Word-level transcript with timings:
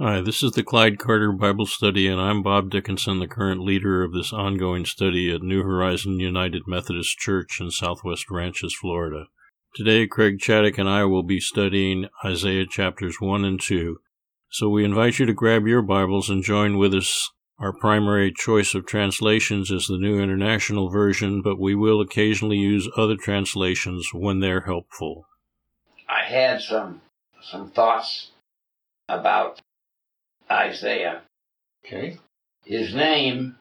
Hi, 0.00 0.20
this 0.20 0.42
is 0.42 0.50
the 0.50 0.64
Clyde 0.64 0.98
Carter 0.98 1.30
Bible 1.30 1.66
Study, 1.66 2.08
and 2.08 2.20
I'm 2.20 2.42
Bob 2.42 2.68
Dickinson, 2.68 3.20
the 3.20 3.28
current 3.28 3.60
leader 3.60 4.02
of 4.02 4.12
this 4.12 4.32
ongoing 4.32 4.84
study 4.84 5.32
at 5.32 5.40
New 5.40 5.62
Horizon 5.62 6.18
United 6.18 6.62
Methodist 6.66 7.16
Church 7.16 7.60
in 7.60 7.70
Southwest 7.70 8.28
Ranches, 8.28 8.74
Florida. 8.74 9.26
Today, 9.72 10.08
Craig 10.08 10.40
Chaddock 10.40 10.78
and 10.78 10.88
I 10.88 11.04
will 11.04 11.22
be 11.22 11.38
studying 11.38 12.08
Isaiah 12.24 12.66
chapters 12.66 13.20
1 13.20 13.44
and 13.44 13.60
2. 13.60 13.98
So 14.50 14.68
we 14.68 14.84
invite 14.84 15.20
you 15.20 15.26
to 15.26 15.32
grab 15.32 15.64
your 15.64 15.80
Bibles 15.80 16.28
and 16.28 16.42
join 16.42 16.76
with 16.76 16.92
us. 16.92 17.30
Our 17.60 17.72
primary 17.72 18.32
choice 18.36 18.74
of 18.74 18.86
translations 18.86 19.70
is 19.70 19.86
the 19.86 19.96
New 19.96 20.20
International 20.20 20.90
Version, 20.90 21.40
but 21.40 21.60
we 21.60 21.76
will 21.76 22.00
occasionally 22.00 22.58
use 22.58 22.90
other 22.96 23.16
translations 23.16 24.08
when 24.12 24.40
they're 24.40 24.62
helpful. 24.62 25.28
I 26.08 26.24
had 26.24 26.62
some 26.62 27.02
some 27.40 27.70
thoughts 27.70 28.32
about 29.08 29.60
Isaiah. 30.54 31.22
Okay. 31.84 32.18
His 32.64 32.94
name 32.94 33.56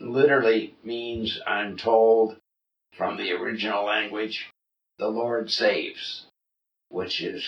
literally 0.00 0.74
means, 0.82 1.38
I'm 1.46 1.76
told, 1.76 2.36
from 2.96 3.16
the 3.16 3.32
original 3.32 3.84
language, 3.84 4.50
the 4.98 5.08
Lord 5.08 5.50
saves, 5.50 6.26
which 6.88 7.20
is 7.20 7.44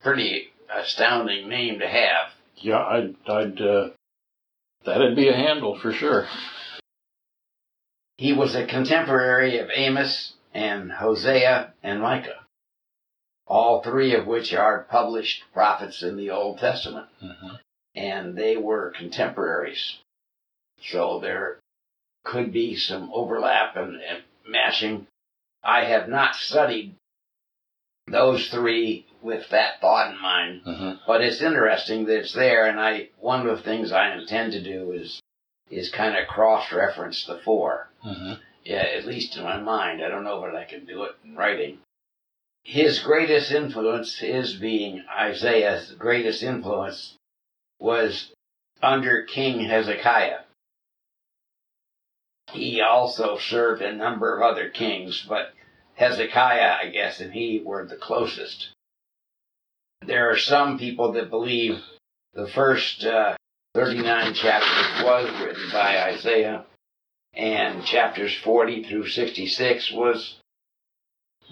pretty 0.00 0.48
astounding 0.72 1.48
name 1.48 1.80
to 1.80 1.88
have. 1.88 2.30
Yeah, 2.56 2.78
I'd, 2.78 3.16
I'd 3.26 3.60
uh, 3.60 3.90
that'd 4.84 5.16
be 5.16 5.28
a 5.28 5.36
handle 5.36 5.78
for 5.80 5.92
sure. 5.92 6.26
He 8.16 8.32
was 8.32 8.54
a 8.54 8.66
contemporary 8.66 9.58
of 9.58 9.70
Amos 9.72 10.34
and 10.52 10.90
Hosea 10.90 11.72
and 11.82 12.00
Micah, 12.00 12.44
all 13.46 13.82
three 13.82 14.14
of 14.14 14.26
which 14.26 14.52
are 14.52 14.86
published 14.90 15.44
prophets 15.52 16.02
in 16.02 16.16
the 16.16 16.30
Old 16.30 16.58
Testament. 16.58 17.06
Mm-hmm. 17.22 17.56
And 17.98 18.36
they 18.36 18.56
were 18.56 18.92
contemporaries. 18.96 19.98
So 20.82 21.18
there 21.20 21.58
could 22.24 22.52
be 22.52 22.76
some 22.76 23.10
overlap 23.12 23.76
and, 23.76 23.94
and 23.96 24.22
mashing. 24.46 25.06
I 25.64 25.84
have 25.84 26.08
not 26.08 26.36
studied 26.36 26.94
those 28.06 28.48
three 28.48 29.06
with 29.22 29.48
that 29.50 29.80
thought 29.80 30.12
in 30.12 30.20
mind. 30.20 30.62
Mm-hmm. 30.66 30.90
But 31.06 31.22
it's 31.22 31.42
interesting 31.42 32.06
that 32.06 32.20
it's 32.20 32.34
there, 32.34 32.66
and 32.66 32.78
I 32.80 33.08
one 33.20 33.46
of 33.46 33.56
the 33.56 33.62
things 33.62 33.92
I 33.92 34.14
intend 34.14 34.52
to 34.52 34.62
do 34.62 34.92
is 34.92 35.20
is 35.70 35.90
kind 35.90 36.16
of 36.16 36.28
cross 36.28 36.72
reference 36.72 37.26
the 37.26 37.38
4 37.44 37.90
Mm-hmm. 38.06 38.32
Yeah, 38.64 38.84
at 38.96 39.06
least 39.06 39.36
in 39.36 39.42
my 39.42 39.58
mind. 39.60 40.02
I 40.02 40.08
don't 40.08 40.24
know 40.24 40.40
whether 40.40 40.56
I 40.56 40.64
can 40.64 40.84
do 40.84 41.04
it 41.04 41.12
in 41.24 41.34
writing. 41.34 41.78
His 42.62 43.00
greatest 43.00 43.50
influence, 43.50 44.22
is 44.22 44.54
being 44.54 45.02
Isaiah's 45.10 45.90
greatest 45.98 46.42
influence, 46.42 47.14
was 47.78 48.32
under 48.82 49.22
King 49.22 49.60
Hezekiah. 49.60 50.40
He 52.52 52.80
also 52.80 53.38
served 53.38 53.82
a 53.82 53.92
number 53.92 54.34
of 54.34 54.42
other 54.42 54.70
kings, 54.70 55.24
but 55.28 55.52
Hezekiah, 55.94 56.76
I 56.82 56.88
guess, 56.88 57.20
and 57.20 57.32
he 57.32 57.62
were 57.64 57.84
the 57.84 57.96
closest. 57.96 58.68
There 60.06 60.30
are 60.30 60.38
some 60.38 60.78
people 60.78 61.12
that 61.12 61.28
believe 61.28 61.82
the 62.32 62.48
first 62.48 63.04
uh, 63.04 63.36
39 63.74 64.34
chapters 64.34 65.04
was 65.04 65.40
written 65.40 65.70
by 65.72 66.02
Isaiah, 66.04 66.64
and 67.34 67.84
chapters 67.84 68.34
40 68.42 68.84
through 68.84 69.08
66 69.08 69.92
was 69.92 70.38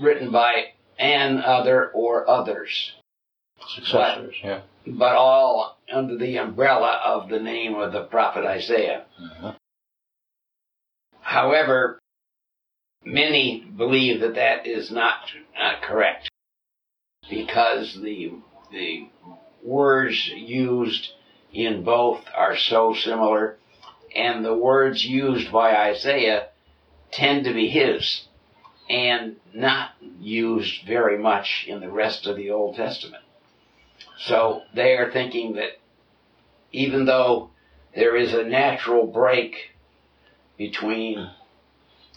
written 0.01 0.31
by 0.31 0.73
an 0.99 1.41
other 1.41 1.91
or 1.91 2.29
others, 2.29 2.93
Successors, 3.69 4.35
yeah. 4.43 4.61
but 4.87 5.17
all 5.17 5.79
under 5.93 6.17
the 6.17 6.37
umbrella 6.37 7.01
of 7.05 7.29
the 7.29 7.41
name 7.41 7.75
of 7.75 7.93
the 7.93 8.05
prophet 8.05 8.45
Isaiah. 8.45 9.05
Mm-hmm. 9.21 9.49
However, 11.21 11.99
many 13.05 13.61
believe 13.77 14.21
that 14.21 14.34
that 14.34 14.67
is 14.67 14.91
not, 14.91 15.19
not 15.59 15.83
correct 15.83 16.28
because 17.28 17.99
the 18.00 18.33
the 18.71 19.09
words 19.62 20.28
used 20.28 21.09
in 21.53 21.83
both 21.83 22.25
are 22.34 22.56
so 22.56 22.94
similar, 22.94 23.56
and 24.15 24.44
the 24.44 24.55
words 24.55 25.05
used 25.05 25.50
by 25.50 25.75
Isaiah 25.75 26.49
tend 27.12 27.44
to 27.44 27.55
be 27.55 27.69
his 27.69 28.27
and 28.88 29.37
not 29.53 29.91
used 30.21 30.87
very 30.87 31.19
much 31.19 31.65
in 31.67 31.81
the 31.81 31.91
rest 31.91 32.27
of 32.27 32.37
the 32.37 32.50
Old 32.50 32.77
Testament. 32.77 33.23
So 34.19 34.62
they 34.75 34.97
are 34.97 35.10
thinking 35.10 35.54
that 35.54 35.78
even 36.72 37.04
though 37.04 37.50
there 37.94 38.16
is 38.16 38.32
a 38.32 38.44
natural 38.44 39.06
break 39.06 39.54
between 40.56 41.31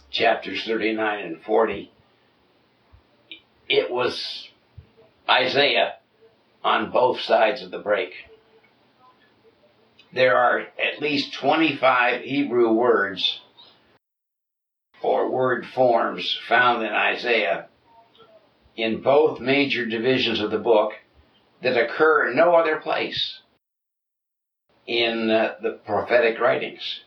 chapters 0.09 0.63
39 0.65 1.25
and 1.25 1.41
40, 1.41 1.91
it 3.67 3.91
was 3.91 4.47
Isaiah 5.29 5.95
on 6.63 6.91
both 6.91 7.21
sides 7.21 7.61
of 7.61 7.71
the 7.71 7.79
break. 7.79 8.11
There 10.11 10.35
are 10.35 10.59
at 10.59 11.01
least 11.01 11.33
25 11.33 12.23
Hebrew 12.23 12.71
words 12.71 13.41
or 15.01 15.29
word 15.29 15.65
forms 15.67 16.37
found 16.47 16.83
in 16.83 16.91
Isaiah 16.91 17.67
in 18.75 19.01
both 19.01 19.39
major 19.39 19.85
divisions 19.85 20.39
of 20.39 20.51
the 20.51 20.57
book 20.57 20.93
that 21.61 21.77
occur 21.77 22.29
in 22.29 22.35
no 22.35 22.55
other 22.55 22.77
place 22.77 23.39
in 24.87 25.29
uh, 25.29 25.55
the 25.61 25.71
prophetic 25.85 26.39
writings, 26.39 27.01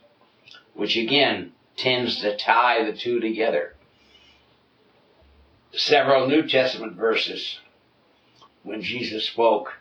which 0.75 0.97
again 0.97 1.53
tends 1.77 2.21
to 2.21 2.37
tie 2.37 2.85
the 2.85 2.97
two 2.97 3.19
together. 3.21 3.75
Several 5.73 6.29
New 6.29 6.47
Testament 6.47 6.95
verses, 6.97 7.59
when 8.63 8.83
Jesus 8.83 9.27
spoke, 9.27 9.73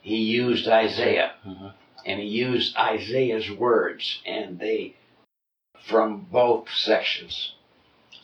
he 0.00 0.16
used 0.16 0.66
Isaiah, 0.66 1.34
Mhm. 1.46 1.74
and 2.06 2.20
he 2.20 2.26
used 2.26 2.76
Isaiah's 2.76 3.50
words, 3.50 4.20
and 4.24 4.58
they 4.58 4.94
from 5.82 6.26
both 6.30 6.70
sections. 6.70 7.54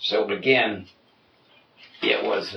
So 0.00 0.28
again, 0.28 0.88
it 2.02 2.24
was 2.24 2.56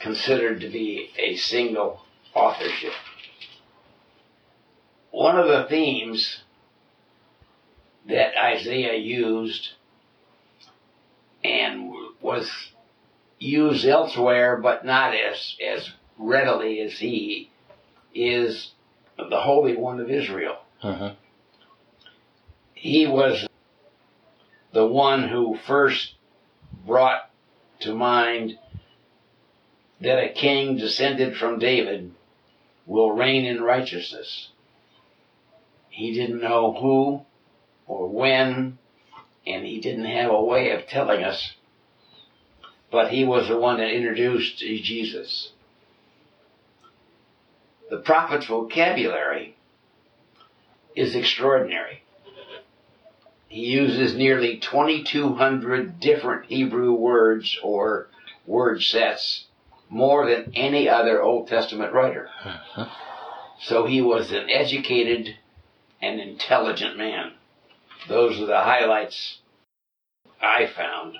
considered 0.00 0.60
to 0.62 0.68
be 0.68 1.10
a 1.18 1.36
single 1.36 2.00
authorship. 2.34 2.92
One 5.10 5.38
of 5.38 5.48
the 5.48 5.66
themes 5.68 6.42
that 8.08 8.32
Isaiah 8.36 8.96
used 8.96 9.70
and 11.44 11.92
was 12.20 12.50
used 13.38 13.86
elsewhere, 13.86 14.56
but 14.56 14.84
not 14.84 15.14
as, 15.14 15.56
as 15.64 15.90
readily 16.18 16.80
as 16.80 16.98
he, 16.98 17.50
is 18.14 18.72
the 19.16 19.40
Holy 19.40 19.76
One 19.76 20.00
of 20.00 20.10
Israel. 20.10 20.58
Mm-hmm. 20.82 21.14
He 22.74 23.06
was 23.06 23.46
the 24.72 24.86
one 24.86 25.28
who 25.28 25.58
first 25.66 26.14
brought 26.86 27.30
to 27.80 27.94
mind 27.94 28.58
that 30.00 30.18
a 30.18 30.32
king 30.32 30.76
descended 30.76 31.36
from 31.36 31.58
David 31.58 32.12
will 32.86 33.12
reign 33.12 33.44
in 33.44 33.62
righteousness. 33.62 34.48
He 35.90 36.14
didn't 36.14 36.40
know 36.40 36.72
who 36.72 37.20
or 37.86 38.08
when, 38.08 38.78
and 39.46 39.64
he 39.64 39.80
didn't 39.80 40.04
have 40.04 40.30
a 40.30 40.42
way 40.42 40.70
of 40.70 40.86
telling 40.86 41.22
us, 41.22 41.54
but 42.90 43.10
he 43.10 43.24
was 43.24 43.48
the 43.48 43.58
one 43.58 43.78
that 43.78 43.90
introduced 43.90 44.58
Jesus. 44.58 45.52
The 47.90 47.98
prophet's 47.98 48.46
vocabulary 48.46 49.56
is 50.94 51.14
extraordinary. 51.14 52.02
He 53.48 53.66
uses 53.66 54.16
nearly 54.16 54.58
2,200 54.58 55.98
different 55.98 56.46
Hebrew 56.46 56.92
words 56.92 57.58
or 57.64 58.08
word 58.46 58.80
sets, 58.82 59.46
more 59.90 60.26
than 60.26 60.52
any 60.54 60.88
other 60.88 61.20
Old 61.20 61.48
Testament 61.48 61.92
writer. 61.92 62.28
Mm-hmm. 62.42 62.82
So 63.62 63.86
he 63.86 64.00
was 64.00 64.30
an 64.30 64.48
educated 64.48 65.36
and 66.00 66.20
intelligent 66.20 66.96
man. 66.96 67.32
Those 68.08 68.40
are 68.40 68.46
the 68.46 68.60
highlights 68.60 69.40
I 70.40 70.66
found. 70.74 71.16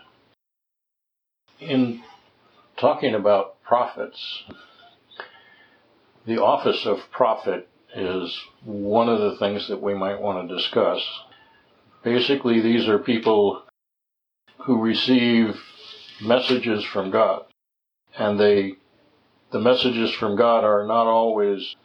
In 1.59 2.03
talking 2.79 3.15
about 3.15 3.63
prophets, 3.63 4.45
the 6.27 6.41
office 6.41 6.87
of 6.87 6.99
prophet 7.11 7.69
is 7.95 8.39
one 8.65 9.09
of 9.09 9.21
the 9.21 9.37
things 9.37 9.69
that 9.69 9.83
we 9.83 9.95
might 9.95 10.21
want 10.21 10.49
to 10.49 10.57
discuss. 10.57 11.01
Basically, 12.03 12.61
these 12.61 12.89
are 12.89 12.99
people 12.99 13.63
who 14.65 14.81
receive 14.81 15.55
messages 16.23 16.85
from 16.85 17.11
God, 17.11 17.45
and 18.19 18.39
they, 18.39 18.75
the 19.53 19.61
messages 19.61 20.13
from 20.13 20.37
God 20.37 20.65
are 20.65 20.87
not 20.87 21.07
always 21.07 21.77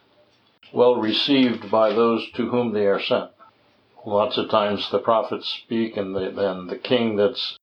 well 0.72 0.96
received 0.96 1.70
by 1.70 1.90
those 1.90 2.28
to 2.32 2.48
whom 2.48 2.72
they 2.72 2.86
are 2.86 3.00
sent. 3.00 3.30
Lots 4.04 4.38
of 4.38 4.50
times 4.50 4.88
the 4.90 4.98
prophets 4.98 5.48
speak, 5.64 5.96
and 5.96 6.14
the, 6.14 6.50
and 6.50 6.70
the 6.70 6.76
king 6.76 7.16
that's 7.16 7.56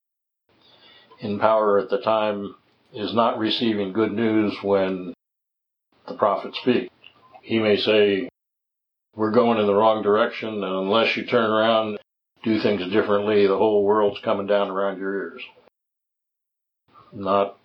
in 1.20 1.40
power 1.40 1.80
at 1.80 1.90
the 1.90 2.00
time 2.00 2.56
is 2.94 3.14
not 3.14 3.40
receiving 3.40 3.94
good 3.94 4.12
news 4.12 4.56
when 4.62 5.14
the 6.08 6.16
prophet 6.16 6.54
speaks. 6.56 6.94
He 7.42 7.60
may 7.60 7.78
say, 7.78 8.30
We're 9.16 9.32
going 9.32 9.60
in 9.60 9.68
the 9.68 9.74
wrong 9.74 10.04
direction, 10.04 10.50
and 10.50 10.64
unless 10.64 11.16
you 11.16 11.26
turn 11.26 11.50
around, 11.50 11.98
do 12.44 12.60
things 12.60 12.92
differently, 12.92 13.48
the 13.48 13.58
whole 13.58 13.84
world's 13.84 14.20
coming 14.20 14.48
down 14.48 14.70
around 14.70 15.00
your 15.00 15.14
ears. 15.14 15.42
Not 17.14 17.58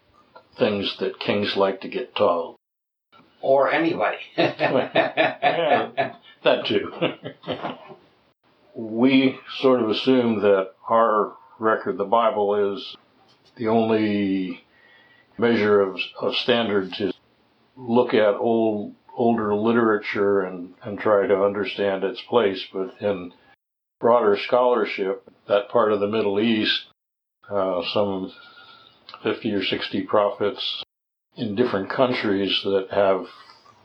things 0.59 0.97
that 1.01 1.21
kings 1.21 1.57
like 1.57 1.83
to 1.83 1.89
get 1.89 2.15
told. 2.17 2.57
Or 3.41 3.71
anybody. 3.71 4.19
yeah, 4.37 6.15
that 6.43 6.67
too. 6.67 6.93
we 8.75 9.39
sort 9.61 9.81
of 9.83 9.91
assume 9.91 10.41
that 10.43 10.71
our 10.89 11.35
record, 11.59 11.99
the 11.99 12.05
Bible, 12.05 12.75
is 12.75 12.97
the 13.57 13.69
only 13.69 14.65
measure 15.37 15.81
of, 15.81 15.99
of 16.21 16.35
standard 16.37 16.93
to 16.95 17.13
look 17.77 18.15
at 18.15 18.35
old 18.35 18.95
older 19.17 19.53
literature 19.53 20.43
and, 20.43 20.75
and 20.85 20.99
try 20.99 21.27
to 21.27 21.43
understand 21.43 22.05
its 22.05 22.23
place. 22.29 22.65
But 22.73 22.95
in 23.01 23.33
broader 24.01 24.39
scholarship, 24.47 25.29
that 25.49 25.71
part 25.71 25.93
of 25.93 25.99
the 26.01 26.07
Middle 26.07 26.39
East, 26.39 26.87
uh, 27.51 27.83
some 27.93 28.33
50 29.23 29.53
or 29.55 29.65
60 29.65 30.03
prophets 30.03 30.85
in 31.37 31.55
different 31.55 31.91
countries 31.91 32.61
that 32.65 32.89
have 32.91 33.27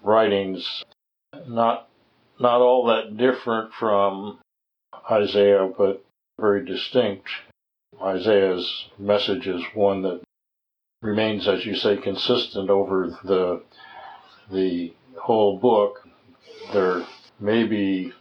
writings 0.04 0.84
not 1.48 1.88
not 2.40 2.62
all 2.62 2.86
that 2.88 3.18
different 3.18 3.72
from 3.74 4.40
Isaiah, 5.10 5.70
but 5.78 6.04
very 6.40 6.66
distinct. 6.66 7.30
Isaiah's 8.02 8.90
message 8.98 9.48
is 9.48 9.62
one 9.74 10.02
that 10.02 10.22
remains, 11.02 11.48
as 11.48 11.66
you 11.66 11.76
say, 11.76 11.98
consistent 11.98 12.70
over 12.70 13.18
the 13.24 13.64
the 14.52 14.94
whole 15.22 15.60
book. 15.60 16.08
There 16.74 17.06
may 17.40 17.64
be 17.66 18.14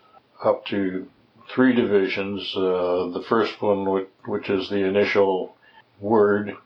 up 0.44 0.66
to 0.66 1.08
three 1.55 1.75
divisions. 1.75 2.55
Uh, 2.56 3.10
the 3.12 3.25
first 3.28 3.60
one, 3.60 4.06
which 4.26 4.50
is 4.50 4.69
the 4.69 4.84
initial 4.84 5.56
word. 6.00 6.56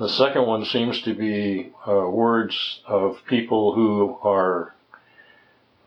The 0.00 0.08
second 0.08 0.46
one 0.46 0.64
seems 0.64 1.02
to 1.02 1.12
be 1.12 1.72
uh, 1.86 2.08
words 2.08 2.80
of 2.86 3.18
people 3.28 3.74
who 3.74 4.16
are 4.22 4.74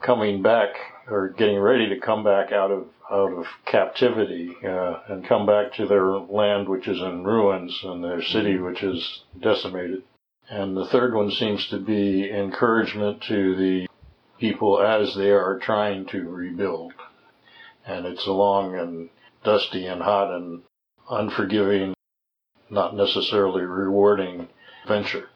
coming 0.03 0.43
back 0.43 0.75
or 1.07 1.29
getting 1.29 1.57
ready 1.57 1.89
to 1.89 1.99
come 1.99 2.23
back 2.23 2.51
out 2.51 2.69
of 2.69 2.85
out 3.11 3.33
of 3.33 3.47
captivity 3.65 4.55
uh, 4.63 4.99
and 5.07 5.27
come 5.27 5.47
back 5.47 5.73
to 5.73 5.87
their 5.87 6.05
land, 6.05 6.69
which 6.69 6.87
is 6.87 7.01
in 7.01 7.23
ruins, 7.23 7.81
and 7.83 8.03
their 8.03 8.21
city, 8.21 8.59
which 8.59 8.83
is 8.83 9.23
decimated. 9.41 10.03
And 10.47 10.77
the 10.77 10.85
third 10.85 11.15
one 11.15 11.31
seems 11.31 11.67
to 11.69 11.79
be 11.79 12.29
encouragement 12.29 13.23
to 13.23 13.55
the 13.55 13.87
people 14.37 14.79
as 14.79 15.15
they 15.15 15.31
are 15.31 15.57
trying 15.57 16.05
to 16.09 16.29
rebuild. 16.29 16.93
And 17.83 18.05
it's 18.05 18.27
a 18.27 18.31
long 18.31 18.75
and 18.75 19.09
dusty 19.43 19.87
and 19.87 20.03
hot 20.03 20.29
and 20.31 20.61
unforgiving, 21.09 21.95
not 22.73 22.95
necessarily 22.95 23.63
rewarding 23.63 24.47
venture. 24.87 25.27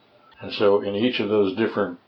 And 0.41 0.53
so 0.53 0.81
in 0.81 0.95
each 0.95 1.19
of 1.19 1.29
those 1.29 1.55
different 1.55 1.99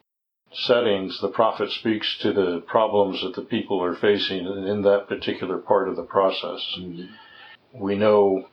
settings, 0.52 1.20
the 1.22 1.30
prophet 1.30 1.72
speaks 1.72 2.18
to 2.22 2.34
the 2.34 2.64
problems 2.68 3.22
that 3.22 3.36
the 3.36 3.48
people 3.48 3.84
are 3.84 3.96
facing 3.96 4.46
in 4.46 4.82
that 4.84 5.08
particular 5.08 5.58
part 5.58 5.88
of 5.88 5.96
the 5.96 6.04
process. 6.04 6.62
Mm-hmm. 6.80 7.82
We 7.82 7.96
know 7.96 8.48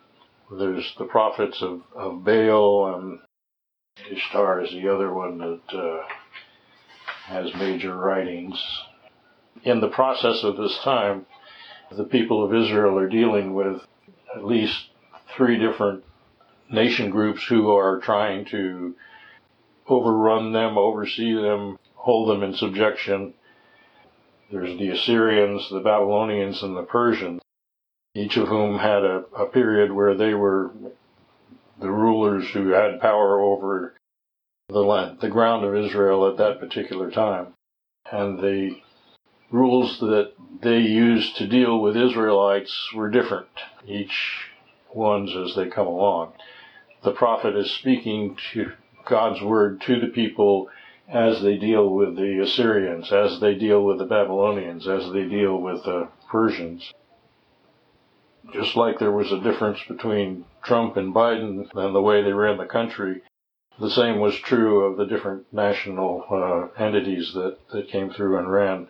there's 0.51 0.95
the 0.99 1.07
prophets 1.07 1.61
of, 1.63 1.83
of 1.95 2.25
Baal 2.25 2.95
and 2.95 3.19
Ishtar 4.11 4.63
is 4.63 4.71
the 4.73 4.93
other 4.93 5.13
one 5.13 5.39
that 5.39 5.77
uh, 5.77 6.03
has 7.25 7.55
major 7.55 7.97
writings. 7.97 8.63
In 9.65 9.81
the 9.81 9.89
process 9.89 10.45
of 10.45 10.57
this 10.57 10.79
time, 10.85 11.27
the 11.97 12.05
people 12.05 12.45
of 12.45 12.55
Israel 12.55 12.99
are 12.99 13.09
dealing 13.09 13.55
with 13.55 13.81
at 14.37 14.45
least 14.45 14.91
three 15.37 15.59
different 15.59 16.05
nation 16.71 17.11
groups 17.11 17.45
who 17.45 17.71
are 17.75 18.01
trying 18.01 18.45
to 18.47 18.95
overrun 19.89 20.53
them, 20.53 20.77
oversee 20.77 21.35
them, 21.35 21.79
hold 21.95 22.29
them 22.29 22.43
in 22.43 22.55
subjection. 22.55 23.35
There's 24.51 24.79
the 24.79 24.91
Assyrians, 24.91 25.69
the 25.71 25.81
Babylonians, 25.81 26.63
and 26.63 26.77
the 26.77 26.83
Persians, 26.83 27.41
each 28.15 28.37
of 28.37 28.49
whom 28.49 28.79
had 28.79 29.05
a, 29.05 29.25
a 29.37 29.47
period 29.47 29.93
where 29.93 30.15
they 30.15 30.35
were 30.35 30.73
the 31.81 31.91
rulers 31.91 32.49
who 32.51 32.69
had 32.69 33.01
power 33.01 33.41
over 33.41 33.95
the 34.69 34.81
land, 34.81 35.21
the 35.21 35.29
ground 35.29 35.65
of 35.65 35.77
Israel 35.77 36.27
at 36.29 36.39
that 36.39 36.59
particular 36.59 37.11
time. 37.11 37.49
And 38.11 38.39
the 38.39 38.81
rules 39.51 40.01
that 40.01 40.33
they 40.63 40.79
used 40.79 41.37
to 41.37 41.47
deal 41.47 41.81
with 41.81 41.97
Israelites 41.97 42.93
were 42.95 43.11
different, 43.11 43.49
each 43.87 44.49
ones 44.95 45.35
as 45.37 45.55
they 45.55 45.69
come 45.69 45.87
along. 45.87 46.33
The 47.03 47.13
prophet 47.13 47.57
is 47.57 47.71
speaking 47.71 48.37
to 48.53 48.73
God's 49.05 49.41
word 49.41 49.81
to 49.83 50.01
the 50.01 50.09
people 50.09 50.69
as 51.09 51.41
they 51.41 51.57
deal 51.57 51.89
with 51.89 52.17
the 52.17 52.41
Assyrians, 52.43 53.13
as 53.13 53.39
they 53.41 53.55
deal 53.55 53.85
with 53.85 53.99
the 53.99 54.05
Babylonians, 54.07 54.89
as 54.89 55.13
they 55.13 55.25
deal 55.25 55.57
with 55.57 55.85
the 55.85 56.09
Persians. 56.29 56.93
Just 58.53 58.77
like 58.77 58.99
there 58.99 59.13
was 59.13 59.31
a 59.31 59.41
difference 59.41 59.79
between 59.87 60.45
Trump 60.63 60.97
and 60.97 61.15
Biden 61.15 61.69
and 61.75 61.95
the 61.95 62.03
way 62.03 62.23
they 62.23 62.33
ran 62.33 62.59
the 62.59 62.67
country, 62.67 63.23
the 63.79 63.91
same 63.91 64.19
was 64.21 64.35
true 64.37 64.85
of 64.85 64.97
the 64.97 65.07
different 65.07 65.53
national 65.53 66.25
uh, 66.31 66.83
entities 66.83 67.33
that, 67.35 67.59
that 67.73 67.89
came 67.89 68.11
through 68.11 68.39
and 68.39 68.51
ran 68.51 68.89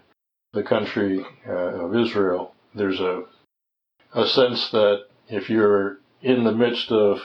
the 0.53 0.63
country 0.63 1.25
uh, 1.47 1.53
of 1.53 1.97
Israel. 1.97 2.55
There's 2.75 3.01
a, 3.01 3.25
a 4.15 4.27
sense 4.27 4.71
that 4.71 5.07
if 5.29 5.51
you're 5.51 5.99
in 6.23 6.45
the 6.45 6.53
midst 6.53 6.91
of 6.93 7.21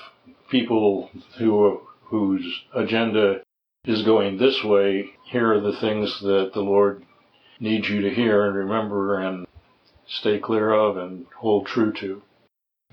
people 0.51 1.09
who 1.37 1.81
whose 2.03 2.63
agenda 2.75 3.41
is 3.85 4.03
going 4.03 4.37
this 4.37 4.63
way, 4.63 5.09
here 5.23 5.53
are 5.53 5.61
the 5.61 5.77
things 5.77 6.19
that 6.19 6.51
the 6.53 6.61
Lord 6.61 7.03
needs 7.59 7.89
you 7.89 8.01
to 8.01 8.13
hear 8.13 8.45
and 8.45 8.55
remember 8.55 9.19
and 9.19 9.47
stay 10.05 10.37
clear 10.37 10.71
of 10.71 10.97
and 10.97 11.25
hold 11.37 11.65
true 11.65 11.93
to. 11.93 12.21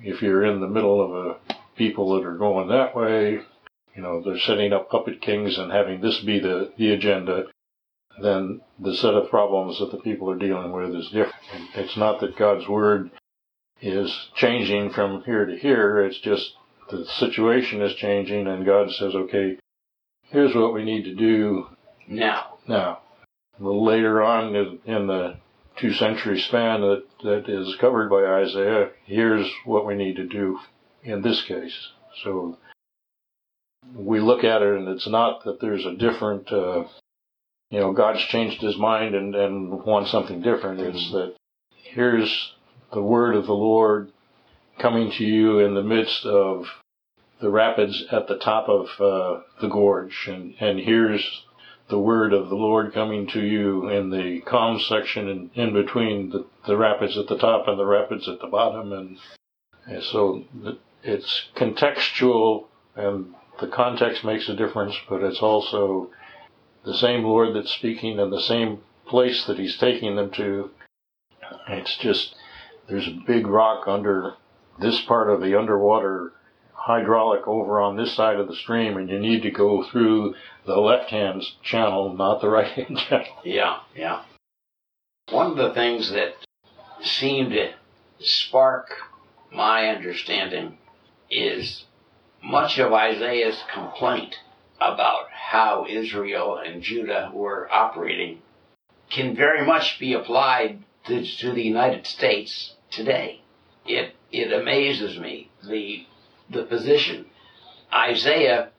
If 0.00 0.22
you're 0.22 0.44
in 0.44 0.60
the 0.60 0.68
middle 0.68 1.02
of 1.02 1.26
a 1.26 1.56
people 1.76 2.14
that 2.14 2.26
are 2.26 2.36
going 2.36 2.68
that 2.68 2.94
way, 2.94 3.40
you 3.94 4.02
know, 4.02 4.22
they're 4.22 4.38
setting 4.38 4.72
up 4.72 4.88
puppet 4.88 5.20
kings 5.20 5.58
and 5.58 5.72
having 5.72 6.00
this 6.00 6.20
be 6.20 6.38
the, 6.38 6.72
the 6.76 6.92
agenda, 6.92 7.46
then 8.22 8.60
the 8.78 8.94
set 8.94 9.14
of 9.14 9.30
problems 9.30 9.80
that 9.80 9.90
the 9.90 9.98
people 9.98 10.30
are 10.30 10.38
dealing 10.38 10.70
with 10.70 10.94
is 10.94 11.06
different. 11.06 11.34
It's 11.74 11.96
not 11.96 12.20
that 12.20 12.36
God's 12.36 12.68
word 12.68 13.10
is 13.80 14.30
changing 14.34 14.90
from 14.90 15.22
here 15.24 15.44
to 15.46 15.56
here, 15.56 16.00
it's 16.00 16.20
just 16.20 16.54
the 16.90 17.04
situation 17.18 17.82
is 17.82 17.94
changing 17.94 18.46
and 18.46 18.66
God 18.66 18.90
says, 18.92 19.14
okay, 19.14 19.58
here's 20.30 20.54
what 20.54 20.74
we 20.74 20.84
need 20.84 21.04
to 21.04 21.14
do 21.14 21.66
now. 22.06 22.58
Now, 22.66 23.00
later 23.58 24.22
on 24.22 24.54
in 24.84 25.06
the 25.06 25.36
two 25.76 25.92
century 25.92 26.40
span 26.40 26.80
that, 26.80 27.02
that 27.22 27.48
is 27.48 27.76
covered 27.80 28.10
by 28.10 28.24
Isaiah, 28.24 28.90
here's 29.04 29.50
what 29.64 29.86
we 29.86 29.94
need 29.94 30.16
to 30.16 30.26
do 30.26 30.58
in 31.02 31.22
this 31.22 31.42
case. 31.44 31.76
So 32.24 32.56
we 33.94 34.20
look 34.20 34.44
at 34.44 34.62
it 34.62 34.78
and 34.78 34.88
it's 34.88 35.08
not 35.08 35.44
that 35.44 35.60
there's 35.60 35.86
a 35.86 35.94
different, 35.94 36.52
uh, 36.52 36.84
you 37.70 37.80
know, 37.80 37.92
God's 37.92 38.24
changed 38.26 38.60
his 38.60 38.76
mind 38.76 39.14
and, 39.14 39.34
and 39.34 39.84
wants 39.84 40.10
something 40.10 40.42
different. 40.42 40.80
It's 40.80 40.98
mm-hmm. 41.06 41.16
that 41.16 41.36
here's 41.74 42.52
the 42.92 43.02
word 43.02 43.36
of 43.36 43.46
the 43.46 43.54
Lord 43.54 44.10
coming 44.78 45.10
to 45.12 45.24
you 45.24 45.58
in 45.58 45.74
the 45.74 45.82
midst 45.82 46.24
of 46.24 46.66
the 47.40 47.50
rapids 47.50 48.04
at 48.10 48.26
the 48.26 48.38
top 48.38 48.68
of 48.68 48.88
uh, 49.00 49.42
the 49.60 49.68
gorge, 49.68 50.26
and, 50.28 50.54
and 50.60 50.80
here's 50.80 51.44
the 51.88 51.98
word 51.98 52.32
of 52.32 52.48
the 52.48 52.56
Lord 52.56 52.92
coming 52.92 53.26
to 53.28 53.40
you 53.40 53.88
in 53.88 54.10
the 54.10 54.40
calm 54.40 54.78
section 54.78 55.28
and 55.28 55.50
in 55.54 55.72
between 55.72 56.30
the, 56.30 56.46
the 56.66 56.76
rapids 56.76 57.16
at 57.16 57.28
the 57.28 57.38
top 57.38 57.66
and 57.66 57.78
the 57.78 57.86
rapids 57.86 58.28
at 58.28 58.40
the 58.40 58.46
bottom, 58.46 58.92
and, 58.92 59.18
and 59.86 60.02
so 60.02 60.44
it's 61.02 61.48
contextual, 61.56 62.66
and 62.96 63.34
the 63.60 63.68
context 63.68 64.24
makes 64.24 64.48
a 64.48 64.56
difference, 64.56 64.96
but 65.08 65.22
it's 65.22 65.40
also 65.40 66.10
the 66.84 66.94
same 66.94 67.22
Lord 67.22 67.54
that's 67.54 67.72
speaking 67.72 68.18
and 68.18 68.32
the 68.32 68.40
same 68.40 68.80
place 69.06 69.46
that 69.46 69.58
He's 69.58 69.78
taking 69.78 70.16
them 70.16 70.30
to. 70.32 70.70
It's 71.68 71.96
just 71.96 72.34
there's 72.88 73.08
a 73.08 73.18
big 73.26 73.46
rock 73.46 73.86
under 73.86 74.34
this 74.80 75.00
part 75.02 75.30
of 75.30 75.40
the 75.40 75.58
underwater 75.58 76.32
hydraulic 76.72 77.46
over 77.46 77.80
on 77.80 77.96
this 77.96 78.14
side 78.14 78.36
of 78.36 78.48
the 78.48 78.56
stream 78.56 78.96
and 78.96 79.10
you 79.10 79.18
need 79.18 79.42
to 79.42 79.50
go 79.50 79.82
through 79.82 80.34
the 80.64 80.76
left 80.76 81.10
hand 81.10 81.44
channel, 81.62 82.14
not 82.14 82.40
the 82.40 82.48
right 82.58 82.70
hand 82.72 82.98
channel. 82.98 83.26
Yeah, 83.44 83.80
yeah. 83.94 84.22
One 85.30 85.50
of 85.50 85.56
the 85.56 85.74
things 85.74 86.10
that 86.12 86.34
seemed 87.02 87.52
to 87.52 87.72
spark 88.20 88.90
my 89.52 89.88
understanding 89.88 90.78
is 91.30 91.84
much 92.42 92.78
of 92.78 92.92
Isaiah's 92.92 93.62
complaint 93.72 94.36
about 94.80 95.26
how 95.30 95.86
Israel 95.88 96.56
and 96.64 96.82
Judah 96.82 97.30
were 97.34 97.68
operating 97.70 98.40
can 99.10 99.34
very 99.34 99.66
much 99.66 99.98
be 99.98 100.12
applied 100.12 100.82
to, 101.06 101.24
to 101.24 101.52
the 101.52 101.62
United 101.62 102.06
States 102.06 102.74
today. 102.90 103.42
It 103.86 104.14
it 104.32 104.52
amazes 104.52 105.18
me 105.18 105.50
the 105.66 106.06
the 106.50 106.64
position. 106.64 107.26
Isaiah 107.92 108.70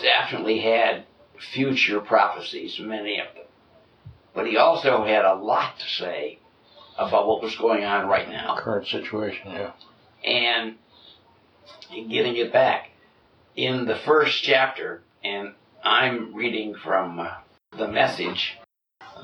definitely 0.00 0.60
had 0.60 1.04
future 1.52 2.00
prophecies, 2.00 2.78
many 2.80 3.18
of 3.20 3.34
them. 3.34 3.44
But 4.34 4.46
he 4.46 4.56
also 4.56 5.04
had 5.04 5.24
a 5.24 5.34
lot 5.34 5.78
to 5.78 5.86
say 5.86 6.38
about 6.98 7.26
what 7.26 7.42
was 7.42 7.56
going 7.56 7.84
on 7.84 8.06
right 8.08 8.28
now. 8.28 8.56
Current 8.58 8.86
situation, 8.86 9.50
yeah. 9.50 9.72
And 10.24 10.76
getting 12.08 12.36
it 12.36 12.52
back. 12.52 12.90
In 13.56 13.86
the 13.86 13.96
first 13.96 14.42
chapter, 14.42 15.02
and 15.22 15.54
I'm 15.84 16.34
reading 16.34 16.74
from 16.74 17.20
uh, 17.20 17.30
the 17.76 17.88
message, 17.88 18.56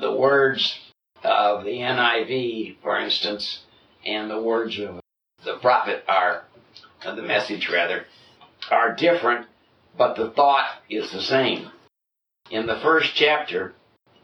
the 0.01 0.13
words 0.13 0.79
of 1.25 1.65
the 1.65 1.79
NIV, 1.79 2.77
for 2.83 2.99
instance, 2.99 3.65
and 4.05 4.31
the 4.31 4.41
words 4.41 4.79
of 4.79 5.00
the 5.45 5.57
prophet 5.57 6.05
are, 6.09 6.45
uh, 7.05 7.15
the 7.15 7.23
message 7.23 7.69
rather, 7.73 8.05
are 8.71 8.95
different, 8.95 9.47
but 9.97 10.17
the 10.17 10.31
thought 10.31 10.69
is 10.89 11.11
the 11.13 11.23
same. 11.23 11.71
In 12.51 12.67
the 12.67 12.81
first 12.81 13.15
chapter, 13.15 13.75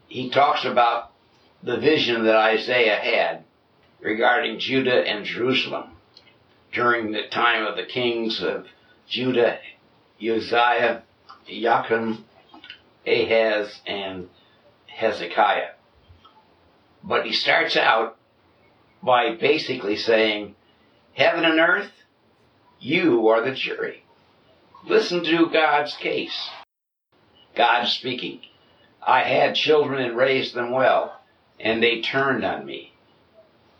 he 0.09 0.31
talks 0.31 0.65
about 0.65 1.13
the 1.63 1.79
vision 1.79 2.25
that 2.25 2.37
Isaiah 2.37 2.97
had 2.97 3.45
regarding 4.01 4.59
Judah 4.59 5.03
and 5.07 5.25
Jerusalem 5.25 5.91
during 6.73 7.13
the 7.13 7.29
time 7.31 7.67
of 7.67 7.77
the 7.77 7.87
kings 7.87 8.43
of 8.43 8.67
Judah, 9.09 9.59
Uzziah, 10.21 11.03
Joachim, 11.47 12.25
Ahaz, 13.07 13.81
and 13.87 14.29
Hezekiah. 14.87 15.71
But 17.03 17.25
he 17.25 17.33
starts 17.33 17.77
out 17.77 18.17
by 19.03 19.37
basically 19.37 19.97
saying, 19.97 20.56
Heaven 21.17 21.47
and 21.47 21.59
earth, 21.59 21.93
you 22.79 23.29
are 23.29 23.41
the 23.41 23.55
jury. 23.55 24.05
Listen 24.87 25.25
to 25.25 25.49
God's 25.51 25.95
case. 25.95 26.51
God 27.55 27.87
speaking. 27.87 28.41
I 29.05 29.23
had 29.23 29.55
children 29.55 30.05
and 30.05 30.15
raised 30.15 30.55
them 30.55 30.73
well, 30.73 31.19
and 31.59 31.83
they 31.83 32.03
turned 32.03 32.45
on 32.45 32.67
me. 32.67 32.93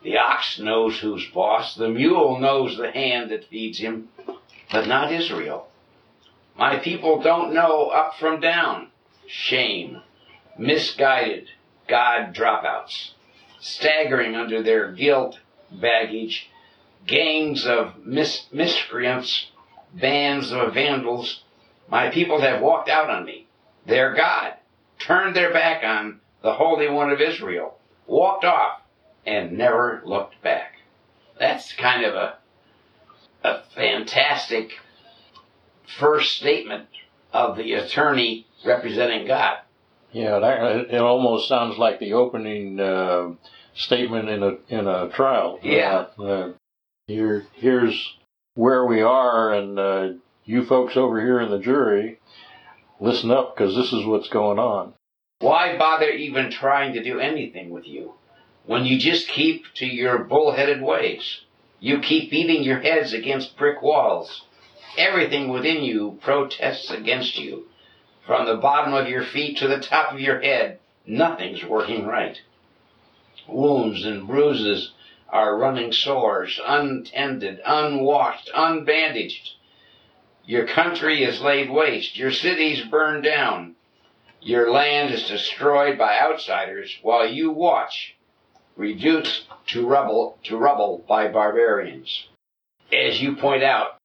The 0.03 0.17
ox 0.17 0.59
knows 0.59 0.99
who's 0.99 1.27
boss. 1.27 1.75
The 1.75 1.91
mule 1.91 2.41
knows 2.41 2.79
the 2.79 2.91
hand 2.91 3.31
that 3.31 3.45
feeds 3.51 3.79
him, 3.79 4.09
but 4.73 4.89
not 4.89 5.13
Israel. 5.13 5.69
My 6.57 6.79
people 6.79 7.21
don't 7.21 7.53
know 7.53 7.89
up 7.89 8.15
from 8.19 8.41
down. 8.41 8.89
Shame. 9.27 10.01
Misguided. 10.57 11.51
God 11.87 12.35
dropouts. 12.35 13.11
Staggering 13.61 14.35
under 14.35 14.63
their 14.63 14.91
guilt 14.93 15.39
baggage. 15.71 16.49
Gangs 17.07 17.67
of 17.67 18.05
mis- 18.05 18.47
miscreants. 18.53 19.51
Bands 19.95 20.53
of 20.53 20.75
vandals. 20.75 21.43
My 21.89 22.11
people 22.11 22.41
have 22.41 22.61
walked 22.61 22.89
out 22.89 23.09
on 23.09 23.25
me. 23.25 23.47
Their 23.87 24.15
God 24.15 24.55
turned 24.99 25.37
their 25.37 25.53
back 25.53 25.85
on 25.85 26.21
the 26.43 26.53
Holy 26.55 26.89
One 26.89 27.11
of 27.11 27.21
Israel, 27.21 27.79
walked 28.07 28.45
off, 28.45 28.81
and 29.25 29.57
never 29.57 30.03
looked 30.05 30.41
back. 30.43 30.75
That's 31.39 31.73
kind 31.73 32.05
of 32.05 32.15
a, 32.15 32.35
a 33.45 33.63
fantastic 33.75 34.73
first 35.99 36.37
statement 36.37 36.89
of 37.33 37.57
the 37.57 37.75
attorney 37.75 38.47
representing 38.65 39.27
God. 39.27 39.59
Yeah, 40.13 40.39
that, 40.39 40.87
it 40.91 41.01
almost 41.01 41.49
sounds 41.49 41.79
like 41.79 41.99
the 41.99 42.15
opening 42.15 42.81
uh, 42.81 43.33
statement 43.75 44.29
in 44.29 44.43
a 44.43 44.57
in 44.69 44.87
a 44.87 45.11
trial. 45.11 45.59
Yeah. 45.63 46.07
Uh, 46.19 46.23
uh, 46.23 46.53
here, 47.07 47.47
here's 47.55 48.17
where 48.55 48.85
we 48.85 49.01
are, 49.01 49.55
and 49.55 49.79
uh, 49.79 50.09
you 50.45 50.65
folks 50.65 50.97
over 50.97 51.21
here 51.21 51.41
in 51.41 51.51
the 51.51 51.61
jury, 51.61 52.19
listen 52.99 53.31
up 53.31 53.55
because 53.55 53.77
this 53.77 53.93
is 53.93 54.05
what's 54.05 54.29
going 54.29 54.59
on. 54.59 54.93
Why 55.39 55.77
bother 55.79 56.09
even 56.09 56.51
trying 56.51 56.95
to 56.95 57.05
do 57.05 57.21
anything 57.21 57.71
with 57.71 57.87
you 57.87 58.15
when 58.65 58.85
you 58.85 58.99
just 58.99 59.29
keep 59.29 59.67
to 59.77 59.87
your 59.87 60.25
bullheaded 60.25 60.83
ways? 60.83 61.43
You 61.79 62.01
keep 62.01 62.31
beating 62.31 62.65
your 62.65 62.81
heads 62.81 63.13
against 63.13 63.57
brick 63.57 63.83
walls. 63.83 64.43
Everything 64.99 65.49
within 65.49 65.85
you 65.85 66.19
protests 66.23 66.91
against 66.91 67.39
you. 67.39 67.67
From 68.27 68.47
the 68.47 68.57
bottom 68.57 68.95
of 68.95 69.09
your 69.09 69.23
feet 69.23 69.59
to 69.59 69.69
the 69.69 69.79
top 69.79 70.13
of 70.13 70.19
your 70.19 70.41
head, 70.41 70.81
nothing's 71.07 71.63
working 71.63 72.05
right. 72.05 72.37
Wounds 73.47 74.05
and 74.05 74.27
bruises 74.27 74.91
are 75.29 75.59
running 75.59 75.93
sores, 75.93 76.61
untended, 76.65 77.61
unwashed, 77.65 78.51
unbandaged. 78.55 79.51
Your 80.45 80.67
country 80.67 81.25
is 81.25 81.41
laid 81.41 81.71
waste. 81.71 82.17
Your 82.17 82.31
cities 82.31 82.85
burned 82.85 83.25
down. 83.25 83.75
Your 84.41 84.71
land 84.71 85.13
is 85.13 85.27
destroyed 85.27 85.99
by 85.99 86.21
outsiders 86.21 86.97
while 87.03 87.29
you 87.29 87.51
watch, 87.51 88.15
reduced 88.77 89.47
to 89.69 89.87
rubble, 89.87 90.39
to 90.45 90.57
rubble 90.57 91.05
by 91.09 91.29
barbarians. 91.29 92.29
As 92.93 93.21
you 93.21 93.35
point 93.35 93.65
out, 93.65 93.99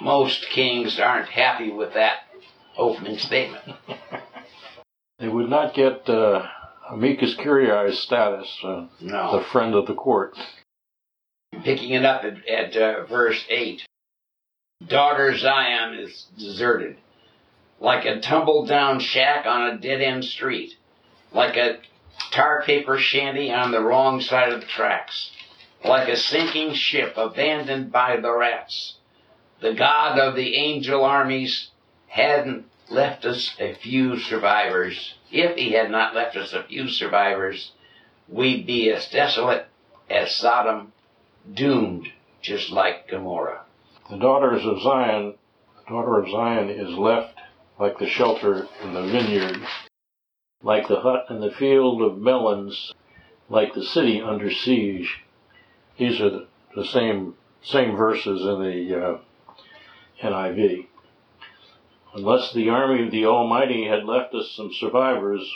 most 0.00 0.48
kings 0.50 1.00
aren't 1.00 1.28
happy 1.28 1.70
with 1.70 1.94
that 1.94 2.18
opening 2.76 3.18
statement. 3.18 3.64
They 5.20 5.28
would 5.28 5.48
not 5.48 5.74
get 5.74 6.08
uh, 6.08 6.44
amicus 6.90 7.34
curiae 7.36 7.92
status, 7.92 8.48
uh, 8.64 8.86
No. 9.00 9.38
the 9.38 9.44
friend 9.44 9.74
of 9.74 9.86
the 9.86 9.94
court. 9.94 10.36
Picking 11.62 11.90
it 11.90 12.04
up 12.04 12.24
at, 12.24 12.46
at 12.48 12.76
uh, 12.76 13.04
verse 13.06 13.42
8. 13.48 13.82
Daughter 14.86 15.36
Zion 15.36 15.94
is 15.94 16.26
deserted, 16.36 16.96
like 17.80 18.04
a 18.04 18.20
tumbled 18.20 18.68
down 18.68 19.00
shack 19.00 19.46
on 19.46 19.68
a 19.68 19.78
dead 19.78 20.00
end 20.02 20.24
street, 20.24 20.72
like 21.32 21.56
a 21.56 21.78
tar 22.32 22.62
paper 22.62 22.98
shanty 22.98 23.52
on 23.52 23.70
the 23.70 23.80
wrong 23.80 24.20
side 24.20 24.52
of 24.52 24.60
the 24.60 24.66
tracks, 24.66 25.30
like 25.84 26.08
a 26.08 26.16
sinking 26.16 26.74
ship 26.74 27.14
abandoned 27.16 27.92
by 27.92 28.16
the 28.16 28.32
rats. 28.36 28.96
The 29.60 29.74
God 29.74 30.18
of 30.18 30.34
the 30.34 30.56
angel 30.56 31.04
armies 31.04 31.70
hadn't 32.08 32.66
left 32.90 33.24
us 33.24 33.54
a 33.58 33.74
few 33.74 34.18
survivors. 34.18 35.14
If 35.30 35.56
he 35.56 35.72
had 35.72 35.90
not 35.90 36.14
left 36.14 36.36
us 36.36 36.52
a 36.52 36.64
few 36.64 36.88
survivors, 36.88 37.72
we'd 38.28 38.66
be 38.66 38.90
as 38.90 39.08
desolate 39.08 39.66
as 40.10 40.34
Sodom, 40.34 40.92
doomed 41.52 42.08
just 42.42 42.70
like 42.70 43.08
Gomorrah. 43.08 43.64
The 44.10 44.18
daughters 44.18 44.64
of 44.66 44.82
Zion, 44.82 45.34
the 45.78 45.90
daughter 45.90 46.18
of 46.18 46.30
Zion 46.30 46.68
is 46.68 46.96
left 46.98 47.38
like 47.78 47.98
the 47.98 48.08
shelter 48.08 48.68
in 48.82 48.92
the 48.92 49.02
vineyard, 49.02 49.60
like 50.62 50.86
the 50.88 51.00
hut 51.00 51.26
in 51.30 51.40
the 51.40 51.50
field 51.50 52.02
of 52.02 52.18
melons, 52.18 52.94
like 53.48 53.74
the 53.74 53.82
city 53.82 54.20
under 54.20 54.50
siege. 54.50 55.24
These 55.98 56.20
are 56.20 56.46
the, 56.74 56.84
same 56.84 57.34
same 57.62 57.96
verses 57.96 58.42
in 58.42 58.62
the 58.62 59.04
uh, 59.04 59.18
NIV. 60.22 60.86
Unless 62.14 62.52
the 62.52 62.68
army 62.68 63.04
of 63.04 63.10
the 63.10 63.26
Almighty 63.26 63.88
had 63.88 64.04
left 64.04 64.34
us 64.34 64.52
some 64.52 64.72
survivors, 64.72 65.52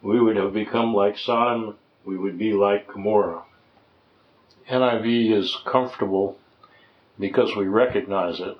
we 0.00 0.18
would 0.18 0.36
have 0.36 0.54
become 0.54 0.94
like 0.94 1.18
Sodom, 1.18 1.76
we 2.04 2.16
would 2.16 2.38
be 2.38 2.54
like 2.54 2.88
Gomorrah. 2.88 3.42
NIV 4.70 5.36
is 5.36 5.56
comfortable 5.66 6.38
because 7.18 7.54
we 7.54 7.66
recognize 7.66 8.40
it. 8.40 8.56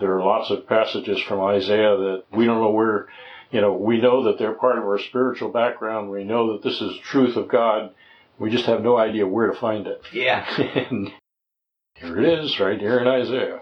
There 0.00 0.16
are 0.16 0.24
lots 0.24 0.50
of 0.50 0.66
passages 0.66 1.20
from 1.20 1.40
Isaiah 1.40 1.96
that 1.96 2.24
we 2.32 2.46
don't 2.46 2.60
know 2.60 2.70
where, 2.70 3.06
you 3.52 3.60
know, 3.60 3.72
we 3.74 4.00
know 4.00 4.24
that 4.24 4.38
they're 4.38 4.54
part 4.54 4.78
of 4.78 4.84
our 4.84 4.98
spiritual 4.98 5.50
background. 5.50 6.10
We 6.10 6.24
know 6.24 6.52
that 6.52 6.62
this 6.62 6.80
is 6.80 6.98
truth 6.98 7.36
of 7.36 7.48
God. 7.48 7.94
We 8.38 8.50
just 8.50 8.66
have 8.66 8.82
no 8.82 8.96
idea 8.96 9.26
where 9.28 9.48
to 9.48 9.60
find 9.60 9.86
it. 9.86 10.02
Yeah. 10.12 10.44
and 10.90 11.12
here 11.94 12.18
it 12.18 12.40
is, 12.40 12.58
right 12.58 12.80
here 12.80 12.98
in 12.98 13.06
Isaiah. 13.06 13.59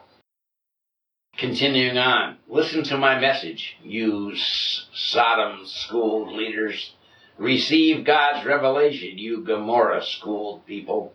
Continuing 1.39 1.97
on, 1.97 2.37
listen 2.49 2.83
to 2.83 2.99
my 2.99 3.17
message, 3.17 3.77
you 3.85 4.35
Sodom 4.35 5.65
schooled 5.67 6.33
leaders. 6.33 6.95
Receive 7.37 8.05
God's 8.05 8.45
revelation, 8.45 9.17
you 9.19 9.45
Gomorrah 9.45 10.03
schooled 10.03 10.67
people. 10.67 11.13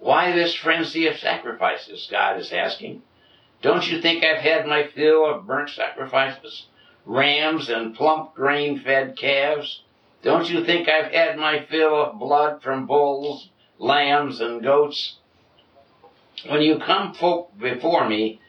Why 0.00 0.32
this 0.32 0.54
frenzy 0.54 1.06
of 1.06 1.16
sacrifices? 1.16 2.06
God 2.10 2.38
is 2.40 2.52
asking. 2.52 3.04
Don't 3.62 3.90
you 3.90 4.02
think 4.02 4.22
I've 4.22 4.42
had 4.42 4.66
my 4.66 4.88
fill 4.88 5.24
of 5.24 5.46
burnt 5.46 5.70
sacrifices, 5.70 6.66
rams 7.06 7.70
and 7.70 7.94
plump 7.94 8.34
grain 8.34 8.80
fed 8.80 9.16
calves? 9.16 9.80
Don't 10.22 10.50
you 10.50 10.62
think 10.62 10.90
I've 10.90 11.10
had 11.10 11.38
my 11.38 11.64
fill 11.70 11.94
of 12.04 12.18
blood 12.18 12.62
from 12.62 12.84
bulls, 12.84 13.48
lambs, 13.78 14.42
and 14.42 14.62
goats? 14.62 15.16
When 16.46 16.60
you 16.60 16.78
come 16.80 17.14
before 17.58 18.06
me, 18.06 18.40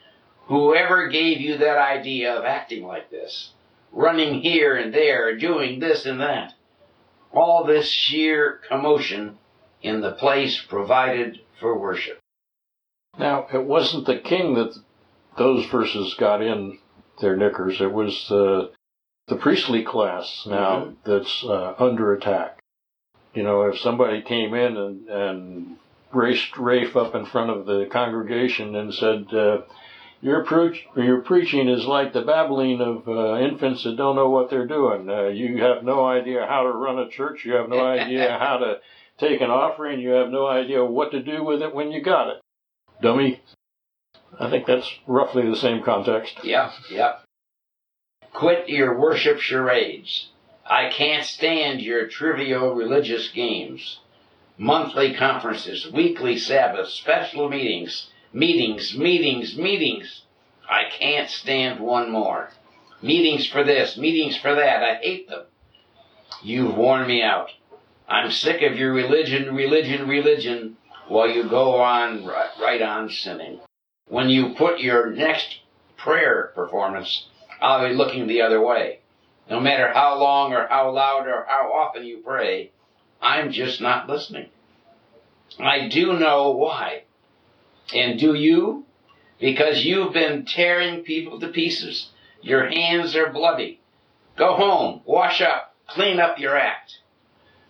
whoever 0.46 1.08
gave 1.08 1.40
you 1.40 1.58
that 1.58 1.78
idea 1.78 2.34
of 2.34 2.44
acting 2.44 2.84
like 2.84 3.10
this, 3.10 3.52
running 3.92 4.40
here 4.40 4.76
and 4.76 4.92
there, 4.92 5.36
doing 5.36 5.80
this 5.80 6.06
and 6.06 6.20
that, 6.20 6.54
all 7.32 7.64
this 7.64 7.88
sheer 7.88 8.60
commotion 8.68 9.38
in 9.82 10.00
the 10.00 10.12
place 10.12 10.60
provided 10.60 11.40
for 11.60 11.78
worship. 11.78 12.18
Now, 13.18 13.46
it 13.52 13.64
wasn't 13.64 14.06
the 14.06 14.18
king 14.18 14.54
that 14.54 14.76
those 15.36 15.66
verses 15.66 16.14
got 16.14 16.42
in 16.42 16.78
their 17.20 17.36
knickers. 17.36 17.80
It 17.80 17.92
was 17.92 18.26
the 18.28 18.72
the 19.26 19.36
priestly 19.36 19.82
class 19.82 20.44
now 20.46 20.84
mm-hmm. 20.84 21.10
that's 21.10 21.44
uh, 21.44 21.74
under 21.78 22.12
attack. 22.12 22.58
You 23.32 23.42
know, 23.42 23.62
if 23.62 23.78
somebody 23.78 24.20
came 24.20 24.52
in 24.52 24.76
and, 24.76 25.08
and 25.08 25.76
raced 26.12 26.56
Rafe 26.58 26.94
up 26.94 27.14
in 27.14 27.24
front 27.26 27.50
of 27.50 27.66
the 27.66 27.88
congregation 27.90 28.76
and 28.76 28.92
said, 28.92 29.32
uh, 29.32 29.62
your, 30.24 30.72
your 30.96 31.20
preaching 31.20 31.68
is 31.68 31.84
like 31.84 32.14
the 32.14 32.22
babbling 32.22 32.80
of 32.80 33.06
uh, 33.06 33.36
infants 33.36 33.84
that 33.84 33.98
don't 33.98 34.16
know 34.16 34.30
what 34.30 34.48
they're 34.48 34.66
doing. 34.66 35.08
Uh, 35.08 35.26
you 35.26 35.62
have 35.62 35.84
no 35.84 36.06
idea 36.06 36.46
how 36.48 36.62
to 36.62 36.70
run 36.70 36.98
a 36.98 37.10
church. 37.10 37.44
You 37.44 37.52
have 37.52 37.68
no 37.68 37.84
idea 37.86 38.38
how 38.40 38.56
to 38.56 38.76
take 39.18 39.42
an 39.42 39.50
offering. 39.50 40.00
You 40.00 40.12
have 40.12 40.30
no 40.30 40.46
idea 40.46 40.82
what 40.82 41.10
to 41.10 41.22
do 41.22 41.44
with 41.44 41.60
it 41.60 41.74
when 41.74 41.92
you 41.92 42.02
got 42.02 42.30
it. 42.30 42.40
Dummy. 43.02 43.42
I 44.40 44.48
think 44.48 44.66
that's 44.66 44.90
roughly 45.06 45.46
the 45.48 45.56
same 45.56 45.82
context. 45.82 46.40
Yep, 46.42 46.70
yep. 46.90 47.24
Quit 48.32 48.70
your 48.70 48.98
worship 48.98 49.38
charades. 49.40 50.30
I 50.64 50.88
can't 50.88 51.26
stand 51.26 51.82
your 51.82 52.08
trivial 52.08 52.74
religious 52.74 53.28
games. 53.28 54.00
Monthly 54.56 55.14
conferences, 55.14 55.86
weekly 55.92 56.38
Sabbaths, 56.38 56.94
special 56.94 57.50
meetings, 57.50 58.08
meetings, 58.34 58.96
meetings, 58.98 59.56
meetings. 59.56 60.22
I 60.68 60.82
can't 60.90 61.30
stand 61.30 61.80
one 61.80 62.10
more. 62.10 62.50
Meetings 63.00 63.46
for 63.46 63.64
this, 63.64 63.96
meetings 63.96 64.36
for 64.36 64.54
that. 64.54 64.82
I 64.82 64.96
hate 64.96 65.28
them. 65.28 65.44
You've 66.42 66.76
worn 66.76 67.06
me 67.06 67.22
out. 67.22 67.50
I'm 68.08 68.30
sick 68.30 68.60
of 68.62 68.76
your 68.76 68.92
religion, 68.92 69.54
religion, 69.54 70.08
religion, 70.08 70.76
while 71.08 71.28
you 71.28 71.48
go 71.48 71.76
on 71.76 72.26
right 72.26 72.82
on 72.82 73.08
sinning. 73.08 73.60
When 74.08 74.28
you 74.28 74.54
put 74.54 74.80
your 74.80 75.10
next 75.10 75.60
prayer 75.96 76.52
performance, 76.54 77.26
I'll 77.60 77.88
be 77.88 77.94
looking 77.94 78.26
the 78.26 78.42
other 78.42 78.60
way. 78.60 79.00
No 79.48 79.60
matter 79.60 79.92
how 79.92 80.18
long 80.18 80.52
or 80.52 80.66
how 80.66 80.90
loud 80.90 81.26
or 81.26 81.46
how 81.48 81.72
often 81.72 82.04
you 82.04 82.18
pray, 82.18 82.72
I'm 83.20 83.52
just 83.52 83.80
not 83.80 84.08
listening. 84.08 84.48
I 85.58 85.88
do 85.88 86.18
know 86.18 86.50
why. 86.50 87.03
And 87.92 88.18
do 88.18 88.34
you? 88.34 88.84
Because 89.38 89.84
you've 89.84 90.12
been 90.12 90.44
tearing 90.46 91.02
people 91.02 91.40
to 91.40 91.48
pieces. 91.48 92.10
Your 92.40 92.68
hands 92.68 93.16
are 93.16 93.32
bloody. 93.32 93.80
Go 94.36 94.54
home, 94.54 95.02
wash 95.04 95.40
up, 95.40 95.74
clean 95.86 96.20
up 96.20 96.38
your 96.38 96.56
act. 96.56 96.98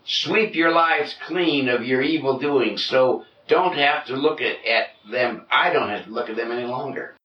Sweep 0.05 0.55
your 0.55 0.71
lives 0.71 1.17
clean 1.27 1.69
of 1.69 1.85
your 1.85 2.03
evil 2.03 2.39
doings 2.39 2.85
so 2.85 3.25
don't 3.49 3.77
have 3.77 4.07
to 4.07 4.17
look 4.17 4.41
at, 4.41 4.65
at 4.67 4.89
them. 5.11 5.47
I 5.51 5.71
don't 5.71 5.89
have 5.89 6.05
to 6.05 6.11
look 6.11 6.29
at 6.29 6.37
them 6.37 6.53
any 6.53 6.67
longer. 6.67 7.17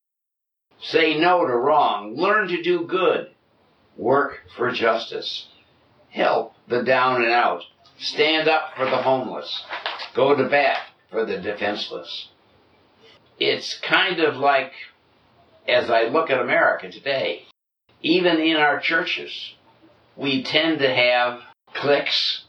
Say 0.82 1.18
no 1.18 1.46
to 1.46 1.54
wrong. 1.54 2.16
Learn 2.16 2.48
to 2.48 2.62
do 2.62 2.86
good. 2.86 3.32
Work 3.98 4.40
for 4.56 4.72
justice. 4.72 5.48
Help 6.10 6.54
the 6.68 6.84
down 6.84 7.22
and 7.22 7.32
out. 7.32 7.64
Stand 7.98 8.48
up 8.48 8.74
for 8.76 8.86
the 8.86 9.02
homeless. 9.02 9.64
Go 10.16 10.36
to 10.36 10.48
bat 10.48 10.80
for 11.12 11.26
the 11.26 11.38
defenseless. 11.38 12.29
It's 13.40 13.80
kind 13.80 14.20
of 14.20 14.36
like, 14.36 14.74
as 15.68 15.90
I 15.90 16.04
look 16.04 16.30
at 16.30 16.40
America 16.40 16.92
today, 16.92 17.44
even 18.02 18.40
in 18.40 18.58
our 18.58 18.80
churches, 18.80 19.56
we 20.16 20.44
tend 20.44 20.80
to 20.80 20.94
have 20.94 21.42
cliques. 21.74 22.44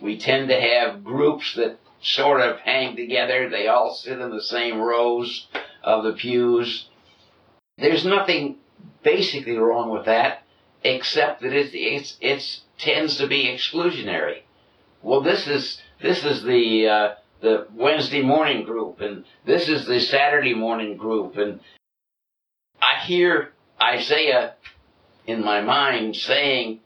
We 0.00 0.18
tend 0.18 0.48
to 0.48 0.60
have 0.60 1.04
groups 1.04 1.54
that 1.54 1.78
sort 2.02 2.40
of 2.40 2.58
hang 2.60 2.96
together. 2.96 3.48
They 3.48 3.66
all 3.66 3.94
sit 3.94 4.20
in 4.20 4.30
the 4.30 4.42
same 4.42 4.78
rows 4.78 5.46
of 5.82 6.04
the 6.04 6.12
pews. 6.12 6.88
There's 7.78 8.04
nothing 8.04 8.56
basically 9.02 9.56
wrong 9.56 9.90
with 9.90 10.04
that, 10.04 10.42
except 10.82 11.40
that 11.42 11.52
it's, 11.52 11.70
it's, 11.72 12.16
it's 12.20 12.60
tends 12.78 13.16
to 13.18 13.26
be 13.26 13.46
exclusionary. 13.46 14.40
Well, 15.02 15.20
this 15.20 15.46
is 15.46 15.80
this 16.00 16.24
is 16.24 16.42
the 16.42 16.88
uh, 16.88 17.14
the 17.44 17.66
Wednesday 17.74 18.22
morning 18.22 18.64
group, 18.64 19.00
and 19.00 19.24
this 19.44 19.68
is 19.68 19.86
the 19.86 20.00
Saturday 20.00 20.54
morning 20.54 20.96
group, 20.96 21.36
and 21.36 21.60
I 22.80 23.04
hear 23.04 23.52
Isaiah 23.80 24.54
in 25.26 25.44
my 25.44 25.60
mind 25.60 26.16
saying, 26.16 26.80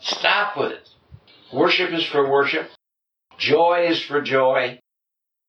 "Stop 0.00 0.56
with 0.56 0.72
it. 0.72 0.88
Worship 1.52 1.92
is 1.92 2.04
for 2.04 2.28
worship. 2.28 2.70
Joy 3.38 3.86
is 3.86 4.02
for 4.02 4.20
joy. 4.20 4.80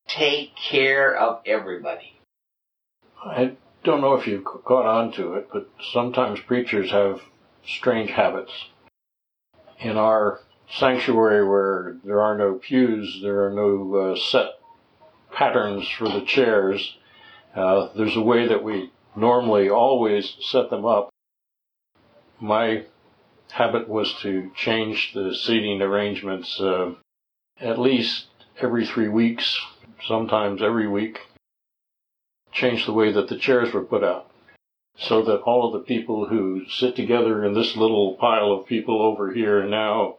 Take 0.07 0.55
care 0.55 1.15
of 1.15 1.41
everybody." 1.47 2.13
I 3.25 3.57
don't 3.83 4.01
know 4.01 4.13
if 4.13 4.27
you've 4.27 4.45
caught 4.45 4.85
on 4.85 5.11
to 5.13 5.33
it, 5.33 5.49
but 5.51 5.69
sometimes 5.91 6.39
preachers 6.41 6.91
have 6.91 7.21
strange 7.65 8.11
habits. 8.11 8.53
In 9.79 9.97
our 9.97 10.39
sanctuary 10.71 11.47
where 11.47 11.97
there 12.03 12.21
are 12.21 12.37
no 12.37 12.53
pews, 12.55 13.19
there 13.21 13.45
are 13.45 13.51
no 13.51 13.95
uh, 13.95 14.15
set 14.15 14.51
patterns 15.31 15.87
for 15.89 16.07
the 16.09 16.21
chairs, 16.21 16.97
uh, 17.55 17.89
there's 17.95 18.15
a 18.15 18.21
way 18.21 18.47
that 18.47 18.63
we 18.63 18.91
normally 19.15 19.69
always 19.69 20.35
set 20.41 20.69
them 20.69 20.85
up. 20.85 21.09
My 22.39 22.85
habit 23.51 23.89
was 23.89 24.13
to 24.21 24.51
change 24.55 25.13
the 25.13 25.33
seating 25.33 25.81
arrangements 25.81 26.59
uh, 26.59 26.93
at 27.59 27.79
least 27.79 28.27
every 28.61 28.85
three 28.85 29.09
weeks, 29.09 29.59
sometimes 30.07 30.61
every 30.61 30.87
week, 30.87 31.19
change 32.51 32.85
the 32.85 32.93
way 32.93 33.11
that 33.11 33.27
the 33.27 33.37
chairs 33.37 33.73
were 33.73 33.83
put 33.83 34.03
out 34.03 34.29
so 34.97 35.23
that 35.23 35.41
all 35.41 35.65
of 35.65 35.73
the 35.73 35.85
people 35.85 36.27
who 36.27 36.65
sit 36.69 36.95
together 36.95 37.45
in 37.45 37.53
this 37.53 37.75
little 37.75 38.15
pile 38.15 38.51
of 38.51 38.67
people 38.67 39.01
over 39.01 39.31
here 39.33 39.65
now, 39.65 40.17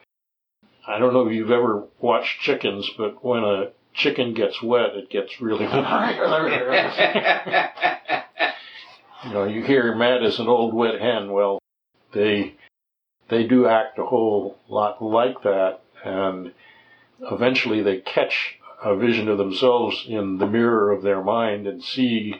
I 0.91 0.99
don't 0.99 1.13
know 1.13 1.29
if 1.29 1.33
you've 1.33 1.53
ever 1.53 1.85
watched 2.01 2.41
chickens, 2.41 2.91
but 2.99 3.25
when 3.25 3.45
a 3.45 3.71
chicken 3.95 4.35
gets 4.35 4.61
wet, 4.61 4.97
it 4.97 5.09
gets 5.09 5.41
really. 5.41 5.65
wet. 5.65 5.85
you 9.25 9.31
know, 9.31 9.45
you 9.45 9.63
hear 9.63 9.95
Matt 9.95 10.25
is 10.25 10.41
an 10.41 10.49
old 10.49 10.75
wet 10.75 11.01
hen. 11.01 11.31
Well, 11.31 11.61
they 12.13 12.57
they 13.29 13.47
do 13.47 13.67
act 13.67 14.01
a 14.01 14.05
whole 14.05 14.59
lot 14.69 15.01
like 15.01 15.43
that, 15.43 15.83
and 16.05 16.53
eventually 17.31 17.83
they 17.83 17.99
catch 17.99 18.57
a 18.83 18.97
vision 18.97 19.29
of 19.29 19.39
themselves 19.39 20.05
in 20.09 20.39
the 20.39 20.47
mirror 20.47 20.91
of 20.91 21.03
their 21.03 21.23
mind 21.23 21.69
and 21.69 21.85
see 21.85 22.35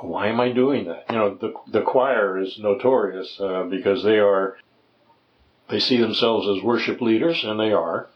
why 0.00 0.28
am 0.28 0.40
I 0.40 0.52
doing 0.52 0.86
that? 0.86 1.04
You 1.10 1.16
know, 1.16 1.34
the 1.34 1.52
the 1.70 1.82
choir 1.82 2.38
is 2.38 2.58
notorious 2.58 3.38
uh, 3.38 3.64
because 3.64 4.02
they 4.02 4.18
are 4.18 4.56
they 5.68 5.80
see 5.80 5.96
themselves 5.96 6.48
as 6.48 6.62
worship 6.62 7.00
leaders, 7.00 7.44
and 7.44 7.58
they 7.58 7.72
are. 7.72 8.08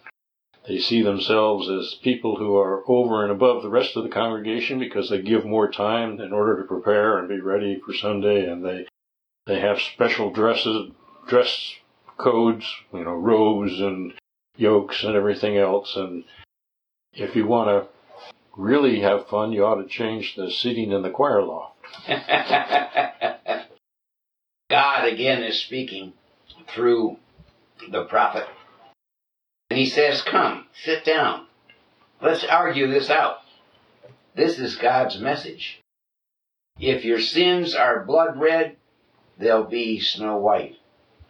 They 0.66 0.78
see 0.78 1.02
themselves 1.02 1.68
as 1.68 1.94
people 2.02 2.36
who 2.36 2.56
are 2.56 2.82
over 2.86 3.22
and 3.22 3.32
above 3.32 3.62
the 3.62 3.70
rest 3.70 3.96
of 3.96 4.02
the 4.02 4.10
congregation 4.10 4.78
because 4.78 5.08
they 5.08 5.22
give 5.22 5.46
more 5.46 5.70
time 5.70 6.20
in 6.20 6.32
order 6.32 6.60
to 6.60 6.68
prepare 6.68 7.18
and 7.18 7.28
be 7.28 7.40
ready 7.40 7.80
for 7.80 7.94
Sunday, 7.94 8.46
and 8.50 8.64
they 8.64 8.86
they 9.46 9.60
have 9.60 9.80
special 9.80 10.30
dresses, 10.30 10.90
dress 11.26 11.74
codes, 12.18 12.66
you 12.92 13.02
know, 13.02 13.14
robes 13.14 13.80
and 13.80 14.12
yokes 14.56 15.04
and 15.04 15.16
everything 15.16 15.56
else, 15.56 15.96
and 15.96 16.24
if 17.14 17.34
you 17.34 17.46
want 17.46 17.68
to 17.68 17.88
really 18.56 19.00
have 19.00 19.28
fun, 19.28 19.52
you 19.52 19.64
ought 19.64 19.80
to 19.80 19.88
change 19.88 20.36
the 20.36 20.50
seating 20.50 20.92
in 20.92 21.02
the 21.02 21.10
choir 21.10 21.42
loft. 21.42 21.76
God 24.70 25.08
again 25.08 25.42
is 25.42 25.58
speaking 25.58 26.12
through 26.68 27.16
the 27.90 28.04
prophet. 28.04 28.46
And 29.70 29.78
he 29.78 29.86
says, 29.86 30.22
Come, 30.22 30.66
sit 30.84 31.04
down. 31.04 31.46
Let's 32.20 32.44
argue 32.44 32.88
this 32.88 33.10
out. 33.10 33.38
This 34.34 34.58
is 34.58 34.76
God's 34.76 35.18
message. 35.18 35.80
If 36.78 37.04
your 37.04 37.20
sins 37.20 37.74
are 37.74 38.04
blood 38.04 38.38
red, 38.38 38.76
they'll 39.38 39.64
be 39.64 40.00
snow 40.00 40.36
white. 40.36 40.76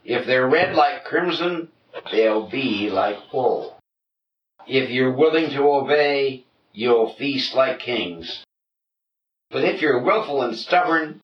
If 0.05 0.27
they're 0.27 0.49
red 0.49 0.75
like 0.75 1.05
crimson, 1.05 1.69
they'll 2.11 2.49
be 2.49 2.91
like 2.91 3.33
wool. 3.33 3.79
If 4.67 4.91
you're 4.91 5.17
willing 5.17 5.51
to 5.51 5.63
obey, 5.63 6.45
you'll 6.73 7.15
feast 7.15 7.55
like 7.55 7.81
kings. 7.81 8.45
But 9.51 9.65
if 9.65 9.81
you're 9.81 10.03
willful 10.03 10.43
and 10.43 10.57
stubborn, 10.57 11.21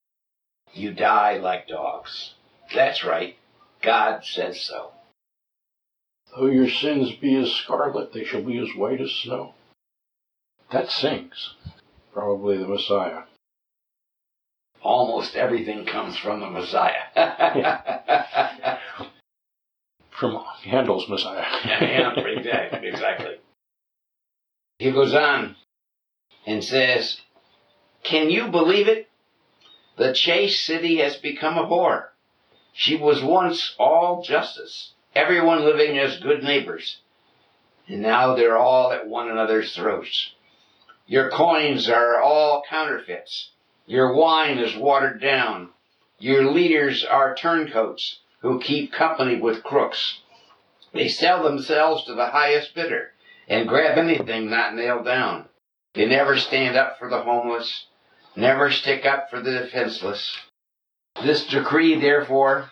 you 0.73 0.93
die 0.93 1.37
like 1.39 1.69
dogs. 1.69 2.35
That's 2.75 3.05
right. 3.05 3.37
God 3.83 4.25
says 4.25 4.61
so. 4.61 4.93
Though 6.37 6.47
your 6.47 6.69
sins 6.69 7.13
be 7.13 7.37
as 7.37 7.53
scarlet, 7.53 8.13
they 8.13 8.25
shall 8.25 8.43
be 8.43 8.59
as 8.59 8.75
white 8.77 9.01
as 9.01 9.13
snow. 9.13 9.55
That 10.73 10.91
sings. 10.91 11.55
Probably 12.13 12.59
the 12.59 12.67
Messiah. 12.67 13.23
Almost 14.83 15.37
everything 15.37 15.87
comes 15.87 16.17
from 16.17 16.41
the 16.41 16.51
Messiah. 16.51 17.05
from 20.11 20.45
Handel's 20.63 21.09
Messiah. 21.09 21.47
yeah, 21.65 22.13
exactly, 22.19 22.89
exactly. 22.89 23.37
He 24.79 24.91
goes 24.91 25.15
on 25.15 25.57
and 26.47 26.65
says, 26.65 27.21
Can 28.03 28.31
you 28.31 28.49
believe 28.49 28.89
it? 28.89 29.09
The 29.97 30.13
chaste 30.13 30.65
city 30.65 30.97
has 30.97 31.17
become 31.17 31.57
a 31.57 31.65
whore. 31.65 32.07
She 32.73 32.97
was 32.97 33.23
once 33.23 33.77
all 33.79 34.23
justice, 34.23 34.94
everyone 35.15 35.65
living 35.65 35.99
as 35.99 36.21
good 36.21 36.43
neighbors. 36.43 36.99
And 37.87 38.03
now 38.03 38.35
they're 38.35 38.59
all 38.59 38.93
at 38.93 39.07
one 39.07 39.31
another's 39.31 39.75
throats. 39.75 40.33
Your 41.07 41.31
coins 41.31 41.89
are 41.89 42.21
all 42.21 42.63
counterfeits. 42.69 43.51
Your 43.87 44.15
wine 44.15 44.59
is 44.59 44.77
watered 44.77 45.21
down. 45.21 45.71
Your 46.19 46.51
leaders 46.51 47.05
are 47.05 47.35
turncoats 47.35 48.21
who 48.41 48.61
keep 48.61 48.93
company 48.93 49.41
with 49.41 49.63
crooks. 49.63 50.21
They 50.93 51.09
sell 51.09 51.43
themselves 51.43 52.05
to 52.05 52.15
the 52.15 52.27
highest 52.27 52.75
bidder 52.75 53.13
and 53.49 53.69
grab 53.69 53.99
anything 53.99 54.49
not 54.49 54.75
nailed 54.75 55.05
down. 55.05 55.49
They 55.95 56.07
never 56.07 56.39
stand 56.39 56.77
up 56.77 56.99
for 56.99 57.11
the 57.11 57.21
homeless, 57.21 57.87
never 58.35 58.71
stick 58.71 59.05
up 59.05 59.29
for 59.29 59.41
the 59.41 59.53
defenseless. 59.53 60.37
This 61.23 61.47
decree, 61.47 62.01
therefore, 62.01 62.71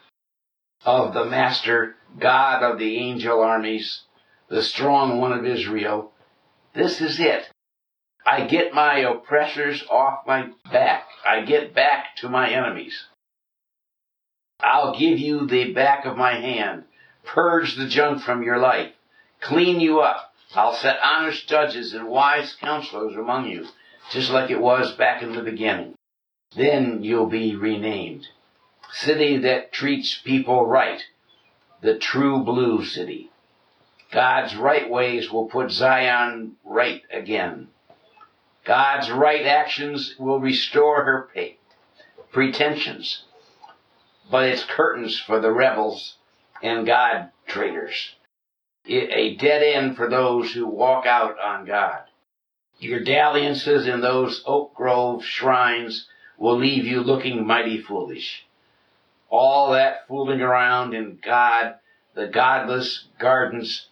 of 0.85 1.14
the 1.14 1.24
Master, 1.24 1.96
God 2.18 2.62
of 2.62 2.79
the 2.79 2.96
angel 2.98 3.40
armies, 3.40 4.03
the 4.48 4.62
strong 4.62 5.18
one 5.18 5.33
of 5.33 5.46
Israel, 5.46 6.12
this 6.75 7.01
is 7.01 7.20
it. 7.20 7.48
I 8.25 8.46
get 8.46 8.72
my 8.72 8.98
oppressors 8.98 9.83
off 9.90 10.27
my 10.27 10.51
back. 10.70 11.09
I 11.27 11.42
get 11.42 11.75
back 11.75 12.16
to 12.16 12.29
my 12.29 12.51
enemies. 12.51 13.07
I'll 14.61 14.96
give 14.96 15.18
you 15.18 15.46
the 15.46 15.72
back 15.72 16.05
of 16.05 16.16
my 16.16 16.35
hand. 16.35 16.85
Purge 17.25 17.77
the 17.77 17.88
junk 17.88 18.22
from 18.22 18.42
your 18.42 18.59
life. 18.59 18.92
Clean 19.40 19.81
you 19.81 20.01
up. 20.01 20.33
I'll 20.55 20.75
set 20.75 20.98
honest 21.03 21.48
judges 21.48 21.94
and 21.94 22.07
wise 22.07 22.55
counselors 22.61 23.16
among 23.16 23.46
you, 23.46 23.66
just 24.11 24.31
like 24.31 24.51
it 24.51 24.61
was 24.61 24.92
back 24.92 25.22
in 25.22 25.33
the 25.33 25.42
beginning. 25.42 25.94
Then 26.55 27.03
you'll 27.03 27.27
be 27.27 27.57
renamed. 27.57 28.27
City 28.92 29.38
that 29.38 29.72
treats 29.72 30.14
people 30.14 30.66
right. 30.66 31.03
The 31.82 31.98
true 31.98 32.44
blue 32.44 32.84
city. 32.84 33.30
God's 34.12 34.54
right 34.54 34.88
ways 34.88 35.30
will 35.32 35.48
put 35.48 35.70
Zion 35.70 36.56
right 36.64 37.02
again. 37.12 37.68
God's 38.64 39.10
right 39.10 39.44
actions 39.44 40.14
will 40.18 40.38
restore 40.38 41.04
her 41.04 41.30
pretensions, 42.30 43.24
but 44.30 44.48
it's 44.48 44.64
curtains 44.64 45.18
for 45.18 45.40
the 45.40 45.50
rebels 45.50 46.16
and 46.62 46.86
God 46.86 47.30
traitors. 47.46 48.14
A 48.86 49.36
dead 49.36 49.62
end 49.62 49.96
for 49.96 50.08
those 50.08 50.52
who 50.52 50.66
walk 50.66 51.04
out 51.06 51.40
on 51.40 51.66
God. 51.66 52.02
Your 52.78 53.00
dalliances 53.00 53.88
in 53.88 54.00
those 54.00 54.42
oak 54.46 54.74
grove 54.74 55.24
shrines 55.24 56.06
will 56.38 56.58
leave 56.58 56.84
you 56.84 57.00
looking 57.00 57.46
mighty 57.46 57.80
foolish. 57.80 58.46
All 59.32 59.72
that 59.72 60.06
fooling 60.08 60.42
around 60.42 60.92
in 60.92 61.18
God, 61.24 61.76
the 62.14 62.26
godless 62.26 63.08
gardens 63.18 63.86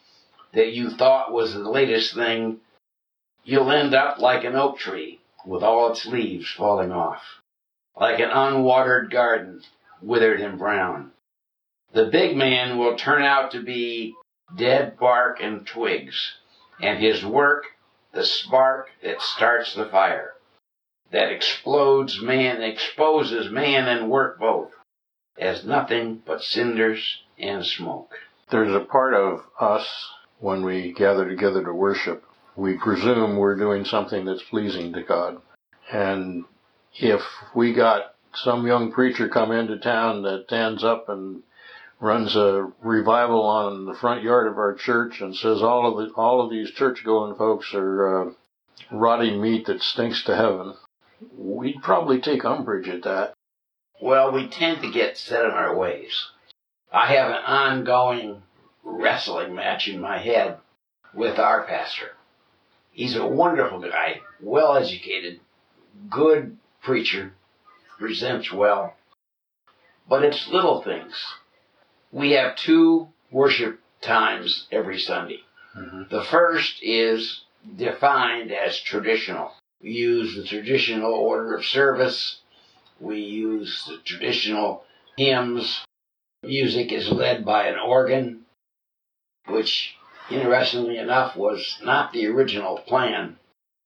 that 0.53 0.73
you 0.75 0.91
thought 0.91 1.33
was 1.33 1.55
the 1.55 1.61
latest 1.61 2.15
thing 2.15 2.61
you'll 3.43 3.73
end 3.73 3.95
up 3.95 4.19
like 4.19 4.45
an 4.45 4.55
oak 4.55 4.79
tree 4.79 5.19
with 5.47 5.63
all 5.63 5.91
its 5.91 6.05
leaves 6.05 6.51
falling 6.51 6.93
off, 6.93 7.23
like 7.97 8.21
an 8.21 8.29
unwatered 8.29 9.11
garden, 9.11 9.63
withered 10.03 10.43
and 10.43 10.59
brown. 10.59 11.11
The 11.95 12.05
big 12.05 12.37
man 12.37 12.77
will 12.77 12.97
turn 12.97 13.23
out 13.23 13.53
to 13.53 13.63
be 13.63 14.15
dead 14.55 14.99
bark 14.99 15.39
and 15.41 15.67
twigs, 15.67 16.35
and 16.83 16.99
his 16.99 17.25
work 17.25 17.65
the 18.13 18.25
spark 18.25 18.91
that 19.03 19.23
starts 19.23 19.75
the 19.75 19.87
fire, 19.87 20.35
that 21.13 21.33
explodes 21.33 22.21
man, 22.21 22.63
exposes 22.63 23.51
man 23.51 23.89
and 23.89 24.11
work 24.11 24.39
both, 24.39 24.73
as 25.41 25.65
nothing 25.65 26.23
but 26.25 26.43
cinders 26.43 27.23
and 27.39 27.65
smoke. 27.67 28.13
There's 28.51 28.75
a 28.75 28.85
part 28.85 29.15
of 29.15 29.43
us 29.59 29.87
when 30.39 30.65
we 30.65 30.93
gather 30.93 31.29
together 31.29 31.65
to 31.65 31.73
worship 31.73 32.25
we 32.61 32.75
presume 32.75 33.37
we're 33.37 33.57
doing 33.57 33.85
something 33.85 34.25
that's 34.25 34.43
pleasing 34.43 34.93
to 34.93 35.03
God. 35.03 35.39
And 35.91 36.45
if 36.95 37.23
we 37.55 37.73
got 37.73 38.15
some 38.35 38.67
young 38.67 38.93
preacher 38.93 39.29
come 39.29 39.51
into 39.51 39.79
town 39.79 40.23
that 40.23 40.45
stands 40.47 40.85
up 40.85 41.09
and 41.09 41.43
runs 42.01 42.37
a 42.37 42.71
revival 42.83 43.43
on 43.43 43.87
the 43.87 43.95
front 43.95 44.23
yard 44.23 44.47
of 44.47 44.59
our 44.59 44.75
church 44.75 45.21
and 45.21 45.35
says 45.35 45.63
all 45.63 45.91
of 45.91 45.97
the 45.97 46.15
all 46.15 46.41
of 46.41 46.51
these 46.51 46.71
church 46.71 47.05
going 47.05 47.35
folks 47.37 47.73
are 47.75 48.29
uh, 48.29 48.31
rotting 48.91 49.41
meat 49.41 49.67
that 49.67 49.83
stinks 49.83 50.23
to 50.25 50.37
heaven, 50.37 50.75
we'd 51.37 51.83
probably 51.83 52.21
take 52.21 52.45
umbrage 52.45 52.89
at 52.89 53.03
that. 53.03 53.35
Well, 54.01 54.33
we 54.33 54.49
tend 54.49 54.83
to 54.83 54.91
get 54.91 55.19
set 55.19 55.45
in 55.45 55.51
our 55.51 55.77
ways. 55.77 56.29
I 56.93 57.15
have 57.15 57.31
an 57.31 57.45
ongoing 57.45 58.43
wrestling 58.83 59.55
match 59.55 59.89
in 59.89 60.01
my 60.01 60.19
head 60.19 60.59
with 61.15 61.39
our 61.39 61.65
pastor. 61.65 62.13
He's 62.93 63.17
a 63.17 63.27
wonderful 63.27 63.81
guy, 63.81 64.23
well 64.41 64.77
educated, 64.77 65.41
good 66.09 66.57
preacher, 66.83 67.35
presents 67.99 68.51
well. 68.53 68.95
But 70.09 70.25
it's 70.25 70.49
little 70.49 70.83
things. 70.83 71.15
We 72.11 72.33
have 72.33 72.57
two 72.57 73.09
worship 73.31 73.81
times 74.01 74.67
every 74.73 74.99
Sunday. 74.99 75.41
Mm-hmm. 75.77 76.03
The 76.11 76.25
first 76.25 76.83
is 76.83 77.43
defined 77.77 78.51
as 78.51 78.81
traditional. 78.81 79.53
We 79.83 79.93
use 79.93 80.35
the 80.35 80.45
traditional 80.45 81.13
order 81.13 81.55
of 81.55 81.65
service. 81.65 82.41
We 83.01 83.21
use 83.21 83.85
the 83.87 83.99
traditional 84.05 84.85
hymns. 85.17 85.85
Music 86.43 86.93
is 86.93 87.11
led 87.11 87.45
by 87.45 87.67
an 87.67 87.79
organ, 87.79 88.45
which 89.47 89.97
interestingly 90.31 90.99
enough, 90.99 91.37
was 91.37 91.79
not 91.83 92.13
the 92.13 92.27
original 92.27 92.79
plan. 92.79 93.37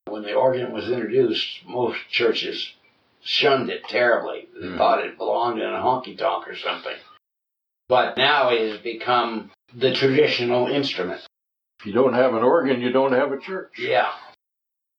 When 0.07 0.23
the 0.23 0.35
organ 0.35 0.73
was 0.73 0.91
introduced, 0.91 1.65
most 1.67 1.99
churches 2.11 2.75
shunned 3.23 3.71
it 3.71 3.85
terribly. 3.89 4.49
They 4.55 4.67
mm. 4.67 4.79
thought 4.79 5.05
it 5.05 5.19
belonged 5.19 5.61
in 5.61 5.69
a 5.69 5.79
honky 5.79 6.17
tonk 6.17 6.47
or 6.47 6.57
something. 6.57 6.97
But 7.89 8.17
now 8.17 8.51
it 8.51 8.71
has 8.71 8.81
become 8.81 9.51
the 9.75 9.95
traditional 9.95 10.69
instrument. 10.69 11.23
If 11.81 11.87
you 11.87 11.93
don't 11.93 12.15
have 12.15 12.35
an 12.35 12.43
organ, 12.43 12.81
you 12.81 12.93
don't 12.93 13.13
have 13.13 13.33
a 13.33 13.41
church. 13.41 13.73
Yeah. 13.79 14.13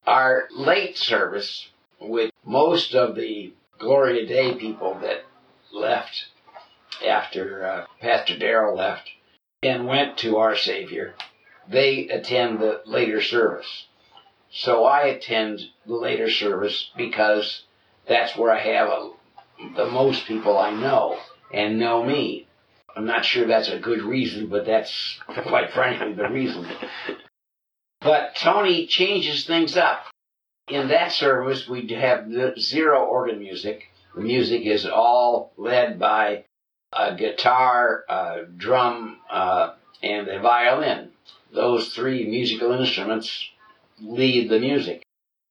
Our 0.06 0.47
late 0.51 0.97
service, 0.97 1.67
with 1.99 2.32
most 2.43 2.93
of 2.93 3.15
the 3.15 3.54
Gloria 3.79 4.25
Dei 4.25 4.55
people 4.55 4.97
that 5.01 5.25
left 5.71 6.25
after 7.05 7.65
uh, 7.65 7.85
Pastor 7.99 8.38
Darrell 8.38 8.75
left 8.75 9.09
and 9.63 9.88
went 9.88 10.17
to 10.19 10.38
our 10.38 10.55
Savior, 10.55 11.15
they 11.67 12.07
attend 12.09 12.59
the 12.59 12.81
later 12.85 13.21
service. 13.21 13.85
So 14.51 14.85
I 14.85 15.07
attend 15.07 15.61
the 15.85 15.95
later 15.95 16.29
service 16.29 16.91
because 16.95 17.63
that's 18.07 18.38
where 18.38 18.51
I 18.51 18.59
have 18.59 18.88
a, 18.88 19.11
the 19.75 19.88
most 19.88 20.25
people 20.25 20.57
I 20.57 20.71
know 20.71 21.19
and 21.51 21.79
know 21.79 22.03
me. 22.03 22.47
I'm 22.95 23.05
not 23.05 23.25
sure 23.25 23.45
that's 23.45 23.69
a 23.69 23.79
good 23.79 24.01
reason, 24.01 24.47
but 24.47 24.65
that's 24.65 25.19
quite 25.27 25.71
frankly 25.71 26.13
the 26.13 26.29
reason. 26.29 26.65
But 27.99 28.35
Tony 28.35 28.88
changes 28.88 29.45
things 29.45 29.75
up. 29.75 30.05
In 30.67 30.88
that 30.89 31.12
service, 31.12 31.67
we 31.67 31.88
have 31.89 32.32
zero 32.60 33.06
organ 33.06 33.39
music. 33.39 33.84
The 34.15 34.21
music 34.21 34.65
is 34.65 34.86
all 34.86 35.51
led 35.58 35.99
by 35.99 36.45
a 36.91 37.15
guitar, 37.15 38.04
a 38.10 38.45
drum, 38.58 39.17
uh, 39.30 39.73
and 40.01 40.28
a 40.28 40.39
violin 40.39 41.12
those 41.56 41.93
three 41.93 42.28
musical 42.28 42.73
instruments 42.73 43.49
lead 43.99 44.49
the 44.49 44.60
music. 44.60 45.04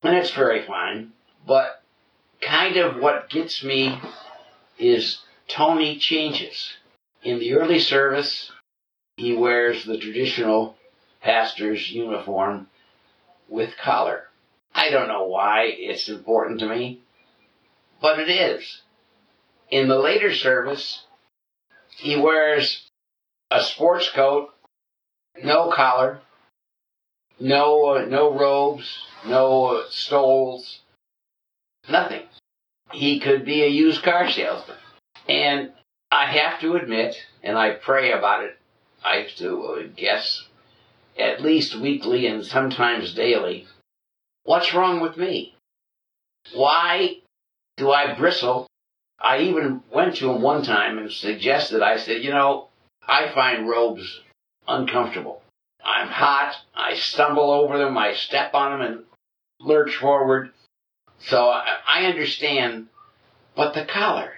And 0.03 0.15
it's 0.15 0.31
very 0.31 0.65
fine. 0.67 1.13
But 1.47 1.83
kind 2.41 2.77
of 2.77 3.01
what 3.01 3.31
gets 3.31 3.65
me 3.65 3.99
is 4.79 5.21
Tony 5.49 5.99
changes. 5.99 6.75
In 7.23 7.39
the 7.39 7.55
early 7.55 7.79
service, 7.79 8.53
he 9.17 9.35
wears 9.35 9.85
the 9.85 9.99
traditional 9.99 10.77
pastor's 11.23 11.91
uniform 11.91 12.69
with 13.49 13.77
collar. 13.83 14.25
I 14.75 14.91
don't 14.91 15.09
know 15.09 15.27
why 15.27 15.65
it's 15.67 16.09
important 16.09 16.61
to 16.61 16.69
me, 16.69 17.01
but 18.01 18.19
it 18.19 18.29
is. 18.29 18.83
In 19.71 19.89
the 19.89 19.99
later 19.99 20.35
service, 20.35 21.05
he 21.97 22.17
wears 22.17 22.87
a 23.51 23.63
sports 23.63 24.11
coat 24.11 24.51
no 25.43 25.71
collar, 25.71 26.21
no 27.41 27.97
uh, 27.97 28.05
no 28.05 28.33
robes, 28.33 28.99
no 29.27 29.79
uh, 29.79 29.85
stoles, 29.91 30.81
nothing. 31.89 32.23
He 32.93 33.19
could 33.19 33.45
be 33.45 33.63
a 33.63 33.69
used 33.69 34.03
car 34.03 34.31
salesman, 34.31 34.77
and 35.29 35.73
I 36.11 36.27
have 36.27 36.61
to 36.61 36.77
admit, 36.77 37.17
and 37.43 37.59
I 37.59 37.71
pray 37.71 38.13
about 38.13 38.45
it. 38.45 38.57
I 39.05 39.17
have 39.17 39.35
to 39.37 39.63
uh, 39.63 39.83
guess 39.97 40.47
at 41.19 41.43
least 41.43 41.75
weekly 41.75 42.27
and 42.27 42.45
sometimes 42.45 43.15
daily. 43.15 43.67
What's 44.45 44.75
wrong 44.75 45.01
with 45.01 45.17
me? 45.17 45.55
Why 46.55 47.19
do 47.77 47.91
I 47.91 48.15
bristle? 48.15 48.67
I 49.19 49.39
even 49.39 49.83
went 49.93 50.17
to 50.17 50.31
him 50.31 50.43
one 50.43 50.63
time 50.63 50.99
and 50.99 51.11
suggested, 51.11 51.83
I 51.83 51.97
said, 51.97 52.23
you 52.23 52.31
know, 52.31 52.69
I 53.07 53.33
find 53.35 53.69
robes 53.69 54.21
uncomfortable. 54.69 55.43
I'm 55.83 56.09
hot. 56.09 56.55
I 56.75 56.95
stumble 56.95 57.51
over 57.51 57.79
them. 57.79 57.97
I 57.97 58.15
step 58.15 58.55
on 58.55 58.79
them 58.79 58.93
and 58.93 59.05
lurch 59.61 59.97
forward. 59.97 60.51
So 61.21 61.49
I 61.49 62.05
understand. 62.07 62.89
But 63.57 63.75
the 63.75 63.85
collar. 63.85 64.33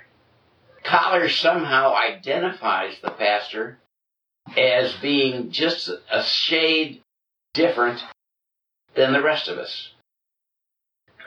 Collar 0.85 1.29
somehow 1.29 1.95
identifies 1.95 2.95
the 3.03 3.11
pastor 3.11 3.79
as 4.57 4.95
being 5.03 5.51
just 5.51 5.89
a 5.89 6.23
shade 6.23 7.03
different 7.55 8.05
than 8.95 9.13
the 9.13 9.23
rest 9.23 9.49
of 9.49 9.59
us. 9.59 9.91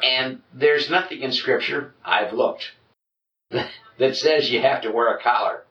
And 0.03 0.41
there's 0.53 0.89
nothing 0.89 1.21
in 1.21 1.31
Scripture, 1.31 1.93
I've 2.03 2.33
looked, 2.33 2.71
that 3.51 4.15
says 4.15 4.49
you 4.49 4.61
have 4.61 4.81
to 4.83 4.91
wear 4.91 5.15
a 5.15 5.21
collar 5.21 5.63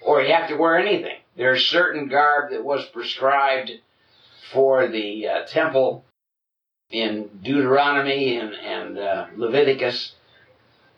or 0.00 0.22
you 0.22 0.32
have 0.32 0.48
to 0.48 0.56
wear 0.56 0.78
anything. 0.78 1.18
There's 1.36 1.66
certain 1.66 2.08
garb 2.08 2.50
that 2.50 2.64
was 2.64 2.84
prescribed 2.86 3.70
for 4.52 4.88
the 4.88 5.28
uh, 5.28 5.46
temple 5.46 6.04
in 6.90 7.30
Deuteronomy 7.42 8.36
and, 8.36 8.54
and 8.54 8.98
uh, 8.98 9.26
Leviticus, 9.36 10.14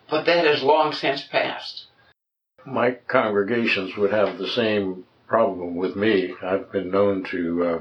but 0.09 0.25
that 0.25 0.47
has 0.47 0.63
long 0.63 0.93
since 0.93 1.23
passed. 1.23 1.87
My 2.65 2.93
congregations 3.09 3.97
would 3.97 4.13
have 4.13 4.39
the 4.39 4.49
same 4.49 5.05
problem 5.27 5.77
with 5.77 5.97
me. 5.97 6.35
I've 6.43 6.71
been 6.71 6.91
known 6.91 7.25
to, 7.25 7.65
uh, 7.65 7.81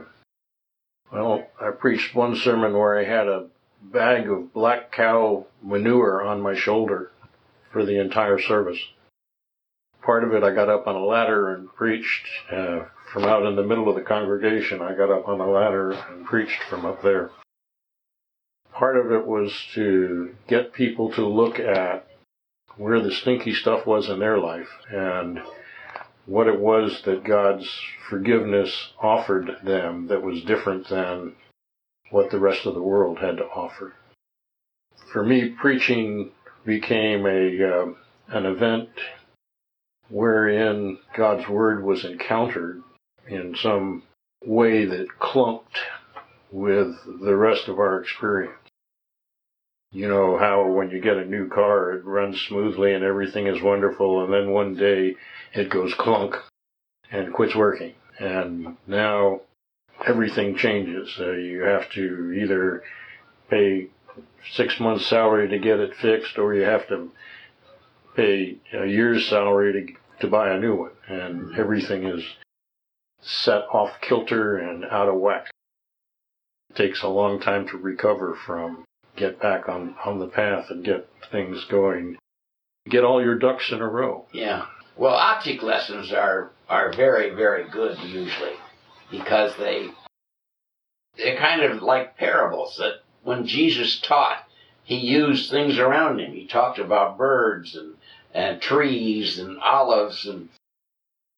well, 1.13 1.47
I 1.59 1.71
preached 1.71 2.15
one 2.15 2.35
sermon 2.35 2.73
where 2.73 2.97
I 2.97 3.03
had 3.03 3.27
a 3.27 3.47
bag 3.81 4.29
of 4.29 4.53
black 4.53 4.91
cow 4.91 5.45
manure 5.61 6.23
on 6.23 6.41
my 6.41 6.55
shoulder 6.55 7.11
for 7.71 7.85
the 7.85 7.99
entire 7.99 8.39
service. 8.39 8.79
Part 10.03 10.23
of 10.23 10.33
it 10.33 10.43
I 10.43 10.53
got 10.53 10.69
up 10.69 10.87
on 10.87 10.95
a 10.95 11.05
ladder 11.05 11.53
and 11.53 11.73
preached 11.73 12.27
uh, 12.51 12.85
from 13.11 13.25
out 13.25 13.45
in 13.45 13.55
the 13.55 13.63
middle 13.63 13.89
of 13.89 13.95
the 13.95 14.01
congregation. 14.01 14.81
I 14.81 14.95
got 14.95 15.11
up 15.11 15.27
on 15.27 15.39
a 15.39 15.49
ladder 15.49 15.91
and 15.91 16.25
preached 16.25 16.61
from 16.69 16.85
up 16.85 17.01
there. 17.01 17.29
Part 18.73 18.97
of 18.97 19.11
it 19.11 19.25
was 19.25 19.53
to 19.75 20.35
get 20.47 20.73
people 20.73 21.11
to 21.13 21.27
look 21.27 21.59
at 21.59 22.07
where 22.77 23.01
the 23.01 23.11
stinky 23.11 23.53
stuff 23.53 23.85
was 23.85 24.09
in 24.09 24.19
their 24.19 24.39
life 24.39 24.69
and 24.89 25.41
what 26.25 26.47
it 26.47 26.59
was 26.59 27.01
that 27.05 27.23
God's 27.23 27.69
forgiveness 28.09 28.93
offered 28.99 29.57
them 29.63 30.07
that 30.07 30.23
was 30.23 30.43
different 30.43 30.87
than 30.87 31.35
what 32.11 32.29
the 32.29 32.39
rest 32.39 32.65
of 32.65 32.75
the 32.75 32.81
world 32.81 33.19
had 33.19 33.37
to 33.37 33.45
offer. 33.45 33.93
For 35.11 35.23
me, 35.23 35.49
preaching 35.49 36.31
became 36.65 37.25
a 37.25 37.63
uh, 37.63 37.85
an 38.27 38.45
event 38.45 38.89
wherein 40.09 40.97
God's 41.15 41.47
word 41.47 41.83
was 41.83 42.05
encountered 42.05 42.83
in 43.27 43.55
some 43.55 44.03
way 44.45 44.85
that 44.85 45.07
clunked 45.19 45.77
with 46.51 46.95
the 47.21 47.35
rest 47.35 47.67
of 47.67 47.79
our 47.79 48.01
experience. 48.01 48.55
You 49.91 50.07
know 50.07 50.37
how 50.37 50.67
when 50.67 50.89
you 50.89 51.01
get 51.01 51.17
a 51.17 51.25
new 51.25 51.49
car, 51.49 51.93
it 51.93 52.05
runs 52.05 52.39
smoothly 52.41 52.93
and 52.93 53.03
everything 53.03 53.47
is 53.47 53.61
wonderful, 53.61 54.23
and 54.23 54.33
then 54.33 54.51
one 54.51 54.75
day 54.75 55.15
it 55.53 55.69
goes 55.69 55.93
clunk 55.93 56.35
and 57.11 57.33
quits 57.33 57.55
working. 57.55 57.93
And 58.19 58.77
now 58.87 59.41
everything 60.07 60.55
changes. 60.55 61.15
Uh, 61.19 61.31
you 61.31 61.61
have 61.61 61.89
to 61.91 62.31
either 62.33 62.83
pay 63.49 63.87
six 64.53 64.79
months' 64.79 65.07
salary 65.07 65.47
to 65.49 65.59
get 65.59 65.79
it 65.79 65.95
fixed, 65.95 66.37
or 66.37 66.53
you 66.53 66.63
have 66.63 66.87
to 66.87 67.11
pay 68.15 68.57
a 68.73 68.85
year's 68.85 69.27
salary 69.27 69.73
to 69.73 69.93
to 70.21 70.27
buy 70.27 70.51
a 70.51 70.59
new 70.59 70.75
one, 70.75 70.91
and 71.07 71.57
everything 71.57 72.03
is 72.03 72.23
set 73.21 73.63
off 73.73 73.89
kilter 74.01 74.57
and 74.57 74.85
out 74.85 75.09
of 75.09 75.15
whack. 75.15 75.49
It 76.69 76.75
takes 76.75 77.01
a 77.01 77.07
long 77.07 77.39
time 77.39 77.67
to 77.69 77.77
recover 77.77 78.37
from, 78.45 78.85
get 79.15 79.41
back 79.41 79.67
on 79.67 79.95
on 80.05 80.19
the 80.19 80.27
path 80.27 80.65
and 80.69 80.85
get 80.85 81.09
things 81.31 81.65
going. 81.65 82.17
Get 82.89 83.03
all 83.03 83.23
your 83.23 83.37
ducks 83.37 83.71
in 83.71 83.81
a 83.81 83.87
row. 83.87 84.25
Yeah. 84.31 84.65
Well, 84.95 85.15
object 85.15 85.63
lessons 85.63 86.11
are 86.11 86.51
are 86.69 86.93
very 86.93 87.31
very 87.31 87.69
good 87.69 87.97
usually 87.99 88.53
because 89.11 89.55
they 89.57 89.89
they're 91.17 91.37
kind 91.37 91.61
of 91.61 91.83
like 91.83 92.17
parables 92.17 92.77
that 92.77 93.01
when 93.23 93.45
Jesus 93.45 93.99
taught, 93.99 94.47
he 94.83 94.95
used 94.95 95.51
things 95.51 95.77
around 95.77 96.19
him. 96.19 96.31
He 96.31 96.47
talked 96.47 96.79
about 96.79 97.17
birds 97.17 97.75
and, 97.75 97.95
and 98.33 98.61
trees 98.61 99.37
and 99.37 99.59
olives 99.59 100.25
and 100.25 100.49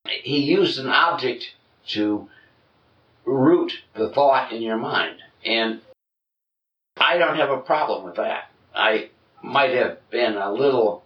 he 0.06 0.40
used 0.40 0.80
an 0.80 0.88
object 0.88 1.54
to 1.88 2.30
root 3.26 3.74
the 3.96 4.10
thought 4.10 4.52
in 4.52 4.62
your 4.62 4.78
mind. 4.78 5.18
And 5.46 5.82
I 6.98 7.18
don't 7.18 7.38
have 7.38 7.50
a 7.50 7.58
problem 7.58 8.04
with 8.04 8.16
that. 8.16 8.52
I 8.76 9.10
might 9.42 9.72
have 9.72 10.10
been 10.10 10.36
a 10.36 10.52
little 10.52 11.04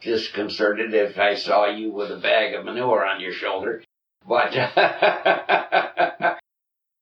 disconcerted 0.00 0.94
if 0.94 1.18
I 1.18 1.34
saw 1.34 1.66
you 1.66 1.90
with 1.90 2.10
a 2.10 2.16
bag 2.16 2.54
of 2.54 2.64
manure 2.64 3.04
on 3.04 3.20
your 3.20 3.32
shoulder, 3.32 3.82
but 4.26 4.54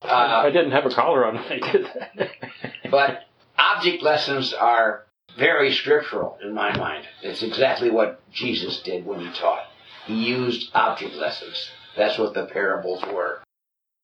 Uh, 0.04 0.42
I 0.44 0.50
didn't 0.50 0.72
have 0.72 0.84
a 0.84 0.90
collar 0.90 1.26
on 1.26 1.36
when 1.36 1.44
I 1.44 1.72
did 1.72 1.86
that. 1.86 2.30
but 2.90 3.24
object 3.58 4.02
lessons 4.02 4.52
are 4.52 5.04
very 5.38 5.72
scriptural 5.72 6.38
in 6.42 6.52
my 6.52 6.76
mind. 6.76 7.06
It's 7.22 7.42
exactly 7.42 7.90
what 7.90 8.20
Jesus 8.30 8.82
did 8.82 9.06
when 9.06 9.20
he 9.20 9.32
taught. 9.32 9.64
He 10.06 10.14
used 10.28 10.70
object 10.74 11.14
lessons. 11.14 11.70
That's 11.96 12.18
what 12.18 12.34
the 12.34 12.44
parables 12.44 13.02
were. 13.12 13.40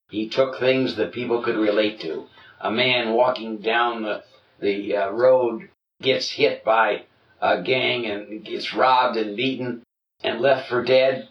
He 0.09 0.29
took 0.29 0.59
things 0.59 0.97
that 0.97 1.13
people 1.13 1.43
could 1.43 1.57
relate 1.57 2.01
to. 2.01 2.27
A 2.61 2.71
man 2.71 3.13
walking 3.13 3.59
down 3.59 4.03
the, 4.03 4.25
the 4.59 4.97
uh, 4.97 5.11
road 5.11 5.69
gets 6.01 6.31
hit 6.31 6.65
by 6.65 7.05
a 7.41 7.63
gang 7.63 8.07
and 8.07 8.45
gets 8.45 8.75
robbed 8.75 9.17
and 9.17 9.37
beaten 9.37 9.83
and 10.25 10.41
left 10.41 10.69
for 10.69 10.83
dead. 10.83 11.29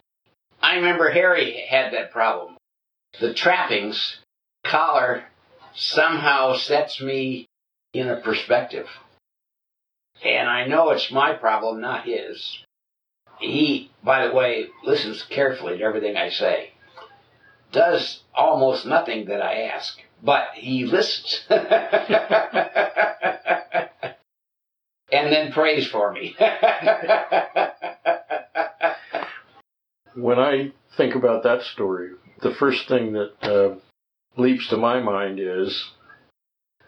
I 0.62 0.76
remember 0.76 1.10
Harry 1.10 1.66
had 1.70 1.94
that 1.94 2.12
problem. 2.12 2.58
The 3.20 3.34
trappings 3.34 4.20
collar 4.64 5.24
somehow 5.74 6.56
sets 6.56 7.02
me 7.02 7.48
in 7.94 8.10
a 8.10 8.22
perspective. 8.22 8.88
And 10.24 10.50
I 10.50 10.68
know 10.68 10.90
it's 10.92 11.12
my 11.12 11.34
problem, 11.34 11.80
not 11.80 12.06
his. 12.06 12.64
He, 13.40 13.92
by 14.04 14.28
the 14.28 14.34
way, 14.34 14.68
listens 14.84 15.24
carefully 15.24 15.78
to 15.78 15.84
everything 15.84 16.18
I 16.18 16.30
say. 16.30 16.72
Does 17.72 18.22
almost 18.36 18.86
nothing 18.86 19.28
that 19.28 19.42
I 19.42 19.62
ask, 19.62 19.98
but 20.22 20.50
he 20.56 20.86
listens. 20.86 21.46
and 21.50 21.64
then 25.12 25.54
prays 25.54 25.88
for 25.88 26.12
me. 26.12 26.36
when 30.16 30.40
I 30.40 30.72
think 30.98 31.16
about 31.16 31.44
that 31.44 31.62
story, 31.62 32.10
the 32.42 32.54
first 32.60 32.88
thing 32.88 33.14
that 33.14 33.32
uh, 33.42 33.76
leaps 34.38 34.70
to 34.70 34.78
my 34.78 35.00
mind 35.00 35.40
is 35.40 35.90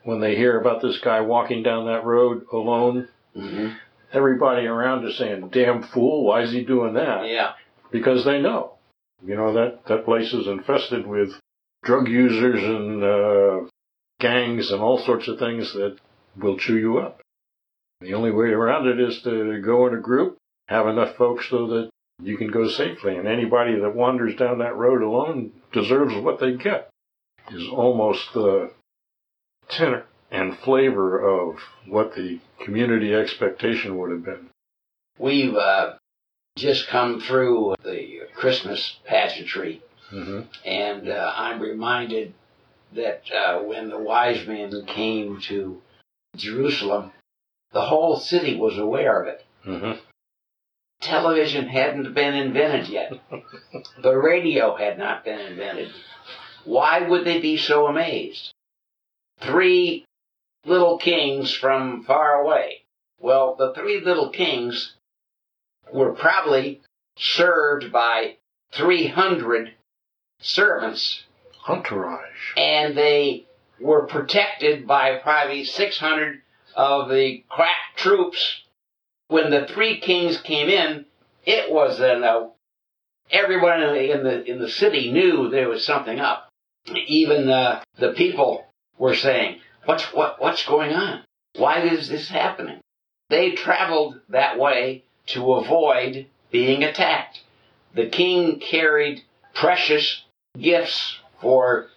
when 0.04 0.20
they 0.20 0.36
hear 0.36 0.60
about 0.60 0.82
this 0.82 1.00
guy 1.04 1.22
walking 1.22 1.64
down 1.64 1.86
that 1.86 2.06
road 2.06 2.46
alone, 2.52 3.08
mm-hmm. 3.36 3.74
everybody 4.14 4.66
around 4.66 5.08
is 5.08 5.18
saying, 5.18 5.50
damn 5.52 5.84
fool, 5.84 6.26
why 6.26 6.42
is 6.42 6.52
he 6.52 6.64
doing 6.64 6.96
that? 6.96 7.28
Yeah. 7.28 7.54
Because 7.92 8.26
they 8.26 8.42
know. 8.42 8.74
You 9.26 9.36
know, 9.36 9.54
that, 9.54 9.86
that 9.88 10.06
place 10.06 10.34
is 10.34 10.48
infested 10.48 11.06
with 11.06 11.30
drug 11.84 12.08
users 12.08 12.64
and 12.64 13.04
uh, 13.04 13.70
gangs 14.20 14.72
and 14.72 14.82
all 14.82 15.04
sorts 15.06 15.28
of 15.28 15.38
things 15.38 15.74
that 15.74 15.98
will 16.38 16.58
chew 16.58 16.78
you 16.78 16.98
up. 16.98 17.22
The 18.02 18.16
only 18.16 18.32
way 18.32 18.48
around 18.48 18.88
it 18.88 19.00
is 19.00 19.22
to 19.24 19.62
go 19.64 19.88
in 19.88 19.94
a 19.94 20.02
group, 20.02 20.38
have 20.68 20.88
enough 20.88 21.16
folks 21.18 21.48
so 21.50 21.68
that 21.68 21.90
you 22.22 22.38
can 22.38 22.48
go 22.48 22.68
safely. 22.68 23.18
And 23.18 23.28
anybody 23.28 23.80
that 23.80 23.96
wanders 23.96 24.36
down 24.36 24.60
that 24.60 24.76
road 24.76 25.02
alone 25.02 25.52
deserves 25.72 26.16
what 26.16 26.40
they 26.40 26.54
get 26.56 26.90
is 27.52 27.68
almost 27.70 28.34
the 28.34 28.72
tenor 29.70 30.06
and 30.30 30.58
flavor 30.60 31.20
of 31.20 31.60
what 31.88 32.16
the 32.16 32.40
community 32.64 33.14
expectation 33.14 33.98
would 33.98 34.12
have 34.12 34.24
been. 34.24 34.50
We've 35.18 35.56
uh, 35.56 35.96
just 36.58 36.88
come 36.88 37.20
through 37.20 37.76
the 37.84 38.22
Christmas 38.36 38.98
pageantry 39.06 39.82
Mm-hmm. 40.12 40.42
And 40.66 41.10
uh, 41.10 41.34
I'm 41.36 41.62
reminded 41.62 42.34
that 42.94 43.24
uh, 43.32 43.60
when 43.60 43.90
the 43.90 43.98
wise 43.98 44.46
men 44.48 44.86
came 44.86 45.40
to 45.42 45.82
Jerusalem, 46.36 47.12
the 47.72 47.82
whole 47.82 48.18
city 48.18 48.58
was 48.58 48.78
aware 48.78 49.22
of 49.22 49.28
it. 49.28 49.46
Mm-hmm. 49.66 50.01
Television 51.02 51.68
hadn't 51.68 52.14
been 52.14 52.36
invented 52.36 52.88
yet. 52.88 53.14
the 54.04 54.16
radio 54.16 54.76
had 54.76 54.98
not 54.98 55.26
been 55.26 55.40
invented. 55.40 55.90
Why 56.64 57.02
would 57.02 57.26
they 57.26 57.40
be 57.40 57.58
so 57.58 57.88
amazed? 57.88 58.54
Three 59.40 60.06
little 60.66 61.00
kings 61.00 61.54
from 61.54 62.04
far 62.04 62.42
away. 62.42 62.84
Well, 63.20 63.56
the 63.56 63.74
three 63.74 64.02
little 64.02 64.30
kings 64.30 64.96
were 65.92 66.14
probably 66.14 66.82
served 67.18 67.92
by 67.92 68.38
300 68.74 69.74
servants 70.40 71.24
Entourage. 71.68 72.54
and 72.58 72.98
they 72.98 73.46
were 73.80 74.06
protected 74.08 74.88
by 74.88 75.18
probably 75.18 75.64
600 75.64 76.42
of 76.76 77.10
the 77.10 77.44
crack 77.50 77.96
troops. 77.96 78.62
When 79.32 79.50
the 79.50 79.65
three 79.65 80.02
kings 80.02 80.41
came 80.41 80.67
in, 80.67 81.06
it 81.46 81.72
was 81.72 82.02
an, 82.02 82.22
uh, 82.22 82.50
everyone 83.32 83.82
in 83.82 83.94
the, 83.94 84.12
in 84.12 84.60
the 84.60 84.65
the 84.65 84.70
city 84.70 85.10
knew 85.10 85.50
there 85.50 85.70
was 85.70 85.86
something 85.86 86.20
up. 86.20 86.50
Even 87.08 87.50
uh, 87.50 87.82
the 87.98 88.12
people 88.12 88.65
were 88.98 89.15
saying, 89.15 89.62
"What's 89.86 90.04
what 90.13 90.41
what's 90.41 90.65
going 90.65 90.91
on? 90.91 91.24
Why 91.56 91.80
is 91.80 92.10
this 92.10 92.28
happening?" 92.28 92.82
They 93.30 93.52
traveled 93.52 94.20
that 94.28 94.60
way 94.60 95.06
to 95.28 95.54
avoid 95.54 96.26
being 96.52 96.84
attacked. 96.84 97.39
The 97.94 98.10
king 98.10 98.60
carried 98.60 99.24
precious 99.54 100.26
gifts 100.60 101.17
for 101.39 101.88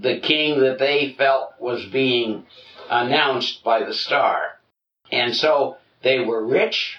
the 0.00 0.20
king 0.20 0.60
that 0.60 0.78
they 0.78 1.16
felt 1.18 1.54
was 1.58 1.84
being 1.86 2.46
announced 2.88 3.64
by 3.64 3.82
the 3.82 3.94
star. 3.94 4.60
And 5.10 5.34
so 5.34 5.78
they 6.04 6.20
were 6.20 6.46
rich. 6.46 6.98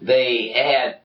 They 0.00 0.48
had 0.48 0.98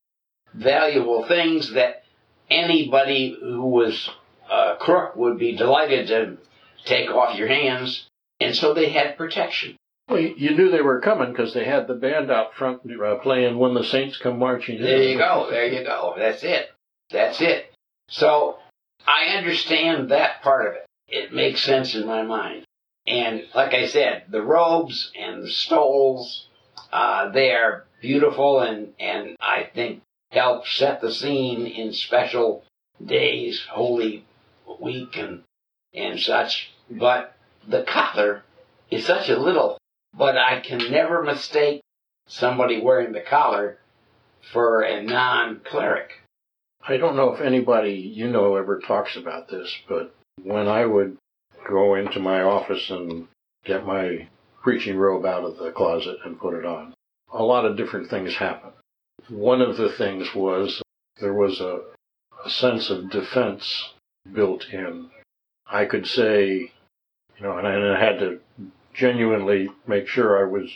valuable 0.54 1.28
things 1.28 1.74
that 1.74 2.04
anybody 2.50 3.38
who 3.40 3.68
was 3.68 4.10
a 4.50 4.76
crook 4.80 5.16
would 5.16 5.38
be 5.38 5.56
delighted 5.56 6.08
to 6.08 6.38
take 6.86 7.10
off 7.10 7.38
your 7.38 7.48
hands. 7.48 8.08
And 8.40 8.56
so 8.56 8.74
they 8.74 8.90
had 8.90 9.18
protection. 9.18 9.76
Well, 10.10 10.20
you 10.20 10.56
knew 10.56 10.72
they 10.72 10.82
were 10.82 11.00
coming 11.00 11.32
because 11.32 11.54
they 11.54 11.64
had 11.64 11.88
the 11.88 11.94
band 11.94 12.32
out 12.32 12.56
front 12.56 12.82
uh, 12.92 13.16
playing 13.16 13.58
"When 13.58 13.76
the 13.76 13.84
Saints 13.84 14.18
Come 14.18 14.40
Marching 14.40 14.78
In." 14.78 14.84
There 14.84 15.04
you 15.04 15.18
go. 15.18 15.48
There 15.50 15.68
you 15.68 15.86
go. 15.86 16.16
That's 16.18 16.44
it. 16.44 16.70
That's 17.12 17.40
it. 17.40 17.72
So 18.10 18.58
I 19.08 19.38
understand 19.38 20.10
that 20.10 20.42
part 20.42 20.68
of 20.68 20.74
it. 20.74 20.86
It 21.08 21.34
makes 21.34 21.62
sense 21.62 21.96
in 21.96 22.06
my 22.06 22.24
mind. 22.24 22.66
And 23.08 23.44
like 23.56 23.74
I 23.74 23.88
said, 23.88 24.24
the 24.30 24.42
robes 24.42 25.12
and 25.18 25.44
the 25.44 25.50
stoles, 25.50 26.48
uh, 26.92 27.30
they 27.30 27.52
are 27.52 27.86
beautiful 28.02 28.60
and, 28.60 28.94
and 29.00 29.36
I 29.40 29.70
think 29.74 30.02
help 30.32 30.68
set 30.68 31.02
the 31.02 31.12
scene 31.12 31.68
in 31.68 31.94
special 31.94 32.64
days, 33.04 33.66
Holy 33.70 34.26
Week 34.80 35.16
and, 35.18 35.44
and 35.94 36.20
such. 36.20 36.72
But 36.90 37.36
the 37.68 37.84
collar 37.84 38.44
is 38.90 39.06
such 39.06 39.30
a 39.30 39.40
little, 39.40 39.78
but 40.14 40.38
I 40.38 40.60
can 40.60 40.92
never 40.92 41.24
mistake 41.24 41.82
somebody 42.28 42.82
wearing 42.82 43.14
the 43.14 43.22
collar 43.22 43.78
for 44.52 44.82
a 44.82 45.04
non-cleric. 45.04 46.12
I 46.88 46.98
don't 46.98 47.16
know 47.16 47.34
if 47.34 47.42
anybody 47.42 47.94
you 47.94 48.28
know 48.28 48.56
ever 48.56 48.80
talks 48.80 49.16
about 49.16 49.50
this, 49.50 49.74
but 49.88 50.16
when 50.44 50.68
I 50.68 50.86
would 50.86 51.18
go 51.70 51.96
into 51.96 52.20
my 52.20 52.42
office 52.42 52.90
and 52.90 53.28
get 53.66 53.86
my 53.86 54.28
preaching 54.62 54.98
robe 54.98 55.26
out 55.26 55.44
of 55.44 55.58
the 55.58 55.72
closet 55.72 56.18
and 56.24 56.40
put 56.40 56.54
it 56.54 56.66
on, 56.66 56.94
a 57.34 57.44
lot 57.44 57.66
of 57.66 57.78
different 57.78 58.10
things 58.10 58.36
happened. 58.36 58.74
One 59.30 59.62
of 59.62 59.78
the 59.78 59.90
things 59.90 60.34
was 60.36 60.82
there 61.20 61.34
was 61.34 61.60
a, 61.60 61.82
a 62.46 62.50
sense 62.50 62.90
of 62.90 63.10
defense 63.10 63.92
built 64.32 64.66
in. 64.72 65.10
I 65.68 65.86
could 65.86 66.08
say, 66.08 66.72
you 67.38 67.44
know, 67.44 67.58
and 67.58 67.68
I 67.68 68.00
had 68.00 68.20
to 68.20 68.40
genuinely 68.94 69.70
make 69.88 70.08
sure 70.08 70.40
I 70.40 70.50
was 70.50 70.70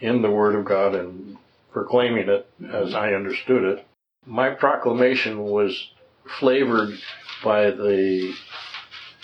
in 0.00 0.22
the 0.22 0.30
Word 0.30 0.54
of 0.54 0.64
God 0.64 0.94
and 0.94 1.36
proclaiming 1.72 2.28
it 2.28 2.50
as 2.72 2.94
I 2.94 3.12
understood 3.12 3.64
it. 3.64 3.86
My 4.26 4.50
proclamation 4.50 5.38
was 5.44 5.90
flavored 6.38 6.98
by 7.44 7.70
the 7.70 8.34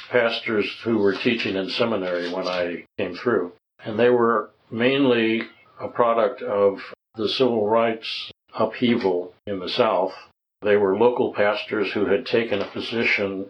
pastors 0.08 0.70
who 0.84 0.98
were 0.98 1.14
teaching 1.14 1.56
in 1.56 1.68
seminary 1.70 2.32
when 2.32 2.46
I 2.46 2.84
came 2.98 3.14
through. 3.14 3.52
And 3.86 3.96
they 3.96 4.10
were 4.10 4.50
mainly 4.68 5.42
a 5.80 5.86
product 5.86 6.42
of 6.42 6.80
the 7.14 7.28
civil 7.28 7.68
rights 7.68 8.32
upheaval 8.52 9.32
in 9.46 9.60
the 9.60 9.68
South. 9.68 10.12
They 10.60 10.76
were 10.76 10.96
local 10.96 11.32
pastors 11.32 11.92
who 11.92 12.06
had 12.06 12.26
taken 12.26 12.60
a 12.60 12.66
position 12.66 13.48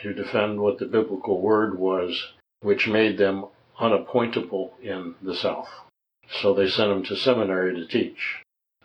to 0.00 0.12
defend 0.12 0.60
what 0.60 0.78
the 0.78 0.84
biblical 0.84 1.40
word 1.40 1.78
was, 1.78 2.32
which 2.60 2.86
made 2.86 3.16
them 3.16 3.46
unappointable 3.80 4.74
in 4.82 5.14
the 5.22 5.34
South. 5.34 5.70
So 6.42 6.52
they 6.52 6.68
sent 6.68 6.90
them 6.90 7.04
to 7.04 7.16
seminary 7.16 7.74
to 7.74 7.86
teach. 7.86 8.42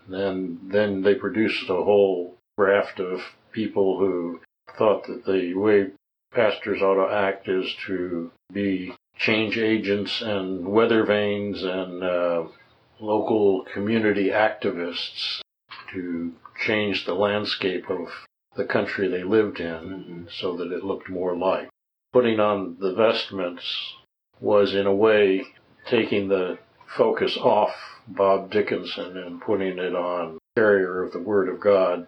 And 0.08 0.72
then 0.72 1.02
they 1.02 1.16
produced 1.16 1.70
a 1.70 1.84
whole 1.84 2.38
raft 2.58 3.02
of 3.02 3.22
people 3.52 4.00
who 4.00 4.40
thought 4.78 5.06
that 5.08 5.26
the 5.26 5.54
way 5.54 5.92
pastors 6.32 6.82
ought 6.82 7.06
to 7.06 7.14
act 7.14 7.50
is 7.50 7.76
to 7.88 8.32
be 8.54 8.94
change 9.18 9.58
agents 9.58 10.22
and 10.22 10.68
weather 10.68 11.06
vanes 11.06 11.64
and 11.64 12.04
uh, 12.04 12.44
local 13.00 13.66
community 13.74 14.30
activists 14.30 15.42
to 15.92 16.34
change 16.66 17.06
the 17.06 17.14
landscape 17.14 17.90
of 17.90 18.08
the 18.56 18.66
country 18.66 19.08
they 19.08 19.24
lived 19.24 19.60
in 19.60 19.74
Mm-hmm. 19.74 20.24
so 20.30 20.58
that 20.58 20.72
it 20.72 20.84
looked 20.84 21.10
more 21.10 21.36
like. 21.36 21.70
Putting 22.12 22.40
on 22.40 22.78
the 22.80 22.94
vestments 22.94 23.96
was, 24.40 24.76
in 24.76 24.86
a 24.86 24.94
way, 24.94 25.44
taking 25.88 26.28
the 26.28 26.60
focus 26.96 27.38
off 27.38 27.74
Bob 28.08 28.52
Dickinson 28.52 29.18
and 29.18 29.42
putting 29.42 29.80
it 29.80 29.96
on 29.96 30.38
carrier 30.56 31.02
of 31.02 31.12
the 31.12 31.20
Word 31.20 31.50
of 31.50 31.60
God. 31.60 32.08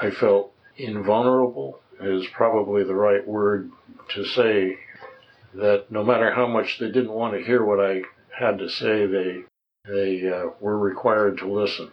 I 0.00 0.10
felt 0.10 0.52
invulnerable 0.76 1.80
is 2.00 2.26
probably 2.32 2.84
the 2.84 2.94
right 2.94 3.26
word 3.26 3.70
to 4.14 4.24
say 4.24 4.78
that 5.54 5.90
no 5.90 6.04
matter 6.04 6.32
how 6.32 6.46
much 6.46 6.78
they 6.78 6.86
didn't 6.90 7.12
want 7.12 7.34
to 7.34 7.44
hear 7.44 7.64
what 7.64 7.80
I 7.80 8.02
had 8.38 8.58
to 8.58 8.68
say, 8.68 9.06
they 9.06 9.44
they 9.86 10.28
uh, 10.28 10.50
were 10.60 10.78
required 10.78 11.38
to 11.38 11.50
listen. 11.50 11.90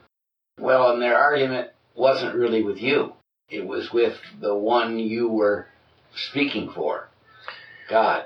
Well, 0.60 0.92
and 0.92 1.02
their 1.02 1.18
argument 1.18 1.70
wasn't 1.96 2.36
really 2.36 2.64
with 2.64 2.78
you. 2.78 3.14
It 3.50 3.66
was 3.66 3.92
with 3.92 4.18
the 4.40 4.56
one 4.56 5.00
you 5.00 5.30
were 5.30 5.68
speaking 6.16 6.72
for, 6.72 7.10
God. 7.90 8.26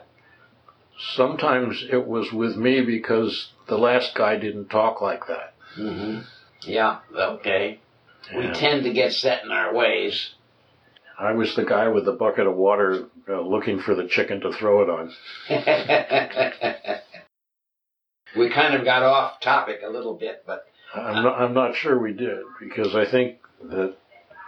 Sometimes 1.15 1.83
it 1.91 2.07
was 2.07 2.31
with 2.31 2.55
me 2.55 2.81
because 2.81 3.51
the 3.67 3.77
last 3.77 4.15
guy 4.15 4.37
didn't 4.37 4.69
talk 4.69 5.01
like 5.01 5.27
that. 5.27 5.53
Mm-hmm. 5.77 6.21
Yeah, 6.63 6.99
okay. 7.13 7.79
We 8.35 8.51
tend 8.51 8.83
to 8.83 8.93
get 8.93 9.13
set 9.13 9.43
in 9.43 9.51
our 9.51 9.73
ways. 9.73 10.31
I 11.19 11.33
was 11.33 11.55
the 11.55 11.65
guy 11.65 11.87
with 11.87 12.05
the 12.05 12.13
bucket 12.13 12.47
of 12.47 12.55
water 12.55 13.07
uh, 13.29 13.41
looking 13.41 13.79
for 13.79 13.95
the 13.95 14.07
chicken 14.07 14.41
to 14.41 14.51
throw 14.53 14.81
it 14.81 14.89
on. 14.89 15.11
we 18.35 18.49
kind 18.49 18.75
of 18.75 18.85
got 18.85 19.03
off 19.03 19.39
topic 19.39 19.81
a 19.85 19.89
little 19.89 20.15
bit, 20.15 20.43
but 20.45 20.65
I'm 20.95 21.23
not, 21.23 21.39
I'm 21.39 21.53
not 21.53 21.75
sure 21.75 21.97
we 21.97 22.13
did 22.13 22.39
because 22.59 22.95
I 22.95 23.05
think 23.05 23.37
that 23.63 23.95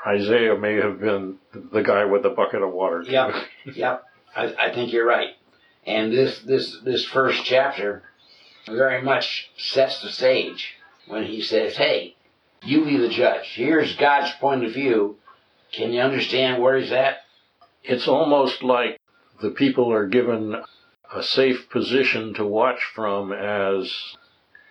Isaiah 0.05 0.57
may 0.57 0.75
have 0.75 0.99
been 0.99 1.37
the 1.71 1.81
guy 1.81 2.05
with 2.05 2.23
the 2.23 2.29
bucket 2.29 2.61
of 2.61 2.71
water. 2.71 3.03
Yep. 3.07 3.33
Yep, 3.75 4.03
I, 4.35 4.53
I 4.59 4.73
think 4.73 4.91
you're 4.91 5.05
right. 5.05 5.29
And 5.85 6.11
this 6.11 6.39
this 6.41 6.79
this 6.83 7.05
first 7.05 7.45
chapter 7.45 8.03
very 8.67 9.01
much 9.01 9.49
sets 9.57 10.01
the 10.01 10.09
stage 10.09 10.75
when 11.07 11.23
he 11.23 11.41
says, 11.41 11.77
"Hey, 11.77 12.15
you 12.61 12.83
be 12.83 12.97
the 12.97 13.09
judge. 13.09 13.53
Here's 13.55 13.95
God's 13.95 14.31
point 14.39 14.65
of 14.65 14.73
view. 14.73 15.17
Can 15.73 15.91
you 15.91 16.01
understand 16.01 16.61
where 16.61 16.77
he's 16.77 16.91
at?" 16.91 17.17
It's 17.83 18.07
almost 18.07 18.63
like 18.63 18.99
the 19.41 19.49
people 19.49 19.91
are 19.91 20.07
given 20.07 20.55
a 21.13 21.21
safe 21.21 21.69
position 21.69 22.33
to 22.35 22.45
watch 22.45 22.81
from 22.95 23.33
as 23.33 24.15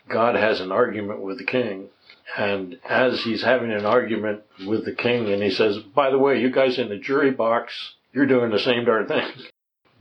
God 0.08 0.34
has 0.34 0.60
an 0.60 0.72
argument 0.72 1.20
with 1.20 1.38
the 1.38 1.44
king. 1.44 1.88
And 2.36 2.78
as 2.88 3.22
he's 3.22 3.42
having 3.42 3.70
an 3.70 3.84
argument 3.84 4.42
with 4.66 4.84
the 4.84 4.94
king, 4.94 5.30
and 5.30 5.42
he 5.42 5.50
says, 5.50 5.78
by 5.78 6.10
the 6.10 6.18
way, 6.18 6.40
you 6.40 6.50
guys 6.50 6.78
in 6.78 6.88
the 6.88 6.98
jury 6.98 7.30
box, 7.30 7.94
you're 8.12 8.26
doing 8.26 8.50
the 8.50 8.58
same 8.58 8.84
darn 8.84 9.06
thing. 9.06 9.28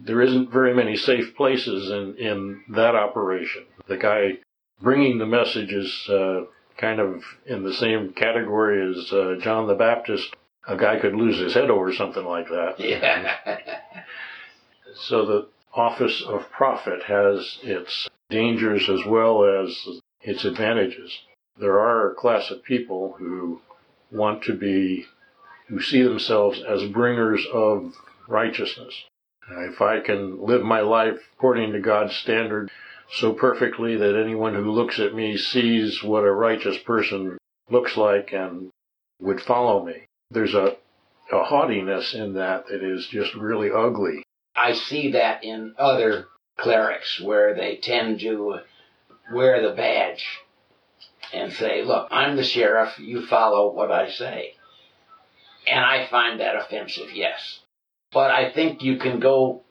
There 0.03 0.21
isn't 0.23 0.51
very 0.51 0.73
many 0.73 0.95
safe 0.95 1.35
places 1.35 1.91
in, 1.91 2.15
in 2.17 2.63
that 2.69 2.95
operation. 2.95 3.65
The 3.87 3.97
guy 3.97 4.39
bringing 4.81 5.19
the 5.19 5.27
message 5.27 5.71
is 5.71 6.09
uh, 6.09 6.45
kind 6.75 6.99
of 6.99 7.23
in 7.45 7.61
the 7.61 7.73
same 7.75 8.11
category 8.13 8.81
as 8.89 9.13
uh, 9.13 9.35
John 9.41 9.67
the 9.67 9.75
Baptist 9.75 10.35
a 10.67 10.77
guy 10.77 10.99
could 10.99 11.15
lose 11.15 11.39
his 11.39 11.53
head 11.53 11.69
over 11.69 11.93
something 11.93 12.25
like 12.25 12.47
that. 12.49 12.79
Yeah. 12.79 13.37
So 14.95 15.25
the 15.25 15.47
office 15.73 16.21
of 16.21 16.49
prophet 16.51 17.03
has 17.03 17.59
its 17.63 18.07
dangers 18.29 18.89
as 18.89 19.05
well 19.05 19.45
as 19.45 19.99
its 20.21 20.45
advantages. 20.45 21.17
There 21.57 21.79
are 21.79 22.11
a 22.11 22.15
class 22.15 22.51
of 22.51 22.63
people 22.63 23.15
who 23.17 23.61
want 24.11 24.43
to 24.43 24.53
be, 24.53 25.05
who 25.67 25.81
see 25.81 26.01
themselves 26.01 26.61
as 26.61 26.83
bringers 26.85 27.45
of 27.53 27.93
righteousness. 28.27 28.93
If 29.49 29.81
I 29.81 29.99
can 29.99 30.41
live 30.45 30.61
my 30.61 30.81
life 30.81 31.19
according 31.37 31.73
to 31.73 31.79
God's 31.79 32.15
standard 32.15 32.69
so 33.13 33.33
perfectly 33.33 33.97
that 33.97 34.15
anyone 34.15 34.55
who 34.55 34.71
looks 34.71 34.99
at 34.99 35.13
me 35.13 35.35
sees 35.37 36.01
what 36.03 36.23
a 36.23 36.31
righteous 36.31 36.77
person 36.79 37.37
looks 37.69 37.97
like 37.97 38.31
and 38.31 38.69
would 39.19 39.41
follow 39.41 39.83
me. 39.85 40.05
There's 40.31 40.53
a, 40.53 40.77
a 41.31 41.43
haughtiness 41.43 42.13
in 42.13 42.33
that 42.33 42.67
that 42.67 42.83
is 42.83 43.07
just 43.07 43.35
really 43.35 43.69
ugly. 43.69 44.23
I 44.55 44.73
see 44.73 45.11
that 45.11 45.43
in 45.43 45.75
other 45.77 46.27
clerics 46.57 47.19
where 47.21 47.53
they 47.53 47.77
tend 47.77 48.21
to 48.21 48.59
wear 49.33 49.61
the 49.67 49.75
badge 49.75 50.25
and 51.33 51.51
say, 51.53 51.83
look, 51.83 52.07
I'm 52.11 52.35
the 52.35 52.43
sheriff, 52.43 52.97
you 52.99 53.25
follow 53.25 53.73
what 53.73 53.91
I 53.91 54.09
say. 54.09 54.53
And 55.67 55.79
I 55.79 56.07
find 56.07 56.39
that 56.39 56.55
offensive, 56.55 57.11
yes. 57.13 57.59
But 58.11 58.31
I 58.31 58.51
think 58.51 58.81
you 58.81 58.97
can 58.97 59.19
go 59.19 59.61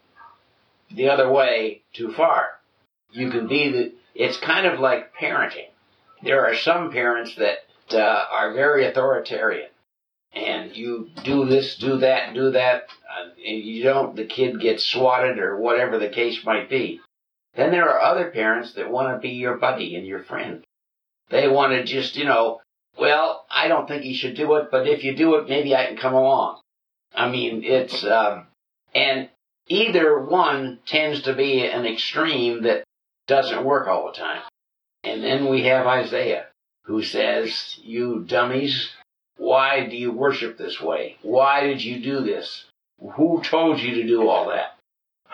the 0.91 1.09
other 1.09 1.31
way 1.31 1.83
too 1.95 2.13
far. 2.13 2.49
You 3.13 3.31
can 3.31 3.49
be 3.49 3.73
the, 3.73 3.93
it's 4.15 4.39
kind 4.39 4.67
of 4.67 4.79
like 4.79 5.15
parenting. 5.15 5.69
There 6.23 6.47
are 6.47 6.55
some 6.55 6.93
parents 6.93 7.35
that 7.37 7.59
uh, 7.93 8.25
are 8.31 8.55
very 8.55 8.87
authoritarian. 8.87 9.70
And 10.33 10.77
you 10.77 11.11
do 11.25 11.47
this, 11.47 11.77
do 11.77 11.99
that, 11.99 12.35
do 12.35 12.53
that, 12.53 12.85
uh, 13.09 13.31
and 13.45 13.59
you 13.59 13.83
don't, 13.83 14.15
the 14.15 14.27
kid 14.27 14.61
gets 14.61 14.87
swatted 14.87 15.39
or 15.39 15.57
whatever 15.57 15.99
the 15.99 16.09
case 16.09 16.45
might 16.45 16.71
be. 16.71 17.01
Then 17.55 17.73
there 17.73 17.89
are 17.89 18.01
other 18.01 18.31
parents 18.31 18.75
that 18.75 18.91
want 18.91 19.15
to 19.15 19.21
be 19.21 19.35
your 19.35 19.57
buddy 19.57 19.97
and 19.97 20.07
your 20.07 20.23
friend. 20.23 20.65
They 21.31 21.49
want 21.49 21.73
to 21.73 21.85
just, 21.85 22.17
you 22.17 22.25
know, 22.25 22.61
well, 22.99 23.45
I 23.51 23.67
don't 23.67 23.89
think 23.89 24.05
you 24.05 24.15
should 24.15 24.37
do 24.37 24.55
it, 24.55 24.69
but 24.71 24.87
if 24.87 25.03
you 25.03 25.17
do 25.17 25.35
it, 25.37 25.49
maybe 25.49 25.75
I 25.75 25.87
can 25.87 25.97
come 25.97 26.15
along. 26.15 26.61
I 27.15 27.29
mean, 27.29 27.65
it's, 27.65 28.05
um, 28.05 28.47
and 28.95 29.29
either 29.67 30.19
one 30.21 30.79
tends 30.87 31.23
to 31.23 31.35
be 31.35 31.65
an 31.67 31.87
extreme 31.87 32.63
that 32.63 32.85
doesn't 33.27 33.65
work 33.65 33.89
all 33.89 34.07
the 34.07 34.19
time. 34.19 34.43
And 35.03 35.25
then 35.25 35.49
we 35.49 35.65
have 35.65 35.87
Isaiah, 35.87 36.47
who 36.85 37.03
says, 37.03 37.79
You 37.83 38.25
dummies, 38.27 38.91
why 39.37 39.87
do 39.87 39.97
you 39.97 40.13
worship 40.13 40.59
this 40.59 40.81
way? 40.81 41.17
Why 41.23 41.67
did 41.67 41.83
you 41.83 42.03
do 42.03 42.21
this? 42.21 42.67
Who 43.17 43.43
told 43.43 43.81
you 43.81 43.95
to 43.95 44.07
do 44.07 44.29
all 44.29 44.49
that? 44.49 44.77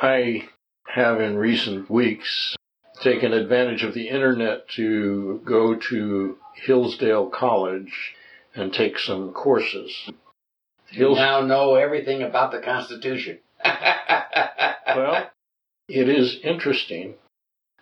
I 0.00 0.48
have 0.86 1.20
in 1.20 1.36
recent 1.36 1.90
weeks 1.90 2.56
taken 3.02 3.32
advantage 3.32 3.82
of 3.82 3.94
the 3.94 4.08
internet 4.08 4.68
to 4.70 5.40
go 5.44 5.74
to 5.74 6.38
Hillsdale 6.54 7.28
College 7.28 8.14
and 8.54 8.72
take 8.72 8.98
some 8.98 9.32
courses. 9.32 10.10
You 10.90 11.14
now 11.14 11.40
know 11.40 11.74
everything 11.74 12.22
about 12.22 12.52
the 12.52 12.60
Constitution. 12.60 13.38
well, 13.64 15.30
it 15.88 16.08
is 16.08 16.38
interesting 16.42 17.14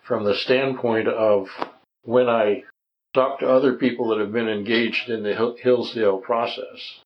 from 0.03 0.23
the 0.23 0.35
standpoint 0.35 1.07
of 1.07 1.47
when 2.03 2.27
I 2.27 2.63
talk 3.15 3.39
to 3.39 3.49
other 3.49 3.73
people 3.73 4.09
that 4.09 4.19
have 4.19 4.31
been 4.31 4.49
engaged 4.49 5.09
in 5.09 5.23
the 5.23 5.55
Hillsdale 5.63 6.19
process, 6.19 6.99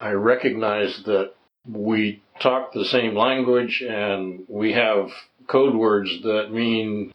I 0.00 0.10
recognize 0.10 1.02
that 1.04 1.32
we 1.66 2.20
talk 2.40 2.72
the 2.72 2.84
same 2.84 3.14
language 3.14 3.82
and 3.88 4.44
we 4.48 4.72
have 4.72 5.10
code 5.46 5.74
words 5.74 6.22
that 6.22 6.52
mean, 6.52 7.12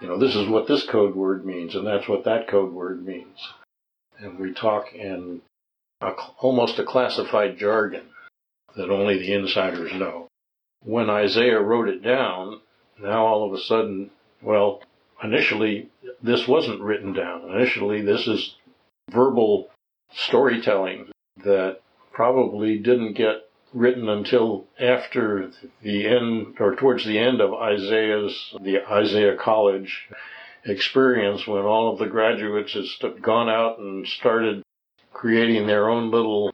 you 0.00 0.06
know, 0.08 0.18
this 0.18 0.36
is 0.36 0.48
what 0.48 0.68
this 0.68 0.86
code 0.86 1.14
word 1.14 1.44
means 1.44 1.74
and 1.74 1.86
that's 1.86 2.08
what 2.08 2.24
that 2.24 2.48
code 2.48 2.72
word 2.72 3.04
means. 3.04 3.36
And 4.18 4.38
we 4.38 4.54
talk 4.54 4.94
in 4.94 5.42
a, 6.00 6.12
almost 6.38 6.78
a 6.78 6.84
classified 6.84 7.58
jargon 7.58 8.04
that 8.76 8.90
only 8.90 9.18
the 9.18 9.34
insiders 9.34 9.92
know. 9.92 10.28
When 10.84 11.10
Isaiah 11.10 11.60
wrote 11.60 11.88
it 11.88 12.02
down, 12.02 12.60
now 13.00 13.26
all 13.26 13.46
of 13.46 13.52
a 13.52 13.62
sudden, 13.62 14.10
well, 14.40 14.82
initially 15.22 15.90
this 16.22 16.46
wasn't 16.46 16.80
written 16.80 17.12
down. 17.12 17.50
Initially 17.50 18.02
this 18.02 18.26
is 18.26 18.54
verbal 19.10 19.68
storytelling 20.12 21.10
that 21.44 21.80
probably 22.12 22.78
didn't 22.78 23.14
get 23.14 23.48
written 23.72 24.08
until 24.08 24.66
after 24.80 25.50
the 25.82 26.06
end 26.06 26.56
or 26.58 26.74
towards 26.74 27.04
the 27.04 27.18
end 27.18 27.40
of 27.40 27.54
Isaiah's 27.54 28.54
the 28.60 28.84
Isaiah 28.90 29.36
College 29.36 30.08
experience 30.64 31.46
when 31.46 31.62
all 31.62 31.92
of 31.92 31.98
the 31.98 32.06
graduates 32.06 32.76
had 33.00 33.22
gone 33.22 33.48
out 33.48 33.78
and 33.78 34.06
started 34.06 34.62
creating 35.12 35.66
their 35.66 35.88
own 35.88 36.10
little 36.10 36.52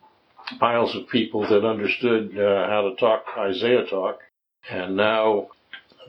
piles 0.60 0.94
of 0.94 1.08
people 1.08 1.46
that 1.48 1.64
understood 1.64 2.38
uh, 2.38 2.68
how 2.68 2.82
to 2.82 2.96
talk 2.96 3.24
Isaiah 3.36 3.86
talk 3.86 4.20
and 4.70 4.96
now 4.96 5.48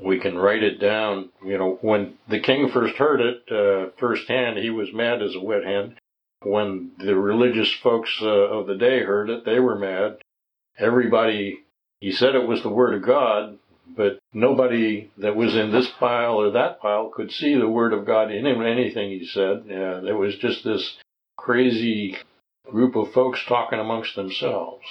we 0.04 0.20
can 0.20 0.38
write 0.38 0.64
it 0.64 0.80
down. 0.80 1.30
You 1.44 1.58
know, 1.58 1.78
when 1.82 2.16
the 2.28 2.40
king 2.40 2.70
first 2.70 2.96
heard 2.96 3.22
it 3.22 3.52
uh, 3.52 3.92
firsthand, 3.98 4.58
he 4.58 4.70
was 4.70 4.94
mad 4.94 5.22
as 5.22 5.36
a 5.36 5.40
wet 5.40 5.64
hen. 5.64 5.98
When 6.44 6.92
the 7.00 7.16
religious 7.16 7.72
folks 7.74 8.12
uh, 8.22 8.28
of 8.28 8.68
the 8.68 8.76
day 8.76 9.04
heard 9.04 9.30
it, 9.30 9.46
they 9.46 9.60
were 9.60 9.78
mad. 9.78 10.18
Everybody, 10.78 11.60
he 12.00 12.12
said 12.12 12.36
it 12.36 12.48
was 12.48 12.62
the 12.62 12.70
word 12.70 12.94
of 12.94 13.04
God, 13.04 13.58
but 13.96 14.20
nobody 14.34 15.10
that 15.18 15.36
was 15.36 15.56
in 15.56 15.72
this 15.72 15.88
pile 16.00 16.36
or 16.36 16.52
that 16.52 16.80
pile 16.80 17.10
could 17.10 17.32
see 17.32 17.56
the 17.56 17.68
word 17.68 17.94
of 17.94 18.06
God 18.06 18.32
in 18.32 18.46
him, 18.46 18.62
anything 18.62 19.10
he 19.10 19.26
said. 19.26 19.64
Uh, 19.66 20.02
there 20.02 20.18
was 20.18 20.38
just 20.38 20.64
this 20.64 20.98
crazy 21.38 22.18
group 22.70 22.96
of 22.96 23.14
folks 23.14 23.44
talking 23.48 23.80
amongst 23.80 24.16
themselves. 24.16 24.86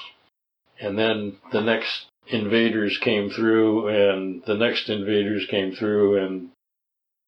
And 0.80 0.98
then 0.98 1.36
the 1.52 1.60
next 1.60 2.06
invaders 2.28 2.98
came 2.98 3.30
through 3.30 3.88
and 3.88 4.42
the 4.44 4.54
next 4.54 4.88
invaders 4.88 5.46
came 5.46 5.74
through 5.74 6.24
and 6.24 6.50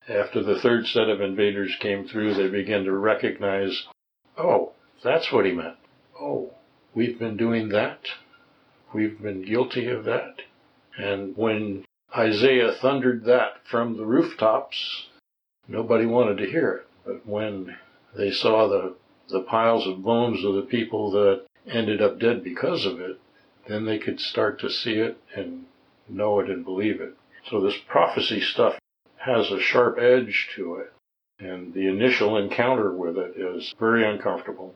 after 0.08 0.42
the 0.42 0.58
third 0.58 0.86
set 0.86 1.08
of 1.08 1.20
invaders 1.20 1.76
came 1.80 2.08
through, 2.08 2.34
they 2.34 2.48
began 2.48 2.84
to 2.84 2.92
recognize, 2.92 3.86
oh, 4.38 4.72
that's 5.02 5.30
what 5.30 5.44
he 5.44 5.52
meant. 5.52 5.76
Oh, 6.18 6.54
we've 6.94 7.18
been 7.18 7.36
doing 7.36 7.68
that. 7.70 8.00
We've 8.94 9.20
been 9.20 9.42
guilty 9.42 9.86
of 9.86 10.04
that. 10.04 10.40
And 10.96 11.36
when 11.36 11.84
Isaiah 12.16 12.72
thundered 12.72 13.24
that 13.26 13.66
from 13.66 13.96
the 13.96 14.06
rooftops, 14.06 15.08
nobody 15.68 16.06
wanted 16.06 16.38
to 16.38 16.50
hear 16.50 16.70
it. 16.72 16.86
But 17.04 17.26
when 17.26 17.76
they 18.16 18.30
saw 18.30 18.66
the, 18.66 18.94
the 19.28 19.42
piles 19.42 19.86
of 19.86 20.02
bones 20.02 20.42
of 20.42 20.54
the 20.54 20.62
people 20.62 21.10
that 21.10 21.44
ended 21.66 22.00
up 22.00 22.18
dead 22.18 22.42
because 22.42 22.86
of 22.86 22.98
it, 22.98 23.20
then 23.68 23.84
they 23.84 23.98
could 23.98 24.18
start 24.18 24.60
to 24.60 24.70
see 24.70 24.94
it 24.94 25.18
and 25.36 25.64
know 26.08 26.40
it 26.40 26.50
and 26.50 26.64
believe 26.64 27.00
it. 27.00 27.14
So 27.50 27.60
this 27.60 27.76
prophecy 27.86 28.40
stuff 28.40 28.78
has 29.16 29.50
a 29.50 29.60
sharp 29.60 29.98
edge 29.98 30.48
to 30.56 30.76
it. 30.76 30.92
And 31.38 31.72
the 31.72 31.86
initial 31.86 32.36
encounter 32.36 32.92
with 32.92 33.16
it 33.16 33.36
is 33.36 33.72
very 33.78 34.08
uncomfortable 34.08 34.74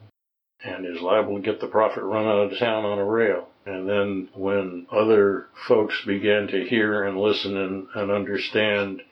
and 0.64 0.86
is 0.86 1.02
liable 1.02 1.36
to 1.36 1.42
get 1.42 1.60
the 1.60 1.66
prophet 1.66 2.04
run 2.04 2.26
out 2.26 2.52
of 2.52 2.58
town 2.58 2.84
on 2.84 2.98
a 2.98 3.04
rail. 3.04 3.48
And 3.66 3.88
then 3.88 4.28
when 4.34 4.86
other 4.92 5.46
folks 5.66 5.94
begin 6.06 6.48
to 6.48 6.64
hear 6.68 7.04
and 7.04 7.18
listen 7.18 7.56
and, 7.56 7.86
and 7.94 8.10
understand, 8.10 9.02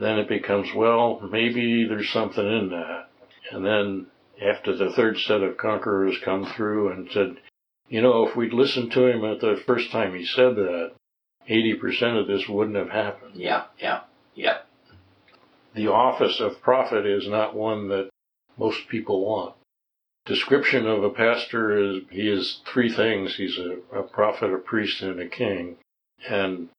then 0.00 0.18
it 0.18 0.28
becomes, 0.28 0.68
well, 0.74 1.20
maybe 1.30 1.86
there's 1.86 2.10
something 2.10 2.44
in 2.44 2.70
that. 2.70 3.08
And 3.52 3.64
then 3.64 4.06
after 4.44 4.76
the 4.76 4.92
third 4.92 5.18
set 5.18 5.42
of 5.42 5.56
conquerors 5.56 6.16
come 6.24 6.46
through 6.56 6.92
and 6.92 7.08
said, 7.12 7.36
you 7.92 8.00
know, 8.00 8.26
if 8.26 8.34
we'd 8.34 8.54
listened 8.54 8.90
to 8.92 9.06
him 9.06 9.22
at 9.22 9.40
the 9.40 9.62
first 9.66 9.90
time 9.90 10.14
he 10.14 10.24
said 10.24 10.56
that, 10.56 10.92
80% 11.46 12.18
of 12.18 12.26
this 12.26 12.48
wouldn't 12.48 12.78
have 12.78 12.88
happened. 12.88 13.34
Yeah, 13.34 13.64
yeah, 13.78 14.00
yeah. 14.34 14.60
The 15.74 15.88
office 15.88 16.40
of 16.40 16.62
prophet 16.62 17.04
is 17.04 17.28
not 17.28 17.54
one 17.54 17.88
that 17.88 18.08
most 18.56 18.88
people 18.88 19.26
want. 19.26 19.56
Description 20.24 20.86
of 20.86 21.04
a 21.04 21.10
pastor 21.10 21.76
is 21.76 22.02
he 22.10 22.30
is 22.30 22.62
three 22.64 22.90
things. 22.90 23.36
He's 23.36 23.58
a, 23.58 23.76
a 23.94 24.02
prophet, 24.02 24.54
a 24.54 24.58
priest, 24.58 25.02
and 25.02 25.20
a 25.20 25.28
king. 25.28 25.76
And 26.26 26.70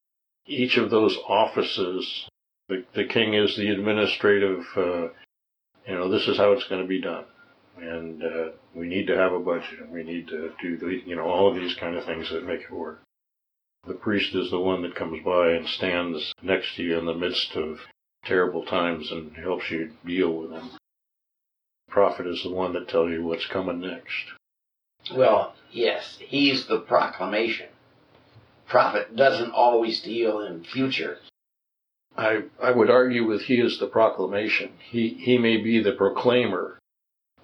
each 0.47 0.77
of 0.77 0.89
those 0.89 1.15
offices, 1.27 2.27
the, 2.69 2.85
the 2.95 3.05
king 3.05 3.35
is 3.35 3.55
the 3.55 3.69
administrative, 3.69 4.65
uh, 4.75 5.09
you 5.85 5.93
know, 5.93 6.09
this 6.09 6.27
is 6.27 6.37
how 6.37 6.53
it's 6.53 6.67
going 6.67 6.81
to 6.81 6.87
be 6.87 7.01
done 7.01 7.25
and 7.79 8.23
uh, 8.23 8.49
we 8.75 8.87
need 8.87 9.07
to 9.07 9.17
have 9.17 9.33
a 9.33 9.39
budget, 9.39 9.79
and 9.81 9.91
we 9.91 10.03
need 10.03 10.27
to 10.27 10.51
do 10.61 10.77
the, 10.77 11.01
you 11.05 11.15
know, 11.15 11.25
all 11.25 11.49
of 11.49 11.55
these 11.55 11.75
kind 11.75 11.95
of 11.95 12.05
things 12.05 12.29
that 12.31 12.45
make 12.45 12.61
it 12.61 12.71
work. 12.71 13.01
The 13.85 13.93
priest 13.93 14.33
is 14.35 14.49
the 14.49 14.59
one 14.59 14.81
that 14.83 14.95
comes 14.95 15.23
by 15.25 15.51
and 15.51 15.67
stands 15.67 16.33
next 16.41 16.75
to 16.75 16.83
you 16.83 16.97
in 16.97 17.05
the 17.05 17.13
midst 17.13 17.55
of 17.55 17.79
terrible 18.23 18.63
times 18.65 19.11
and 19.11 19.35
helps 19.35 19.69
you 19.69 19.91
deal 20.05 20.31
with 20.31 20.51
them. 20.51 20.69
The 21.87 21.91
prophet 21.91 22.27
is 22.27 22.41
the 22.43 22.51
one 22.51 22.73
that 22.73 22.87
tells 22.87 23.11
you 23.11 23.23
what's 23.23 23.45
coming 23.47 23.81
next. 23.81 24.31
Well, 25.13 25.53
yes, 25.71 26.17
he's 26.19 26.65
the 26.67 26.79
proclamation. 26.79 27.67
Prophet 28.67 29.15
doesn't 29.15 29.51
always 29.51 30.01
deal 30.01 30.39
in 30.39 30.63
future. 30.63 31.17
I, 32.15 32.43
I 32.61 32.71
would 32.71 32.89
argue 32.89 33.27
with 33.27 33.41
he 33.41 33.55
is 33.55 33.79
the 33.79 33.87
proclamation. 33.87 34.71
He, 34.89 35.09
he 35.09 35.37
may 35.37 35.57
be 35.57 35.83
the 35.83 35.91
proclaimer, 35.91 36.79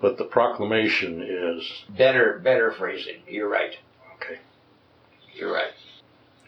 but 0.02 0.18
the 0.18 0.26
proclamation 0.26 1.22
is. 1.22 1.84
Better, 1.95 2.39
better 2.43 2.72
phrasing. 2.72 3.22
You're 3.28 3.50
right. 3.50 3.76
Okay. 4.16 4.39
You're 5.36 5.54
right. 5.54 5.72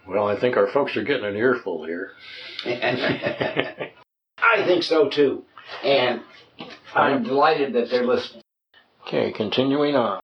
Well, 0.07 0.27
I 0.27 0.39
think 0.39 0.57
our 0.57 0.67
folks 0.67 0.97
are 0.97 1.03
getting 1.03 1.25
an 1.25 1.35
earful 1.35 1.85
here. 1.85 2.11
I 2.65 3.91
think 4.65 4.83
so 4.83 5.09
too. 5.09 5.43
And 5.83 6.21
I'm 6.93 7.23
delighted 7.23 7.73
that 7.73 7.89
they're 7.89 8.05
listening. 8.05 8.43
Okay, 9.07 9.31
continuing 9.31 9.95
on. 9.95 10.19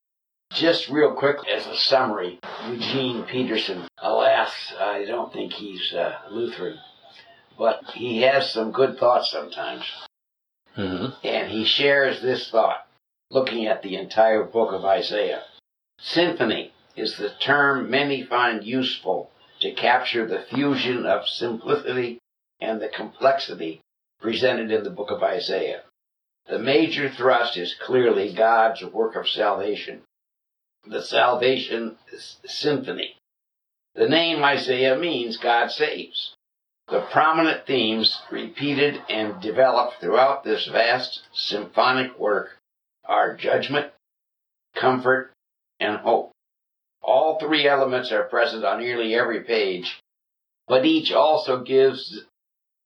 Just 0.52 0.88
real 0.88 1.14
quick, 1.14 1.36
as 1.48 1.66
a 1.66 1.76
summary, 1.76 2.38
Eugene 2.68 3.24
Peterson, 3.24 3.86
alas, 3.98 4.50
I 4.80 5.04
don't 5.04 5.32
think 5.32 5.52
he's 5.52 5.92
uh, 5.92 6.14
Lutheran, 6.30 6.78
but 7.58 7.82
he 7.94 8.22
has 8.22 8.50
some 8.50 8.72
good 8.72 8.98
thoughts 8.98 9.30
sometimes. 9.30 9.84
Mm-hmm. 10.76 11.26
And 11.26 11.50
he 11.50 11.64
shares 11.64 12.22
this 12.22 12.50
thought, 12.50 12.87
looking 13.30 13.66
at 13.66 13.82
the 13.82 13.96
entire 13.96 14.42
book 14.42 14.72
of 14.72 14.84
Isaiah. 14.84 15.42
Symphony 15.98 16.72
is 16.96 17.16
the 17.16 17.30
term 17.40 17.90
many 17.90 18.22
find 18.22 18.64
useful 18.64 19.30
to 19.60 19.72
capture 19.72 20.26
the 20.26 20.42
fusion 20.42 21.04
of 21.04 21.28
simplicity 21.28 22.18
and 22.60 22.80
the 22.80 22.88
complexity 22.88 23.80
presented 24.20 24.70
in 24.70 24.82
the 24.82 24.90
book 24.90 25.10
of 25.10 25.22
Isaiah. 25.22 25.82
The 26.48 26.58
major 26.58 27.10
thrust 27.10 27.56
is 27.56 27.74
clearly 27.74 28.32
God's 28.32 28.82
work 28.82 29.14
of 29.16 29.28
salvation. 29.28 30.02
The 30.86 31.02
salvation 31.02 31.98
symphony. 32.46 33.16
The 33.94 34.08
name 34.08 34.42
Isaiah 34.42 34.96
means 34.96 35.36
God 35.36 35.70
saves. 35.70 36.34
The 36.88 37.02
prominent 37.02 37.66
themes 37.66 38.22
repeated 38.30 39.02
and 39.10 39.40
developed 39.42 40.00
throughout 40.00 40.44
this 40.44 40.66
vast 40.66 41.22
symphonic 41.32 42.18
work 42.18 42.57
are 43.08 43.36
judgment, 43.36 43.90
comfort, 44.74 45.32
and 45.80 45.96
hope. 45.98 46.30
All 47.02 47.38
three 47.38 47.66
elements 47.66 48.12
are 48.12 48.24
present 48.24 48.64
on 48.64 48.80
nearly 48.80 49.14
every 49.14 49.42
page, 49.42 49.98
but 50.66 50.84
each 50.84 51.10
also 51.10 51.62
gives 51.62 52.24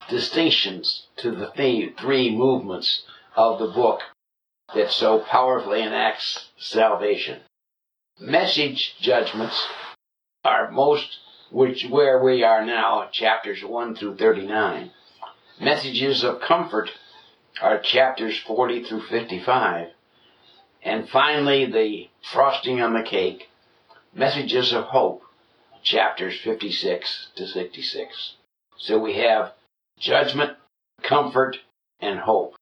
distinctions 0.08 1.06
to 1.16 1.32
the 1.32 1.50
three 1.98 2.34
movements 2.34 3.02
of 3.36 3.58
the 3.58 3.66
book 3.66 4.00
that 4.74 4.90
so 4.90 5.18
powerfully 5.18 5.82
enacts 5.82 6.48
salvation. 6.56 7.40
Message 8.18 8.94
judgments 9.00 9.66
are 10.44 10.70
most 10.70 11.18
which 11.50 11.84
where 11.90 12.22
we 12.22 12.42
are 12.42 12.64
now, 12.64 13.08
chapters 13.12 13.62
1 13.62 13.96
through 13.96 14.16
39. 14.16 14.90
Messages 15.60 16.24
of 16.24 16.40
comfort 16.40 16.90
are 17.60 17.78
chapters 17.78 18.38
40 18.38 18.84
through 18.84 19.02
55. 19.02 19.88
And 20.82 21.08
finally, 21.08 21.66
the 21.66 22.08
frosting 22.32 22.80
on 22.80 22.94
the 22.94 23.02
cake, 23.02 23.48
messages 24.14 24.72
of 24.72 24.84
hope, 24.84 25.22
chapters 25.82 26.38
56 26.40 27.28
to 27.36 27.46
66. 27.46 28.34
So 28.76 28.98
we 28.98 29.14
have 29.14 29.52
judgment, 29.98 30.56
comfort, 31.02 31.58
and 32.00 32.18
hope. 32.18 32.54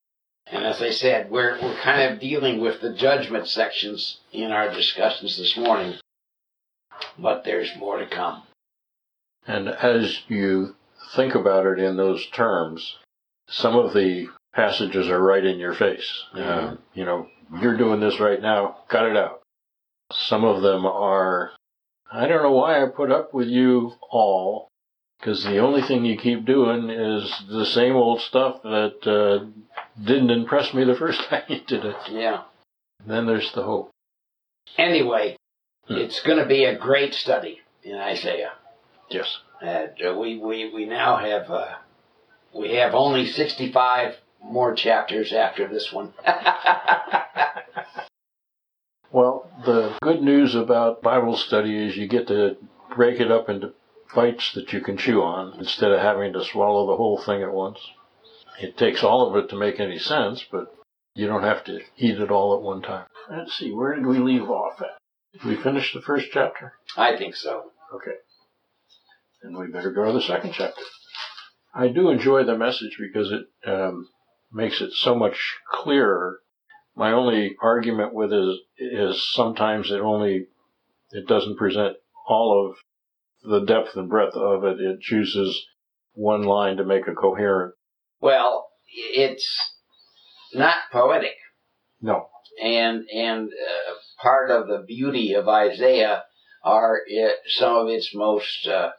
And 0.47 0.65
as 0.65 0.83
I 0.83 0.91
said, 0.91 1.31
we're, 1.31 1.59
we're 1.63 1.81
kind 1.81 2.13
of 2.13 2.21
dealing 2.21 2.61
with 2.61 2.81
the 2.81 2.93
judgment 2.93 3.47
sections 3.47 4.19
in 4.33 4.51
our 4.51 4.71
discussions 4.73 5.39
this 5.39 5.57
morning. 5.57 5.95
But 7.19 7.45
there's 7.45 7.75
more 7.77 7.99
to 7.99 8.07
come. 8.07 8.43
And 9.47 9.69
as 9.69 10.23
you 10.29 10.75
think 11.15 11.35
about 11.35 11.67
it 11.67 11.79
in 11.79 11.97
those 11.97 12.27
terms, 12.27 12.97
some 13.49 13.77
of 13.77 13.95
the 13.95 14.29
passages 14.55 15.09
are 15.09 15.23
right 15.23 15.45
in 15.45 15.59
your 15.59 15.75
face. 15.75 16.25
Mm-hmm. 16.35 16.75
Uh, 16.75 16.77
you 16.95 17.05
know, 17.05 17.29
you're 17.61 17.77
doing 17.77 18.01
this 18.01 18.21
right 18.21 18.41
now, 18.41 18.79
cut 18.89 19.07
it 19.07 19.17
out. 19.17 19.41
Some 20.13 20.45
of 20.45 20.63
them 20.63 20.87
are, 20.87 21.53
I 22.11 22.27
don't 22.27 22.43
know 22.43 22.53
why 22.53 22.83
I 22.83 22.87
put 22.89 23.11
up 23.11 23.33
with 23.33 23.49
you 23.49 23.93
all, 24.11 24.69
because 25.19 25.45
the 25.45 25.59
only 25.59 25.83
thing 25.83 26.05
you 26.05 26.17
keep 26.17 26.45
doing 26.45 26.91
is 26.91 27.33
the 27.49 27.67
same 27.67 27.95
old 27.95 28.21
stuff 28.23 28.63
that 28.63 29.07
uh, 29.07 29.47
didn't 30.03 30.31
impress 30.31 30.73
me 30.75 30.85
the 30.85 30.95
first 30.97 31.21
time 31.29 31.43
you 31.49 31.61
did 31.67 31.85
it. 31.85 31.97
Yeah. 32.11 32.43
Then 33.07 33.27
there's 33.27 33.53
the 33.53 33.63
hope. 33.63 33.91
Anyway, 34.79 35.37
Hmm. 35.89 35.97
it's 35.97 36.21
going 36.23 36.39
to 36.39 36.47
be 36.47 36.65
a 36.65 36.77
great 36.79 37.15
study 37.15 37.61
in 37.83 37.97
Isaiah. 37.97 38.53
Yes. 39.09 39.39
And 39.61 39.91
uh, 40.07 40.15
we, 40.15 40.39
we, 40.39 40.71
we 40.73 40.85
now 40.85 41.17
have, 41.17 41.51
uh, 41.51 41.75
we 42.55 42.75
have 42.75 42.95
only 42.95 43.27
65 43.27 44.15
more 44.43 44.75
chapters 44.75 45.33
after 45.33 45.69
this 45.69 45.93
one. 45.93 46.13
Well, 49.13 49.51
the 49.65 49.99
good 50.03 50.23
news 50.23 50.55
about 50.55 51.03
Bible 51.03 51.37
study 51.37 51.77
is 51.77 51.97
you 51.97 52.07
get 52.07 52.29
to 52.29 52.57
break 52.95 53.19
it 53.21 53.31
up 53.31 53.49
into 53.49 53.75
bites 54.15 54.53
that 54.55 54.73
you 54.73 54.81
can 54.81 54.97
chew 54.97 55.23
on 55.23 55.59
instead 55.59 55.91
of 55.91 56.01
having 56.01 56.33
to 56.33 56.45
swallow 56.45 56.87
the 56.87 56.97
whole 56.97 57.19
thing 57.21 57.43
at 57.43 57.53
once. 57.53 57.79
It 58.61 58.77
takes 58.77 59.03
all 59.03 59.29
of 59.29 59.43
it 59.43 59.49
to 59.51 59.57
make 59.57 59.81
any 59.81 59.99
sense, 59.99 60.45
but 60.51 60.73
you 61.15 61.27
don't 61.27 61.43
have 61.43 61.65
to 61.65 61.81
eat 61.97 62.21
it 62.21 62.31
all 62.31 62.55
at 62.55 62.63
one 62.63 62.83
time. 62.83 63.07
Let's 63.29 63.59
see, 63.59 63.73
where 63.73 63.97
did 63.97 64.07
we 64.07 64.19
leave 64.19 64.49
off 64.49 64.81
at? 64.81 64.99
Did 65.33 65.45
we 65.45 65.57
finish 65.57 65.93
the 65.93 66.03
first 66.03 66.29
chapter? 66.33 66.75
I 66.97 67.17
think 67.17 67.35
so. 67.35 67.73
Okay. 67.93 68.17
Then 69.43 69.59
we 69.59 69.69
better 69.69 69.91
go 69.91 70.05
to 70.05 70.13
the 70.13 70.21
second 70.21 70.53
chapter. 70.53 70.83
I 71.75 71.89
do 71.89 72.11
enjoy 72.11 72.45
the 72.45 72.57
message 72.57 72.97
because 72.99 73.33
it 73.33 73.47
um, 73.69 74.09
makes 74.53 74.81
it 74.81 74.93
so 74.93 75.15
much 75.15 75.57
clearer. 75.71 76.41
My 76.97 77.13
only 77.13 77.57
argument 77.63 78.15
with 78.15 78.33
it 78.33 78.37
is, 78.37 78.59
is 79.17 79.33
sometimes 79.33 79.91
it 79.91 80.01
only 80.01 80.47
it 81.13 81.27
doesn't 81.27 81.57
present 81.59 81.97
all 82.29 82.69
of 82.69 82.77
the 83.51 83.65
depth 83.65 83.97
and 83.97 84.09
breadth 84.09 84.37
of 84.37 84.65
it. 84.65 84.81
It 84.81 85.01
chooses 85.01 85.67
one 86.13 86.43
line 86.43 86.77
to 86.77 86.85
make 86.85 87.07
a 87.09 87.15
coherent. 87.15 87.75
Well, 88.21 88.69
it's 88.93 89.75
not 90.53 90.77
poetic. 90.93 91.35
No. 92.03 92.29
and 92.63 93.05
and 93.15 93.49
uh, 93.49 93.93
part 94.23 94.51
of 94.51 94.67
the 94.67 94.85
beauty 94.87 95.35
of 95.35 95.49
Isaiah 95.49 96.25
are 96.65 96.99
it, 97.07 97.37
some 97.47 97.75
of 97.75 97.89
its 97.89 98.15
most 98.15 98.67
uh, 98.67 98.91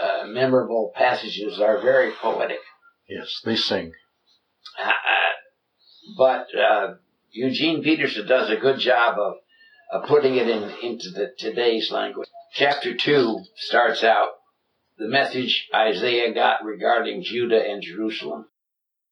uh, 0.00 0.26
memorable 0.26 0.92
passages 0.94 1.60
are 1.60 1.80
very 1.80 2.12
poetic. 2.12 2.58
Yes, 3.08 3.40
they 3.44 3.56
sing. 3.56 3.92
Uh, 4.78 4.90
but 6.16 6.46
uh, 6.58 6.94
Eugene 7.30 7.82
Peterson 7.82 8.26
does 8.26 8.50
a 8.50 8.56
good 8.56 8.78
job 8.78 9.18
of, 9.18 9.34
of 9.92 10.08
putting 10.08 10.36
it 10.36 10.48
in 10.48 10.70
into 10.82 11.10
the 11.10 11.32
today's 11.38 11.90
language. 11.90 12.28
Chapter 12.54 12.96
two 12.96 13.40
starts 13.56 14.02
out 14.02 14.30
the 14.98 15.08
message 15.08 15.68
Isaiah 15.74 16.34
got 16.34 16.64
regarding 16.64 17.22
Judah 17.22 17.62
and 17.66 17.82
Jerusalem. 17.82 18.46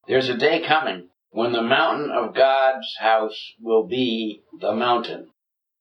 There's 0.07 0.29
a 0.29 0.37
day 0.37 0.63
coming 0.67 1.09
when 1.31 1.53
the 1.53 1.63
mountain 1.63 2.11
of 2.11 2.35
God's 2.35 2.95
house 2.99 3.53
will 3.61 3.87
be 3.87 4.43
the 4.61 4.75
mountain, 4.75 5.31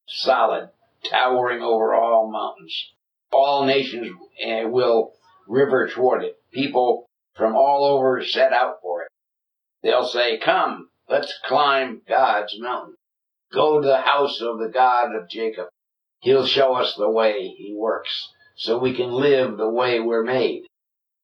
solid, 0.07 0.69
towering 1.09 1.61
over 1.61 1.93
all 1.93 2.31
mountains. 2.31 2.93
All 3.33 3.65
nations 3.65 4.07
eh, 4.41 4.63
will 4.63 5.13
river 5.47 5.89
toward 5.93 6.23
it. 6.23 6.37
People 6.53 7.09
from 7.35 7.55
all 7.55 7.83
over 7.83 8.23
set 8.23 8.53
out 8.53 8.77
for 8.81 9.03
it. 9.03 9.06
They'll 9.87 10.05
say, 10.05 10.37
come, 10.37 10.89
let's 11.07 11.33
climb 11.45 12.01
God's 12.05 12.59
mountain. 12.59 12.95
Go 13.53 13.79
to 13.79 13.87
the 13.87 14.01
house 14.01 14.41
of 14.41 14.59
the 14.59 14.67
God 14.67 15.15
of 15.15 15.29
Jacob. 15.29 15.67
He'll 16.19 16.45
show 16.45 16.75
us 16.75 16.93
the 16.95 17.09
way 17.09 17.47
he 17.57 17.73
works 17.73 18.27
so 18.57 18.77
we 18.77 18.93
can 18.93 19.13
live 19.13 19.55
the 19.55 19.69
way 19.69 20.01
we're 20.01 20.25
made. 20.25 20.65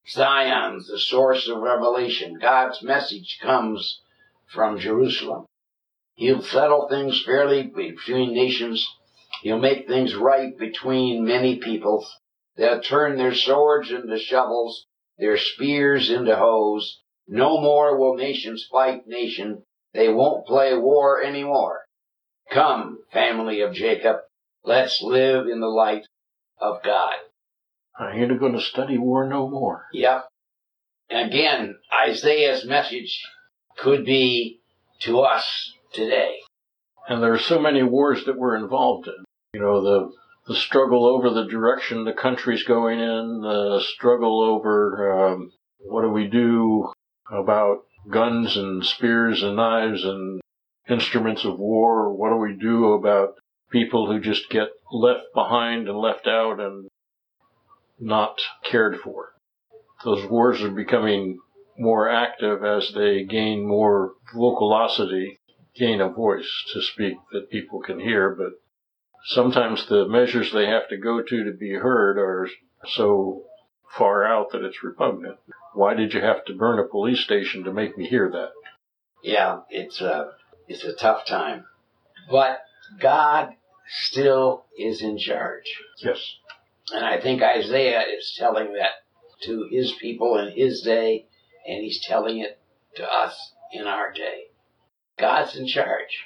Zion's 0.09 0.88
the 0.88 0.97
source 0.97 1.49
of 1.49 1.57
revelation. 1.57 2.39
God's 2.39 2.82
message 2.82 3.38
comes 3.41 3.99
from 4.47 4.80
Jerusalem. 4.80 5.45
He'll 6.14 6.41
settle 6.41 6.88
things 6.88 7.22
fairly 7.22 7.64
between 7.64 8.34
nations. 8.34 8.88
He'll 9.41 9.59
make 9.59 9.89
things 9.89 10.16
right 10.16 10.57
between 10.57 11.26
many 11.26 11.57
peoples. 11.57 12.09
They'll 12.55 12.80
turn 12.80 13.18
their 13.18 13.36
swords 13.36 13.91
into 13.91 14.18
shovels, 14.18 14.86
their 15.18 15.38
spears 15.38 16.09
into 16.09 16.38
hoes. 16.38 17.01
No 17.28 17.59
more 17.61 17.97
will 17.97 18.15
nations 18.15 18.67
fight 18.71 19.07
nation. 19.07 19.63
They 19.93 20.09
won't 20.09 20.45
play 20.45 20.76
war 20.76 21.21
anymore. 21.21 21.82
Come, 22.51 22.99
family 23.11 23.61
of 23.61 23.74
Jacob, 23.74 24.17
let's 24.63 25.01
live 25.01 25.47
in 25.47 25.59
the 25.59 25.67
light 25.67 26.05
of 26.59 26.84
God. 26.84 27.13
I 27.97 28.15
ain't 28.15 28.39
going 28.39 28.53
to 28.53 28.61
study 28.61 28.97
war 28.97 29.28
no 29.28 29.47
more. 29.47 29.86
Yep. 29.93 30.28
Again, 31.09 31.76
Isaiah's 32.07 32.65
message 32.65 33.21
could 33.78 34.05
be 34.05 34.61
to 35.01 35.19
us 35.19 35.74
today. 35.93 36.38
And 37.07 37.21
there 37.21 37.34
are 37.34 37.39
so 37.39 37.59
many 37.59 37.84
wars 37.84 38.26
that 38.26 38.38
we're 38.38 38.55
involved 38.55 39.07
in. 39.07 39.24
You 39.53 39.59
know, 39.59 39.82
the 39.82 40.11
the 40.47 40.55
struggle 40.55 41.05
over 41.05 41.30
the 41.30 41.45
direction 41.45 42.03
the 42.03 42.13
country's 42.13 42.63
going 42.63 42.99
in, 42.99 43.41
the 43.41 43.82
struggle 43.82 44.41
over 44.41 45.28
um, 45.28 45.51
what 45.80 46.01
do 46.01 46.09
we 46.09 46.28
do 46.28 46.91
about 47.32 47.86
guns 48.09 48.57
and 48.57 48.86
spears 48.86 49.43
and 49.43 49.55
knives 49.55 50.03
and 50.03 50.41
instruments 50.89 51.45
of 51.45 51.59
war? 51.59 52.13
What 52.13 52.30
do 52.30 52.38
we 52.38 52.55
do 52.59 52.93
about 52.93 53.36
people 53.71 54.07
who 54.07 54.19
just 54.19 54.49
get 54.49 54.69
left 54.91 55.34
behind 55.34 55.88
and 55.88 55.97
left 55.97 56.28
out 56.28 56.59
and 56.59 56.89
not 57.99 58.39
cared 58.63 58.99
for? 58.99 59.34
Those 60.03 60.30
wars 60.30 60.61
are 60.61 60.71
becoming 60.71 61.39
more 61.78 62.09
active 62.09 62.63
as 62.63 62.91
they 62.93 63.24
gain 63.24 63.65
more 63.65 64.13
vocalosity, 64.36 65.38
gain 65.76 66.01
a 66.01 66.09
voice 66.09 66.49
to 66.74 66.82
speak 66.82 67.17
that 67.32 67.49
people 67.49 67.82
can 67.82 67.99
hear, 67.99 68.36
but 68.36 68.51
sometimes 69.26 69.88
the 69.88 70.07
measures 70.07 70.51
they 70.51 70.67
have 70.67 70.88
to 70.89 70.97
go 70.97 71.21
to 71.21 71.43
to 71.45 71.51
be 71.51 71.74
heard 71.74 72.17
are 72.17 72.49
so 72.86 73.43
far 73.97 74.25
out 74.25 74.51
that 74.51 74.63
it's 74.63 74.83
repugnant. 74.83 75.37
Why 75.73 75.93
did 75.93 76.13
you 76.13 76.21
have 76.21 76.45
to 76.45 76.55
burn 76.55 76.79
a 76.79 76.87
police 76.87 77.21
station 77.21 77.63
to 77.63 77.73
make 77.73 77.97
me 77.97 78.07
hear 78.07 78.29
that? 78.31 78.51
Yeah, 79.23 79.61
it's 79.69 80.01
a 80.01 80.31
it's 80.67 80.83
a 80.83 80.93
tough 80.93 81.25
time, 81.25 81.65
but 82.29 82.59
God 82.99 83.49
still 83.87 84.65
is 84.77 85.01
in 85.01 85.17
charge. 85.17 85.65
Yes. 85.99 86.19
And 86.91 87.05
I 87.05 87.19
think 87.19 87.41
Isaiah 87.41 88.01
is 88.01 88.35
telling 88.37 88.73
that 88.73 88.91
to 89.43 89.67
his 89.71 89.93
people 89.99 90.37
in 90.37 90.51
his 90.55 90.81
day, 90.81 91.27
and 91.67 91.81
he's 91.81 92.05
telling 92.05 92.39
it 92.39 92.59
to 92.95 93.03
us 93.03 93.53
in 93.71 93.87
our 93.87 94.11
day. 94.11 94.45
God's 95.17 95.55
in 95.55 95.67
charge. 95.67 96.25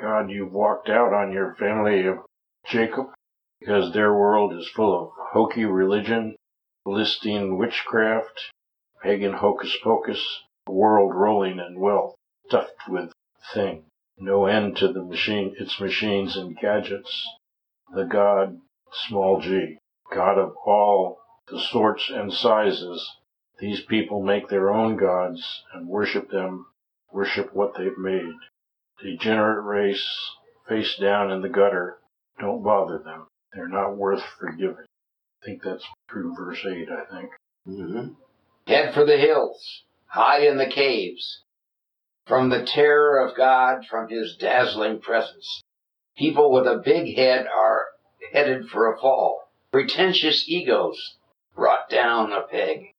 God, 0.00 0.30
you've 0.30 0.52
walked 0.52 0.88
out 0.88 1.12
on 1.12 1.32
your 1.32 1.54
family 1.58 2.06
of 2.06 2.18
Jacob 2.68 3.06
because 3.60 3.92
their 3.92 4.12
world 4.12 4.52
is 4.52 4.68
full 4.74 5.00
of 5.00 5.10
hokey 5.32 5.64
religion, 5.64 6.36
Philistine 6.84 7.56
witchcraft, 7.56 8.52
pagan 9.02 9.32
hocus 9.32 9.74
pocus, 9.82 10.42
world 10.66 11.14
rolling 11.14 11.58
in 11.58 11.80
wealth, 11.80 12.14
stuffed 12.46 12.88
with 12.88 13.10
thing. 13.54 13.86
No 14.18 14.44
end 14.44 14.76
to 14.76 14.92
the 14.92 15.02
machine, 15.02 15.56
its 15.58 15.80
machines 15.80 16.36
and 16.36 16.56
gadgets. 16.56 17.26
The 17.94 18.04
God, 18.04 18.60
small 18.92 19.40
g, 19.40 19.78
God 20.12 20.38
of 20.38 20.54
all 20.66 21.20
the 21.48 21.58
sorts 21.58 22.10
and 22.10 22.32
sizes. 22.32 23.16
These 23.58 23.84
people 23.84 24.22
make 24.22 24.48
their 24.48 24.70
own 24.70 24.96
gods 24.96 25.64
and 25.72 25.88
worship 25.88 26.28
them, 26.28 26.66
worship 27.10 27.54
what 27.54 27.76
they've 27.76 27.96
made. 27.96 28.36
Degenerate 29.02 29.64
race, 29.64 30.30
face 30.68 30.96
down 30.96 31.30
in 31.30 31.40
the 31.40 31.48
gutter. 31.48 31.98
Don't 32.38 32.62
bother 32.62 32.98
them. 32.98 33.26
They're 33.52 33.68
not 33.68 33.96
worth 33.96 34.22
forgiving. 34.38 34.86
I 35.44 35.46
think 35.46 35.62
that's 35.62 35.84
true, 36.08 36.34
verse 36.34 36.64
8, 36.64 36.88
I 36.90 37.14
think. 37.14 37.30
Mm-hmm. 37.68 38.12
Head 38.66 38.94
for 38.94 39.04
the 39.04 39.18
hills, 39.18 39.82
hide 40.06 40.42
in 40.42 40.56
the 40.56 40.66
caves. 40.66 41.42
From 42.26 42.48
the 42.48 42.64
terror 42.64 43.18
of 43.18 43.36
God, 43.36 43.84
from 43.84 44.08
his 44.08 44.36
dazzling 44.36 45.00
presence. 45.00 45.62
People 46.16 46.50
with 46.50 46.66
a 46.66 46.80
big 46.82 47.14
head 47.14 47.46
are 47.46 47.88
headed 48.32 48.68
for 48.68 48.90
a 48.90 48.98
fall. 48.98 49.50
Pretentious 49.70 50.48
egos 50.48 51.16
brought 51.54 51.90
down 51.90 52.32
a 52.32 52.42
peg. 52.42 52.94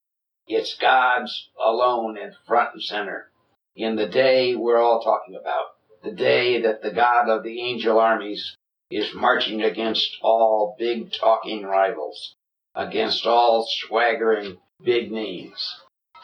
It's 0.48 0.76
God's 0.76 1.50
alone 1.60 2.16
and 2.16 2.34
front 2.46 2.74
and 2.74 2.84
center. 2.84 3.32
In 3.76 3.96
the 3.96 4.08
day 4.08 4.56
we're 4.56 4.82
all 4.82 5.02
talking 5.02 5.36
about 5.36 5.78
the 6.04 6.12
day 6.12 6.62
that 6.62 6.84
the 6.84 6.92
God 6.92 7.28
of 7.28 7.42
the 7.44 7.60
angel 7.62 7.98
armies 7.98 8.56
is 8.96 9.14
marching 9.14 9.62
against 9.62 10.16
all 10.22 10.74
big 10.80 11.12
talking 11.12 11.64
rivals, 11.64 12.36
against 12.74 13.26
all 13.26 13.68
swaggering 13.70 14.58
big 14.82 15.12
names, 15.12 15.76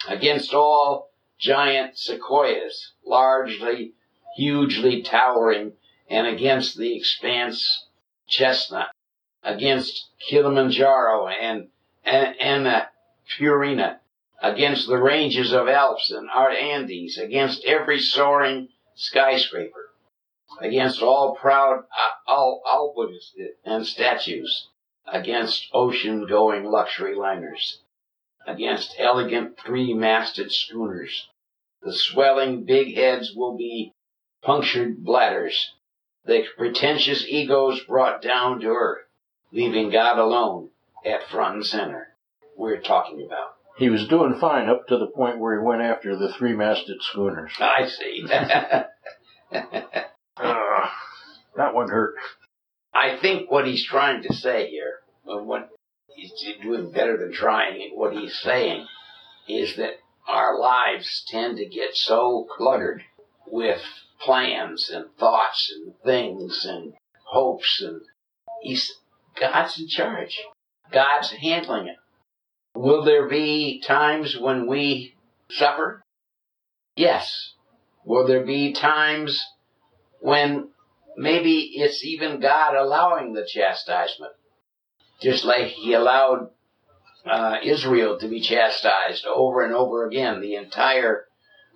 against 0.07 0.53
all 0.53 1.09
giant 1.37 1.97
sequoias, 1.97 2.93
largely, 3.05 3.91
hugely 4.37 5.01
towering, 5.01 5.73
and 6.09 6.25
against 6.27 6.77
the 6.77 6.95
expanse 6.95 7.87
chestnut, 8.29 8.89
against 9.43 10.07
Kilimanjaro 10.29 11.27
and, 11.27 11.67
and 12.05 12.85
Purina, 13.37 13.97
against 14.41 14.87
the 14.87 14.97
ranges 14.97 15.51
of 15.51 15.67
Alps 15.67 16.09
and 16.09 16.29
our 16.29 16.49
Andes, 16.49 17.17
against 17.17 17.65
every 17.65 17.99
soaring 17.99 18.69
skyscraper, 18.95 19.80
against 20.61 21.01
all 21.01 21.35
proud 21.35 21.79
uh, 21.79 22.31
all 22.31 22.61
obelisks 22.65 23.35
and 23.65 23.85
statues, 23.85 24.67
against 25.11 25.67
ocean-going 25.73 26.63
luxury 26.63 27.15
liners, 27.15 27.79
against 28.47 28.95
elegant 28.97 29.57
three-masted 29.59 30.51
schooners. 30.51 31.27
The 31.81 31.93
swelling 31.93 32.63
big 32.63 32.95
heads 32.95 33.33
will 33.35 33.57
be 33.57 33.93
punctured 34.43 35.03
bladders, 35.03 35.73
the 36.25 36.43
pretentious 36.55 37.25
egos 37.27 37.83
brought 37.83 38.21
down 38.21 38.59
to 38.59 38.67
earth, 38.67 39.05
leaving 39.51 39.89
God 39.89 40.19
alone 40.19 40.69
at 41.03 41.27
front 41.27 41.55
and 41.55 41.65
center. 41.65 42.09
We're 42.55 42.81
talking 42.81 43.25
about. 43.25 43.55
He 43.77 43.89
was 43.89 44.07
doing 44.07 44.37
fine 44.39 44.69
up 44.69 44.87
to 44.87 44.97
the 44.97 45.07
point 45.07 45.39
where 45.39 45.59
he 45.59 45.65
went 45.65 45.81
after 45.81 46.15
the 46.15 46.31
three 46.33 46.53
masted 46.53 47.01
schooners. 47.01 47.53
I 47.59 47.87
see. 47.87 48.27
uh, 50.37 50.89
that 51.55 51.73
one 51.73 51.89
hurt. 51.89 52.15
I 52.93 53.17
think 53.21 53.49
what 53.49 53.65
he's 53.65 53.85
trying 53.85 54.23
to 54.23 54.33
say 54.33 54.69
here, 54.69 54.99
what 55.23 55.69
he's 56.15 56.33
doing 56.61 56.91
better 56.91 57.17
than 57.17 57.33
trying, 57.33 57.91
what 57.93 58.13
he's 58.13 58.37
saying 58.39 58.85
is 59.47 59.75
that 59.77 59.93
our 60.27 60.59
lives 60.59 61.23
tend 61.27 61.57
to 61.57 61.65
get 61.65 61.95
so 61.95 62.47
cluttered 62.55 63.03
with 63.47 63.81
plans 64.19 64.89
and 64.89 65.05
thoughts 65.17 65.73
and 65.75 65.93
things 66.03 66.65
and 66.65 66.93
hopes 67.25 67.81
and 67.81 68.01
he's 68.61 68.93
God's 69.39 69.79
in 69.79 69.87
charge. 69.87 70.39
God's 70.91 71.31
handling 71.31 71.87
it. 71.87 71.97
Will 72.75 73.03
there 73.03 73.27
be 73.27 73.81
times 73.81 74.37
when 74.37 74.67
we 74.67 75.15
suffer? 75.49 76.03
Yes. 76.95 77.53
Will 78.05 78.27
there 78.27 78.45
be 78.45 78.73
times 78.73 79.43
when 80.21 80.69
maybe 81.17 81.71
it's 81.75 82.03
even 82.05 82.39
God 82.39 82.75
allowing 82.75 83.33
the 83.33 83.45
chastisement? 83.45 84.33
Just 85.21 85.43
like 85.43 85.67
He 85.67 85.93
allowed 85.93 86.49
uh, 87.29 87.57
Israel 87.63 88.17
to 88.19 88.27
be 88.27 88.41
chastised 88.41 89.25
over 89.25 89.63
and 89.63 89.73
over 89.73 90.07
again. 90.07 90.41
The 90.41 90.55
entire 90.55 91.25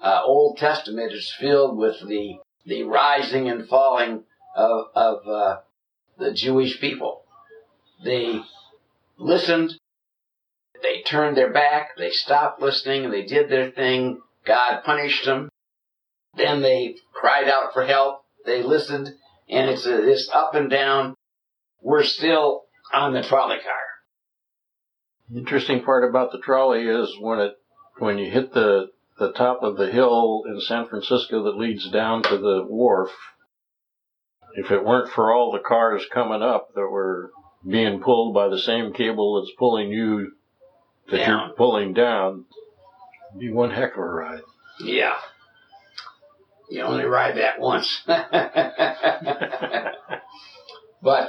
uh, 0.02 0.22
Old 0.24 0.58
Testament 0.58 1.12
is 1.12 1.32
filled 1.39 1.78
with 1.78 2.00
the 2.08 2.39
the 2.66 2.84
rising 2.84 3.48
and 3.48 3.68
falling 3.68 4.24
of, 4.56 4.86
of 4.96 5.28
uh, 5.28 5.58
the 6.18 6.34
Jewish 6.34 6.80
people. 6.80 7.24
They 8.04 8.41
listened 9.20 9.76
they 10.86 11.02
turned 11.02 11.36
their 11.36 11.52
back, 11.52 11.98
they 11.98 12.12
stopped 12.12 12.62
listening, 12.62 13.10
they 13.10 13.24
did 13.24 13.50
their 13.50 13.72
thing, 13.72 14.22
God 14.46 14.82
punished 14.84 15.26
them. 15.26 15.50
Then 16.36 16.62
they 16.62 16.98
cried 17.14 17.50
out 17.50 17.74
for 17.74 17.86
help, 17.86 18.24
they 18.46 18.64
listened, 18.64 19.14
and 19.50 19.70
it's 19.70 19.86
a, 19.86 20.02
this 20.02 20.30
up 20.34 20.56
and 20.56 20.70
down. 20.70 21.16
We're 21.82 22.04
still 22.04 22.64
on 22.93 23.14
the 23.14 23.24
trolley 23.24 23.58
car. 23.58 23.74
The 25.30 25.39
interesting 25.39 25.84
part 25.84 26.08
about 26.08 26.32
the 26.32 26.39
trolley 26.39 26.84
is 26.88 27.16
when 27.20 27.39
it 27.39 27.54
when 27.98 28.18
you 28.18 28.30
hit 28.30 28.54
the 28.54 28.89
the 29.18 29.32
top 29.32 29.64
of 29.64 29.78
the 29.78 29.91
hill 29.91 30.43
in 30.48 30.60
San 30.60 30.88
Francisco 30.88 31.43
that 31.43 31.58
leads 31.58 31.89
down 31.89 32.22
to 32.24 32.38
the 32.38 32.66
wharf, 32.68 33.12
if 34.56 34.72
it 34.72 34.84
weren't 34.84 35.12
for 35.12 35.34
all 35.34 35.52
the 35.52 35.60
cars 35.60 36.06
coming 36.14 36.41
up 36.41 36.74
that 36.76 36.88
were 36.89 37.32
being 37.68 38.02
pulled 38.02 38.34
by 38.34 38.50
the 38.50 38.60
same 38.60 38.93
cable 38.93 39.39
that's 39.39 39.56
pulling 39.58 39.89
you 39.89 40.34
that 41.10 41.18
down. 41.18 41.48
you're 41.48 41.56
pulling 41.56 41.93
down, 41.93 42.46
be 43.38 43.50
one 43.52 43.72
heck 43.72 43.93
of 43.93 44.00
a 44.00 44.06
ride. 44.06 44.41
Yeah. 44.80 45.16
You 46.70 46.82
only 46.82 47.05
ride 47.05 47.38
that 47.38 47.59
once. 47.59 48.01
but 48.07 48.20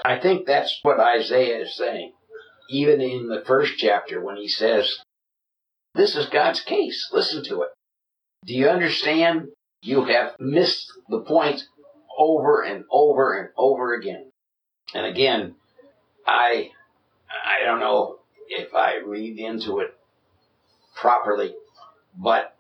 I 0.05 0.19
think 0.21 0.47
that's 0.47 0.79
what 0.83 1.01
Isaiah 1.01 1.63
is 1.63 1.77
saying. 1.77 2.13
Even 2.71 3.01
in 3.01 3.29
the 3.29 3.45
first 3.47 3.75
chapter 3.79 4.21
when 4.21 4.37
he 4.37 4.49
says, 4.49 4.99
this 5.95 6.17
is 6.17 6.27
God's 6.27 6.61
case. 6.61 7.09
Listen 7.13 7.45
to 7.45 7.63
it. 7.63 7.69
Do 8.45 8.55
you 8.55 8.69
understand? 8.69 9.49
You 9.83 10.05
have 10.05 10.37
missed 10.39 10.91
the 11.09 11.21
point 11.21 11.63
over 12.19 12.63
and 12.63 12.85
over 12.91 13.35
and 13.39 13.51
over 13.57 13.95
again. 13.95 14.31
And 14.95 15.07
again, 15.07 15.55
I, 16.27 16.71
I 17.31 17.65
don't 17.65 17.81
know 17.81 18.19
if 18.49 18.75
I 18.75 18.97
read 19.07 19.39
into 19.39 19.81
it 19.81 19.95
properly, 20.95 21.55
but 22.17 22.56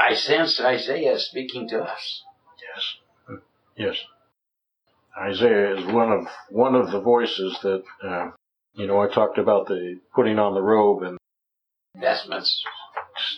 I 0.00 0.14
sense 0.14 0.60
Isaiah 0.60 1.18
speaking 1.18 1.68
to 1.68 1.82
us. 1.82 2.22
Yes. 3.28 3.38
Yes. 3.76 3.96
Isaiah 5.20 5.76
is 5.78 5.84
one 5.92 6.10
of 6.12 6.26
one 6.50 6.74
of 6.74 6.90
the 6.90 7.00
voices 7.00 7.58
that 7.62 7.82
uh, 8.02 8.30
you 8.74 8.86
know. 8.86 9.00
I 9.00 9.08
talked 9.12 9.38
about 9.38 9.66
the 9.66 9.98
putting 10.14 10.38
on 10.38 10.54
the 10.54 10.62
robe 10.62 11.02
and 11.02 11.18
Investments. 11.94 12.62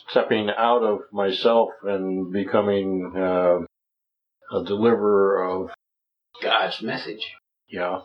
stepping 0.09 0.51
out 0.51 0.83
of 0.83 1.01
myself 1.13 1.71
and 1.83 2.31
becoming 2.33 3.13
uh, 3.17 3.61
a 4.57 4.65
deliverer 4.65 5.43
of 5.45 5.71
God's 6.43 6.83
message. 6.83 7.33
yeah. 7.69 8.01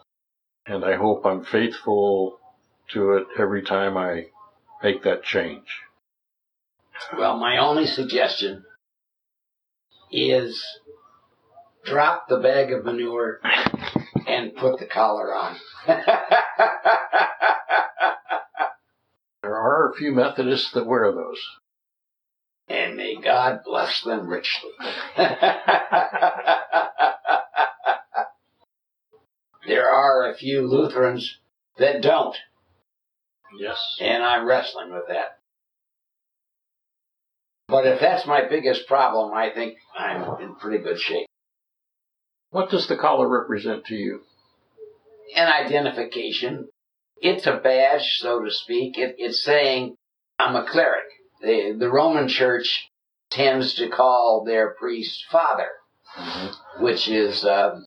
And 0.66 0.84
I 0.84 0.96
hope 0.98 1.26
I'm 1.26 1.46
faithful 1.46 2.40
to 2.92 3.14
it 3.18 3.28
every 3.40 3.62
time 3.62 3.96
I 3.98 4.26
make 4.84 5.04
that 5.04 5.24
change. 5.24 5.66
Well, 7.18 7.38
my 7.38 7.58
only 7.58 7.86
suggestion 7.86 8.64
is 10.12 10.64
drop 11.86 12.28
the 12.28 12.38
bag 12.38 12.72
of 12.72 12.84
manure 12.86 13.40
and 14.28 14.56
put 14.56 14.80
the 14.80 14.86
collar 14.86 15.34
on. 15.34 15.56
There 19.44 19.56
are 19.56 19.90
a 19.92 19.96
few 19.96 20.12
Methodists 20.12 20.72
that 20.74 20.86
wear 20.86 21.10
those. 21.14 21.40
and 22.68 22.98
may 22.98 23.16
God 23.16 23.62
bless 23.66 24.02
them 24.04 24.28
richly. 24.28 24.72
there 29.68 29.90
are 29.90 30.30
a 30.30 30.36
few 30.36 30.68
Lutherans 30.68 31.38
that 31.78 32.02
don't, 32.02 32.36
Yes. 33.58 33.80
and 34.02 34.22
I'm 34.24 34.46
wrestling 34.46 34.92
with 34.92 35.08
that. 35.08 35.37
But 37.78 37.86
if 37.86 38.00
that's 38.00 38.26
my 38.26 38.42
biggest 38.42 38.88
problem, 38.88 39.36
I 39.36 39.52
think 39.52 39.78
I'm 39.96 40.42
in 40.42 40.56
pretty 40.56 40.84
good 40.84 41.00
shape. 41.00 41.28
What 42.50 42.72
does 42.72 42.88
the 42.88 42.98
collar 42.98 43.28
represent 43.28 43.86
to 43.86 43.96
you? 43.96 44.22
An 45.36 45.48
identification. 45.48 46.70
It's 47.22 47.46
a 47.46 47.58
badge, 47.58 48.18
so 48.18 48.44
to 48.44 48.50
speak. 48.50 48.98
It, 48.98 49.18
it's 49.20 49.44
saying, 49.44 49.94
I'm 50.40 50.56
a 50.56 50.66
cleric. 50.66 51.06
The, 51.44 51.76
the 51.78 51.88
Roman 51.88 52.28
Church 52.28 52.90
tends 53.30 53.76
to 53.76 53.90
call 53.90 54.44
their 54.44 54.72
priest 54.72 55.26
father. 55.30 55.70
which 56.80 57.08
is 57.08 57.46
um, 57.46 57.86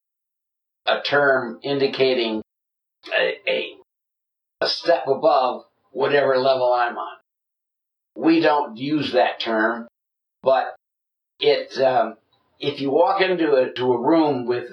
a 0.87 1.01
term 1.01 1.59
indicating 1.65 2.43
a, 3.13 3.39
a, 3.49 3.75
a 4.61 4.69
step 4.69 5.09
above 5.09 5.65
whatever 5.91 6.39
level 6.39 6.73
I'm 6.73 6.97
on. 6.97 7.20
We 8.17 8.41
don't 8.41 8.77
use 8.77 9.13
that 9.13 9.41
term, 9.41 9.89
but 10.43 10.75
it 11.39 11.79
um, 11.81 12.17
if 12.59 12.81
you 12.81 12.91
walk 12.91 13.21
into 13.21 13.55
a 13.55 13.73
to 13.73 13.93
a 13.93 14.01
room 14.01 14.47
with 14.47 14.71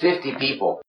50 0.00 0.34
people, 0.36 0.82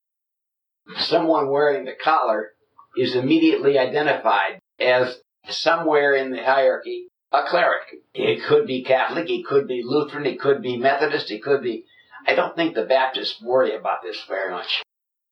someone 0.98 1.50
wearing 1.50 1.86
the 1.86 1.94
collar 2.02 2.54
is 2.98 3.16
immediately 3.16 3.78
identified 3.78 4.60
as 4.80 5.20
somewhere 5.50 6.14
in 6.14 6.32
the 6.32 6.44
hierarchy 6.44 7.08
a 7.32 7.44
cleric. 7.48 8.02
It 8.14 8.44
could 8.44 8.68
be 8.68 8.84
Catholic, 8.84 9.30
it 9.30 9.46
could 9.46 9.68
be 9.68 9.84
Lutheran, 9.84 10.26
it 10.26 10.40
could 10.40 10.62
be 10.62 10.78
Methodist, 10.78 11.32
it 11.32 11.44
could 11.44 11.62
be 11.62 11.86
I 12.26 12.36
don't 12.36 12.56
think 12.56 12.76
the 12.76 12.86
Baptists 12.86 13.42
worry 13.42 13.76
about 13.76 14.02
this 14.02 14.22
very 14.28 14.52
much. 14.52 14.84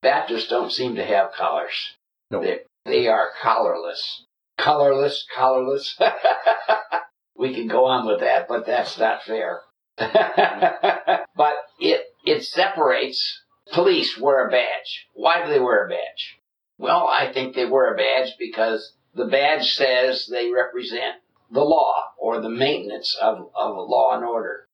Baptists 0.01 0.47
don't 0.47 0.71
seem 0.71 0.95
to 0.95 1.03
have 1.03 1.33
collars. 1.33 1.95
No. 2.31 2.41
They, 2.41 2.59
they 2.85 3.07
are 3.07 3.31
collarless. 3.41 4.21
Colorless, 4.57 5.25
colorless. 5.35 5.99
we 7.37 7.53
can 7.53 7.67
go 7.67 7.85
on 7.85 8.07
with 8.07 8.21
that, 8.21 8.47
but 8.47 8.65
that's 8.65 8.97
not 8.97 9.23
fair. 9.23 9.61
but 9.97 11.53
it, 11.79 12.01
it 12.25 12.43
separates 12.43 13.41
police 13.71 14.17
wear 14.17 14.47
a 14.47 14.51
badge. 14.51 15.07
Why 15.13 15.45
do 15.45 15.51
they 15.51 15.59
wear 15.59 15.85
a 15.85 15.89
badge? 15.89 16.39
Well, 16.77 17.07
I 17.07 17.31
think 17.31 17.55
they 17.55 17.65
wear 17.65 17.93
a 17.93 17.97
badge 17.97 18.33
because 18.37 18.93
the 19.13 19.25
badge 19.25 19.75
says 19.75 20.27
they 20.27 20.51
represent 20.51 21.15
the 21.51 21.61
law 21.61 21.93
or 22.17 22.41
the 22.41 22.49
maintenance 22.49 23.15
of, 23.21 23.49
of 23.55 23.75
law 23.89 24.15
and 24.15 24.25
order. 24.25 24.67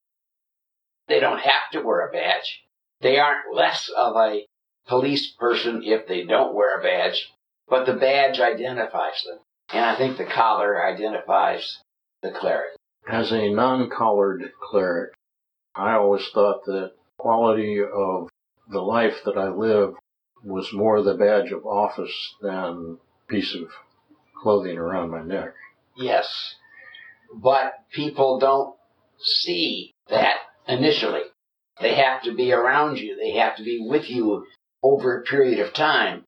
They 1.07 1.19
don't 1.19 1.39
have 1.39 1.71
to 1.73 1.82
wear 1.82 2.07
a 2.07 2.11
badge. 2.11 2.63
They 3.01 3.19
aren't 3.19 3.53
less 3.53 3.89
of 3.95 4.15
a 4.15 4.45
police 4.88 5.32
person 5.34 5.84
if 5.84 6.07
they 6.07 6.23
don't 6.23 6.55
wear 6.55 6.79
a 6.79 6.84
badge, 6.84 7.32
but 7.67 7.86
the 7.86 7.93
badge 7.93 8.39
identifies 8.39 9.23
them. 9.25 9.39
And 9.74 9.86
I 9.86 9.97
think 9.97 10.17
the 10.17 10.26
collar 10.26 10.86
identifies 10.86 11.80
the 12.22 12.32
cleric. 12.32 12.72
As 13.09 13.32
a 13.32 13.49
non-collared 13.49 14.51
cleric, 14.61 15.13
I 15.76 15.93
always 15.93 16.28
thought 16.34 16.65
that 16.65 16.91
quality 17.17 17.80
of 17.82 18.30
the 18.69 18.82
life 18.82 19.15
that 19.26 19.38
I 19.38 19.49
live 19.49 19.93
was 20.43 20.74
more 20.74 21.01
the 21.01 21.13
badge 21.13 21.51
of 21.51 21.65
office 21.65 22.36
than 22.41 22.97
piece 23.28 23.55
of 23.55 23.69
clothing 24.41 24.78
around 24.78 25.11
my 25.11 25.22
neck. 25.22 25.53
Yes. 25.95 26.55
But 27.34 27.74
people 27.93 28.39
don't 28.39 28.76
see 29.19 29.93
that 30.09 30.38
initially. 30.67 31.22
They 31.80 31.95
have 31.95 32.24
to 32.24 32.36
be 32.36 32.51
around 32.51 32.97
you. 32.97 33.15
They 33.15 33.39
have 33.39 33.55
to 33.57 33.63
be 33.63 33.86
with 33.88 34.09
you 34.09 34.45
over 34.84 35.19
a 35.19 35.24
period 35.24 35.59
of 35.59 35.74
time 35.74 36.26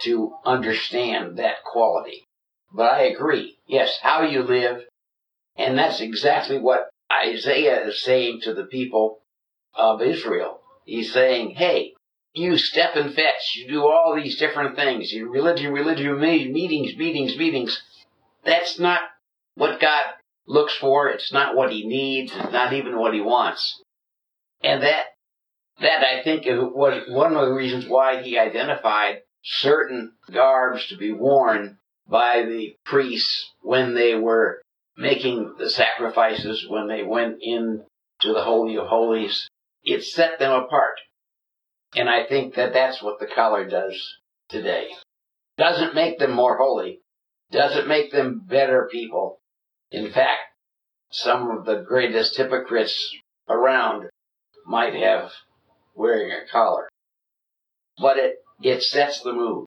to 0.00 0.32
understand 0.44 1.38
that 1.38 1.62
quality. 1.64 2.26
But 2.72 2.92
I 2.92 3.02
agree. 3.02 3.58
Yes, 3.66 3.98
how 4.02 4.22
you 4.22 4.42
live. 4.42 4.82
And 5.56 5.78
that's 5.78 6.00
exactly 6.00 6.58
what 6.58 6.88
Isaiah 7.12 7.86
is 7.88 8.02
saying 8.02 8.40
to 8.42 8.54
the 8.54 8.64
people 8.64 9.18
of 9.74 10.00
Israel. 10.02 10.60
He's 10.84 11.12
saying, 11.12 11.50
hey, 11.50 11.94
you 12.32 12.56
step 12.56 12.94
and 12.94 13.14
fetch. 13.14 13.56
You 13.56 13.68
do 13.68 13.86
all 13.86 14.14
these 14.14 14.38
different 14.38 14.76
things. 14.76 15.12
You 15.12 15.30
religion, 15.30 15.72
religion, 15.72 16.18
me- 16.20 16.50
meetings, 16.50 16.96
meetings, 16.96 17.36
meetings. 17.36 17.82
That's 18.44 18.78
not 18.78 19.00
what 19.54 19.80
God 19.80 20.04
looks 20.46 20.76
for. 20.76 21.08
It's 21.08 21.32
not 21.32 21.56
what 21.56 21.72
he 21.72 21.86
needs. 21.86 22.32
It's 22.34 22.52
not 22.52 22.72
even 22.72 22.98
what 22.98 23.14
he 23.14 23.20
wants. 23.20 23.82
And 24.62 24.82
that, 24.82 25.06
that 25.80 26.04
I 26.04 26.22
think 26.22 26.44
was 26.46 27.02
one 27.08 27.34
of 27.34 27.48
the 27.48 27.54
reasons 27.54 27.86
why 27.86 28.22
he 28.22 28.38
identified 28.38 29.22
certain 29.42 30.12
garbs 30.30 30.86
to 30.88 30.96
be 30.96 31.12
worn 31.12 31.78
by 32.10 32.42
the 32.42 32.74
priests 32.84 33.52
when 33.62 33.94
they 33.94 34.14
were 34.14 34.60
making 34.96 35.54
the 35.58 35.70
sacrifices, 35.70 36.66
when 36.68 36.88
they 36.88 37.02
went 37.02 37.36
in 37.40 37.84
to 38.20 38.32
the 38.32 38.42
Holy 38.42 38.76
of 38.76 38.88
Holies. 38.88 39.48
It 39.82 40.02
set 40.02 40.38
them 40.38 40.52
apart. 40.52 40.98
And 41.94 42.08
I 42.08 42.26
think 42.26 42.54
that 42.54 42.72
that's 42.72 43.02
what 43.02 43.18
the 43.18 43.26
collar 43.26 43.66
does 43.68 43.96
today. 44.48 44.88
Doesn't 45.56 45.94
make 45.94 46.18
them 46.18 46.32
more 46.32 46.58
holy. 46.58 47.00
Doesn't 47.50 47.88
make 47.88 48.12
them 48.12 48.42
better 48.46 48.88
people. 48.90 49.40
In 49.90 50.12
fact, 50.12 50.40
some 51.10 51.50
of 51.50 51.64
the 51.64 51.82
greatest 51.86 52.36
hypocrites 52.36 53.16
around 53.48 54.08
might 54.66 54.94
have 54.94 55.32
wearing 55.94 56.30
a 56.30 56.50
collar. 56.50 56.88
But 57.98 58.18
it, 58.18 58.36
it 58.62 58.82
sets 58.82 59.20
the 59.20 59.32
mood. 59.32 59.66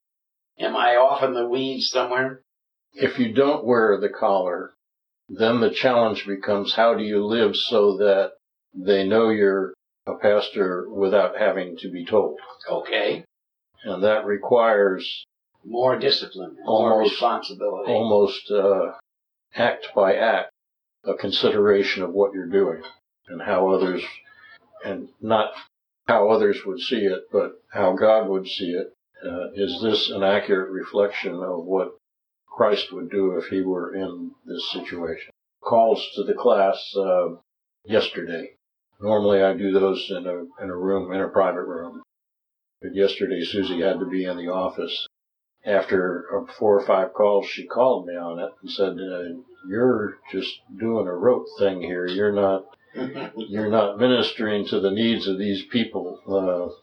Am 0.60 0.76
I 0.76 0.96
off 0.96 1.24
in 1.24 1.34
the 1.34 1.48
weeds 1.48 1.90
somewhere? 1.90 2.42
If 2.94 3.18
you 3.20 3.34
don't 3.34 3.66
wear 3.66 3.98
the 4.00 4.10
collar, 4.10 4.74
then 5.30 5.60
the 5.62 5.72
challenge 5.72 6.26
becomes 6.28 6.74
how 6.76 6.94
do 6.96 7.04
you 7.04 7.26
live 7.26 7.56
so 7.56 7.98
that 7.98 8.34
they 8.74 9.08
know 9.08 9.30
you're 9.30 9.74
a 10.06 10.16
pastor 10.22 10.88
without 10.90 11.38
having 11.38 11.78
to 11.78 11.90
be 11.92 12.06
told. 12.06 12.38
Okay. 12.70 13.24
And 13.84 14.04
that 14.04 14.26
requires 14.26 15.26
More 15.66 15.98
discipline, 15.98 16.58
more 16.66 16.94
Almost- 16.94 17.12
responsibility. 17.14 17.92
almost 17.92 18.52
uh, 18.52 18.92
act 19.56 19.88
by 19.96 20.16
act 20.16 20.52
a 21.06 21.14
consideration 21.16 22.04
of 22.04 22.12
what 22.14 22.34
you're 22.34 22.48
doing 22.50 22.84
and 23.28 23.42
how 23.42 23.70
others, 23.70 24.04
and 24.86 25.08
not 25.22 25.52
how 26.08 26.30
others 26.30 26.60
would 26.66 26.80
see 26.80 27.06
it, 27.06 27.24
but 27.32 27.54
how 27.72 27.94
God 27.94 28.28
would 28.30 28.48
see 28.48 28.72
it. 28.72 28.94
Uh, 29.26 29.52
is 29.54 29.82
this 29.82 30.10
an 30.10 30.24
accurate 30.24 30.72
reflection 30.72 31.36
of 31.36 31.66
what 31.66 31.96
Christ 32.48 32.92
would 32.92 33.10
do 33.10 33.38
if 33.38 33.48
he 33.48 33.62
were 33.62 33.94
in 33.96 34.32
this 34.46 34.72
situation? 34.72 35.32
Calls 35.62 36.06
to 36.16 36.24
the 36.24 36.34
class 36.34 36.94
uh, 36.96 37.36
yesterday. 37.86 38.56
Normally 39.00 39.42
I 39.42 39.54
do 39.54 39.72
those 39.72 40.06
in 40.10 40.28
a 40.28 40.64
in 40.64 40.70
a 40.70 40.76
room 40.76 41.12
in 41.12 41.22
a 41.22 41.30
private 41.30 41.66
room, 41.66 42.04
but 42.82 42.96
yesterday 42.96 43.44
Susie 43.44 43.82
had 43.82 44.00
to 44.00 44.06
be 44.06 44.26
in 44.26 44.38
the 44.38 44.50
office 44.50 45.08
after 45.66 46.26
uh, 46.36 46.54
four 46.60 46.80
or 46.80 46.86
five 46.86 47.14
calls, 47.14 47.46
she 47.48 47.66
called 47.66 48.06
me 48.06 48.16
on 48.16 48.40
it 48.40 48.52
and 48.62 48.72
said, 48.72 48.98
uh, 49.00 49.40
"You're 49.68 50.18
just 50.32 50.60
doing 50.78 51.08
a 51.08 51.14
rote 51.14 51.48
thing 51.58 51.82
here. 51.82 52.06
You're 52.06 52.34
not. 52.34 52.66
You're 53.36 53.70
not 53.70 53.98
ministering 53.98 54.68
to 54.68 54.80
the 54.80 54.92
needs 54.92 55.28
of 55.28 55.38
these 55.38 55.64
people." 55.72 56.83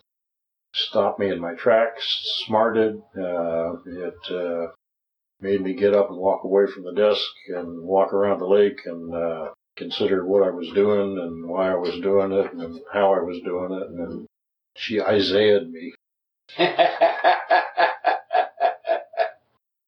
Stopped 0.72 1.18
me 1.18 1.30
in 1.30 1.40
my 1.40 1.54
tracks, 1.54 2.04
smarted. 2.46 3.02
Uh, 3.16 3.74
it 3.86 4.30
uh, 4.30 4.68
made 5.40 5.60
me 5.60 5.74
get 5.74 5.94
up 5.94 6.10
and 6.10 6.18
walk 6.18 6.44
away 6.44 6.66
from 6.66 6.84
the 6.84 6.92
desk 6.92 7.26
and 7.48 7.82
walk 7.82 8.12
around 8.12 8.38
the 8.38 8.46
lake 8.46 8.80
and 8.86 9.14
uh, 9.14 9.50
consider 9.76 10.24
what 10.24 10.46
I 10.46 10.50
was 10.50 10.70
doing 10.70 11.18
and 11.18 11.48
why 11.48 11.72
I 11.72 11.76
was 11.76 11.98
doing 12.00 12.32
it 12.32 12.52
and 12.52 12.80
how 12.92 13.14
I 13.14 13.20
was 13.20 13.40
doing 13.44 13.72
it 13.72 13.88
and 13.88 14.26
She 14.76 15.00
Isaiah'd 15.00 15.70
me. 15.70 15.94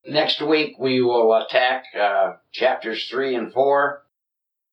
Next 0.07 0.43
week 0.43 0.77
we 0.79 1.01
will 1.01 1.35
attack 1.35 1.85
uh, 1.99 2.35
chapters 2.53 3.09
3 3.09 3.37
and 3.37 3.53
4, 3.53 4.03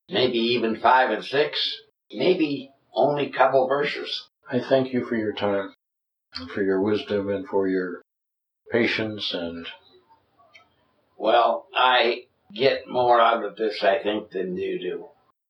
maybe 0.10 0.38
even 0.40 0.80
5 0.80 1.12
and 1.12 1.24
6, 1.24 1.78
maybe 2.12 2.72
only 2.94 3.28
a 3.28 3.32
couple 3.32 3.68
verses. 3.68 4.28
I 4.52 4.60
thank 4.60 4.92
you 4.94 5.06
for 5.06 5.16
your 5.16 5.34
time, 5.34 5.74
for 6.54 6.64
your 6.64 6.82
wisdom, 6.82 7.30
and 7.30 7.48
for 7.48 7.68
your 7.68 8.02
patience 8.72 9.34
and. 9.34 9.68
Well, 11.18 11.68
I 11.76 12.24
get 12.54 12.88
more 12.88 13.20
out 13.20 13.44
of 13.44 13.56
this, 13.58 13.84
I 13.84 14.02
think, 14.02 14.32
than 14.32 14.56
you 14.58 14.80
do. 14.80 15.06